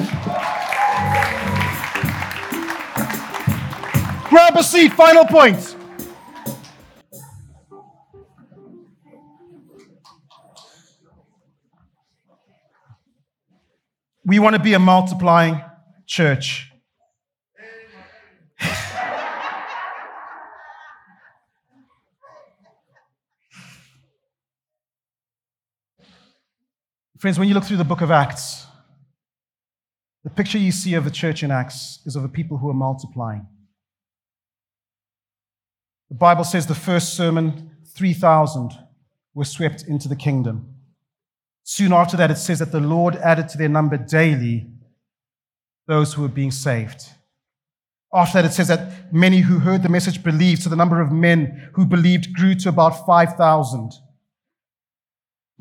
Grab 4.29 4.57
a 4.57 4.63
seat, 4.65 4.93
final 4.93 5.25
points. 5.25 5.77
We 14.25 14.41
want 14.41 14.57
to 14.57 14.63
be 14.63 14.75
a 14.75 14.81
multiplying 14.81 15.63
church. 16.07 16.73
Friends, 27.19 27.39
when 27.39 27.47
you 27.47 27.55
look 27.55 27.63
through 27.63 27.77
the 27.77 27.85
book 27.85 28.01
of 28.01 28.11
Acts, 28.11 28.67
the 30.25 30.31
picture 30.31 30.59
you 30.59 30.73
see 30.73 30.95
of 30.95 31.05
the 31.05 31.11
church 31.11 31.43
in 31.43 31.51
Acts 31.51 32.01
is 32.07 32.17
of 32.17 32.25
a 32.25 32.29
people 32.29 32.59
who 32.59 32.71
are 32.71 32.75
multiplying. 32.75 33.47
The 36.11 36.17
Bible 36.17 36.45
says 36.45 36.67
the 36.67 36.75
first 36.75 37.15
sermon, 37.15 37.71
3,000 37.95 38.73
were 39.35 39.45
swept 39.45 39.85
into 39.85 40.09
the 40.09 40.17
kingdom. 40.17 40.75
Soon 41.65 41.93
after 41.93 42.17
that, 42.17 42.31
it 42.31 42.37
says 42.37 42.59
that 42.59 42.73
the 42.73 42.81
Lord 42.81 43.17
added 43.17 43.49
to 43.49 43.59
their 43.59 43.69
number 43.69 43.97
daily 43.97 44.69
those 45.87 46.15
who 46.15 46.23
were 46.23 46.29
being 46.29 46.51
saved. 46.51 47.05
After 48.15 48.43
that, 48.43 48.51
it 48.51 48.53
says 48.53 48.69
that 48.69 49.13
many 49.13 49.41
who 49.41 49.59
heard 49.59 49.83
the 49.83 49.89
message 49.89 50.23
believed, 50.23 50.63
so 50.63 50.71
the 50.71 50.77
number 50.77 51.01
of 51.01 51.11
men 51.11 51.71
who 51.73 51.87
believed 51.87 52.35
grew 52.35 52.55
to 52.57 52.69
about 52.69 53.07
5,000. 53.07 53.93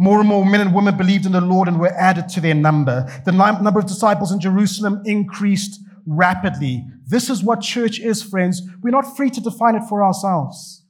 More 0.04 0.20
and 0.20 0.28
more 0.28 0.44
men 0.44 0.62
and 0.62 0.74
women 0.74 0.98
believed 0.98 1.28
in 1.28 1.32
the 1.32 1.42
Lord 1.42 1.68
and 1.68 1.80
were 1.80 1.94
added 1.96 2.28
to 2.30 2.42
their 2.42 2.56
number. 2.56 3.06
The 3.24 3.32
number 3.32 3.80
of 3.80 3.86
disciples 3.86 4.32
in 4.32 4.40
Jerusalem 4.40 5.04
increased 5.06 5.80
rapidly. 6.08 6.88
This 7.06 7.30
is 7.30 7.44
what 7.44 7.62
church 7.62 8.00
is, 8.00 8.24
friends. 8.24 8.64
We're 8.82 8.90
not 8.90 9.16
free 9.16 9.30
to 9.30 9.40
define 9.40 9.76
it 9.76 9.84
for 9.88 10.04
ourselves. 10.04 10.84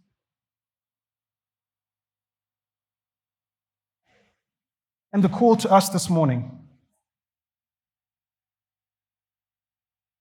And 5.12 5.22
the 5.22 5.28
call 5.28 5.58
to 5.58 5.70
us 5.70 5.90
this 5.90 6.10
morning 6.10 6.58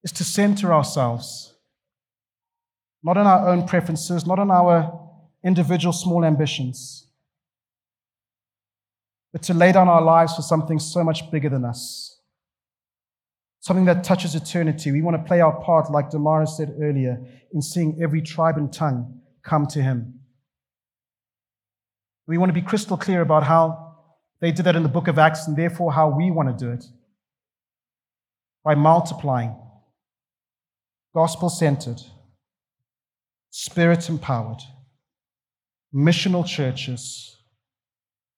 is 0.03 0.11
to 0.11 0.25
center 0.25 0.75
ourselves, 0.75 1.55
not 3.05 3.17
on 3.17 3.29
our 3.29 3.51
own 3.51 3.69
preferences, 3.69 4.27
not 4.27 4.41
on 4.41 4.51
our 4.51 5.01
individual 5.45 5.93
small 5.93 6.25
ambitions, 6.25 7.07
but 9.33 9.43
to 9.43 9.55
lay 9.55 9.73
down 9.73 9.89
our 9.89 10.03
lives 10.03 10.35
for 10.35 10.43
something 10.43 10.79
so 10.79 11.05
much 11.05 11.31
bigger 11.31 11.49
than 11.49 11.65
us, 11.65 12.21
something 13.61 13.85
that 13.85 14.03
touches 14.05 14.35
eternity. 14.35 14.91
We 14.91 15.03
want 15.03 15.17
to 15.17 15.23
play 15.23 15.41
our 15.41 15.63
part, 15.63 15.91
like 15.91 16.11
Damaris 16.11 16.57
said 16.57 16.75
earlier, 16.81 17.23
in 17.53 17.63
seeing 17.63 18.01
every 18.03 18.23
tribe 18.23 18.57
and 18.57 18.73
tongue 18.73 19.21
come 19.43 19.67
to 19.69 19.83
Him. 19.83 20.21
We 22.27 22.39
want 22.39 22.51
to 22.51 22.55
be 22.55 22.63
crystal 22.63 22.97
clear 22.97 23.21
about 23.21 23.45
how 23.45 23.97
they 24.41 24.53
did 24.53 24.65
that 24.67 24.77
in 24.77 24.83
the 24.83 24.89
book 24.89 25.09
of 25.09 25.19
Acts, 25.19 25.47
and 25.47 25.57
therefore 25.57 25.93
how 25.93 26.09
we 26.09 26.31
want 26.31 26.49
to 26.49 26.65
do 26.65 26.73
it 26.73 26.85
by 28.65 28.75
multiplying, 28.75 29.57
gospel 31.15 31.49
centered, 31.49 32.01
spirit 33.51 34.09
empowered, 34.09 34.61
missional 35.95 36.47
churches. 36.47 37.37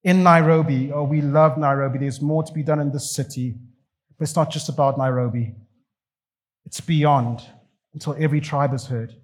In 0.04 0.22
Nairobi, 0.22 0.90
oh, 0.92 1.04
we 1.04 1.20
love 1.20 1.56
Nairobi. 1.56 1.98
There's 1.98 2.20
more 2.20 2.42
to 2.42 2.52
be 2.52 2.62
done 2.62 2.80
in 2.80 2.90
this 2.90 3.14
city, 3.14 3.54
but 4.18 4.24
it's 4.24 4.36
not 4.36 4.50
just 4.50 4.68
about 4.68 4.98
Nairobi, 4.98 5.54
it's 6.64 6.80
beyond 6.80 7.42
until 7.94 8.16
every 8.18 8.40
tribe 8.40 8.74
is 8.74 8.86
heard. 8.86 9.14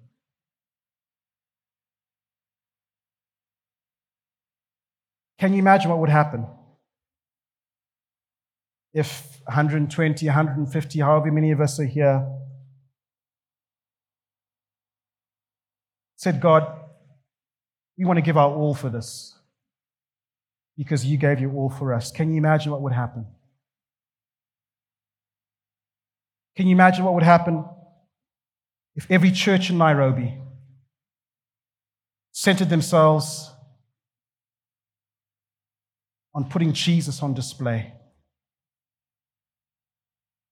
Can 5.37 5.53
you 5.53 5.59
imagine 5.59 5.89
what 5.89 5.99
would 5.99 6.09
happen? 6.09 6.45
if 8.93 9.41
120, 9.45 10.25
150, 10.25 10.99
however 10.99 11.31
many 11.31 11.51
of 11.51 11.61
us 11.61 11.79
are 11.79 11.85
here, 11.85 12.27
said, 16.15 16.41
God, 16.41 16.75
We 17.97 18.05
want 18.05 18.17
to 18.17 18.21
give 18.21 18.37
our 18.37 18.49
all 18.49 18.73
for 18.73 18.89
this 18.89 19.38
because 20.79 21.05
you 21.05 21.17
gave 21.17 21.41
your 21.41 21.53
all 21.55 21.69
for 21.69 21.93
us. 21.93 22.09
Can 22.09 22.31
you 22.31 22.37
imagine 22.37 22.71
what 22.71 22.81
would 22.81 22.93
happen? 22.93 23.27
Can 26.55 26.67
you 26.67 26.71
imagine 26.71 27.03
what 27.03 27.13
would 27.15 27.23
happen 27.23 27.65
if 28.95 29.05
every 29.11 29.29
church 29.29 29.69
in 29.69 29.77
Nairobi 29.77 30.37
centered 32.31 32.69
themselves 32.69 33.51
on 36.33 36.45
putting 36.45 36.71
Jesus 36.71 37.21
on 37.21 37.33
display 37.33 37.91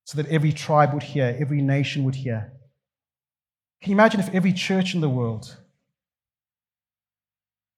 so 0.03 0.21
that 0.21 0.30
every 0.30 0.51
tribe 0.51 0.93
would 0.93 1.03
hear, 1.03 1.38
every 1.39 1.61
nation 1.61 2.03
would 2.03 2.15
hear? 2.15 2.51
Can 3.82 3.91
you 3.91 3.95
imagine 3.95 4.19
if 4.19 4.34
every 4.36 4.51
church 4.51 4.93
in 4.93 4.99
the 4.99 5.07
world 5.07 5.55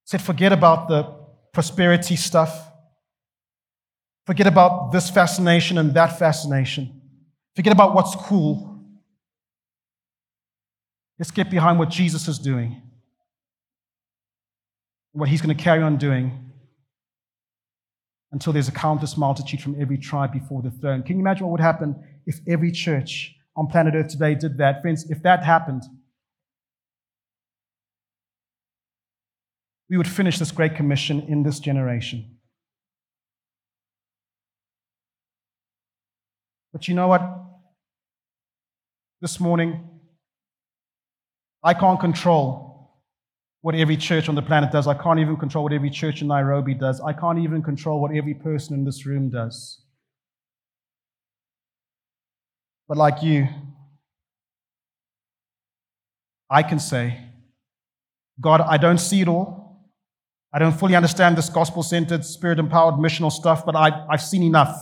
said, 0.05 0.19
forget 0.19 0.51
about 0.51 0.87
the 0.87 1.18
prosperity 1.59 2.15
stuff, 2.15 2.71
forget 4.25 4.47
about 4.47 4.93
this 4.93 5.09
fascination 5.09 5.77
and 5.77 5.93
that 5.93 6.17
fascination, 6.17 7.01
forget 7.53 7.73
about 7.73 7.93
what's 7.93 8.15
cool. 8.15 8.79
Let's 11.17 11.31
get 11.31 11.49
behind 11.49 11.77
what 11.77 11.89
Jesus 11.89 12.29
is 12.29 12.39
doing, 12.39 12.81
what 15.11 15.27
he's 15.27 15.41
going 15.41 15.53
to 15.53 15.61
carry 15.61 15.83
on 15.83 15.97
doing 15.97 16.49
until 18.31 18.53
there's 18.53 18.69
a 18.69 18.71
countless 18.71 19.17
multitude 19.17 19.59
from 19.59 19.75
every 19.81 19.97
tribe 19.97 20.31
before 20.31 20.61
the 20.61 20.71
throne. 20.71 21.03
Can 21.03 21.17
you 21.17 21.19
imagine 21.19 21.45
what 21.45 21.51
would 21.51 21.59
happen 21.59 22.01
if 22.25 22.39
every 22.47 22.71
church 22.71 23.35
on 23.57 23.67
planet 23.67 23.95
Earth 23.95 24.07
today 24.07 24.33
did 24.33 24.57
that? 24.59 24.81
Friends, 24.81 25.11
if 25.11 25.21
that 25.23 25.43
happened, 25.43 25.83
we 29.89 29.97
would 29.97 30.07
finish 30.07 30.37
this 30.37 30.51
great 30.51 30.75
commission 30.75 31.21
in 31.27 31.43
this 31.43 31.59
generation. 31.59 32.37
But 36.71 36.87
you 36.87 36.93
know 36.93 37.07
what? 37.07 37.21
This 39.21 39.39
morning, 39.39 39.89
I 41.63 41.73
can't 41.73 41.99
control 41.99 42.69
what 43.61 43.75
every 43.75 43.97
church 43.97 44.29
on 44.29 44.35
the 44.35 44.41
planet 44.41 44.71
does. 44.71 44.87
I 44.87 44.93
can't 44.93 45.19
even 45.19 45.35
control 45.35 45.65
what 45.65 45.73
every 45.73 45.89
church 45.89 46.21
in 46.21 46.27
Nairobi 46.27 46.73
does. 46.73 47.01
I 47.01 47.11
can't 47.11 47.39
even 47.39 47.61
control 47.61 47.99
what 47.99 48.15
every 48.15 48.33
person 48.33 48.75
in 48.75 48.85
this 48.85 49.05
room 49.05 49.29
does. 49.29 49.81
But 52.87 52.97
like 52.97 53.21
you, 53.21 53.47
I 56.49 56.63
can 56.63 56.79
say, 56.79 57.19
God, 58.39 58.61
I 58.61 58.77
don't 58.77 58.97
see 58.99 59.21
it 59.21 59.27
all. 59.27 59.58
I 60.51 60.59
don't 60.59 60.77
fully 60.77 60.95
understand 60.95 61.37
this 61.37 61.49
gospel 61.49 61.83
centered, 61.83 62.25
spirit 62.25 62.57
empowered, 62.57 62.95
missional 62.95 63.31
stuff, 63.31 63.65
but 63.65 63.75
I, 63.75 64.05
I've 64.09 64.21
seen 64.21 64.43
enough 64.43 64.75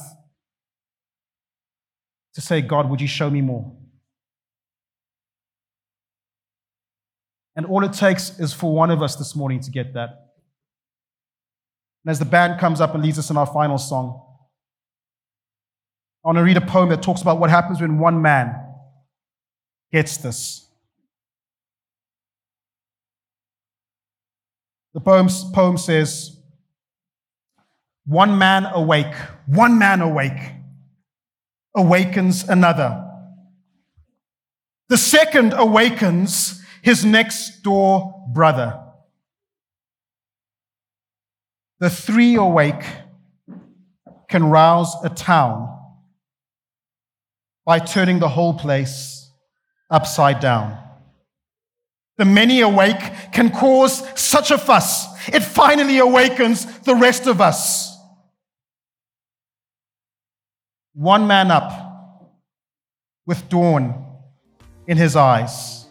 to 2.36 2.42
say, 2.42 2.62
God, 2.62 2.90
would 2.90 3.02
you 3.02 3.08
show 3.08 3.30
me 3.30 3.42
more? 3.42 3.76
And 7.56 7.66
all 7.66 7.84
it 7.84 7.92
takes 7.92 8.40
is 8.40 8.54
for 8.54 8.74
one 8.74 8.92
of 8.92 9.02
us 9.02 9.16
this 9.16 9.36
morning 9.36 9.60
to 9.62 9.72
get 9.72 9.96
that. 9.96 10.10
And 12.06 12.12
as 12.12 12.20
the 12.20 12.26
band 12.26 12.60
comes 12.60 12.80
up 12.80 12.94
and 12.94 13.04
leads 13.04 13.20
us 13.20 13.30
in 13.30 13.36
our 13.36 13.48
final 13.48 13.78
song, 13.80 14.24
I 16.24 16.30
want 16.30 16.38
to 16.38 16.44
read 16.44 16.58
a 16.58 16.62
poem 16.62 16.90
that 16.90 17.02
talks 17.02 17.22
about 17.22 17.40
what 17.40 17.50
happens 17.50 17.82
when 17.82 18.00
one 18.00 18.22
man 18.22 18.56
gets 19.92 20.18
this. 20.18 20.67
The 24.94 25.00
poem, 25.00 25.28
poem 25.54 25.78
says, 25.78 26.38
One 28.06 28.38
man 28.38 28.66
awake, 28.66 29.14
one 29.46 29.78
man 29.78 30.02
awake, 30.02 30.54
awakens 31.76 32.48
another. 32.48 33.04
The 34.90 34.98
second 34.98 35.54
awakens 35.54 36.62
his 36.82 37.04
next 37.04 37.64
door 37.64 38.26
brother. 38.34 38.80
The 41.80 41.90
three 41.90 42.36
awake 42.36 42.84
can 44.30 44.46
rouse 44.46 44.96
a 45.04 45.10
town 45.10 45.74
by 47.66 47.80
turning 47.80 48.20
the 48.20 48.30
whole 48.30 48.54
place 48.54 49.30
upside 49.90 50.40
down. 50.40 50.87
The 52.18 52.26
many 52.26 52.62
awake 52.62 53.32
can 53.32 53.52
cause 53.52 54.04
such 54.20 54.52
a 54.52 54.58
fuss. 54.58 55.08
It 55.30 55.44
finally 55.44 56.00
awakens 56.00 56.66
the 56.80 56.96
rest 56.96 57.28
of 57.28 57.42
us. 57.42 57.96
One 60.94 61.28
man 61.28 61.52
up 61.52 61.72
with 63.28 63.48
dawn 63.50 64.04
in 64.88 64.98
his 64.98 65.16
eyes. 65.16 65.86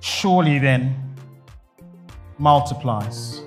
Surely 0.00 0.58
then 0.58 1.14
multiplies. 2.38 3.45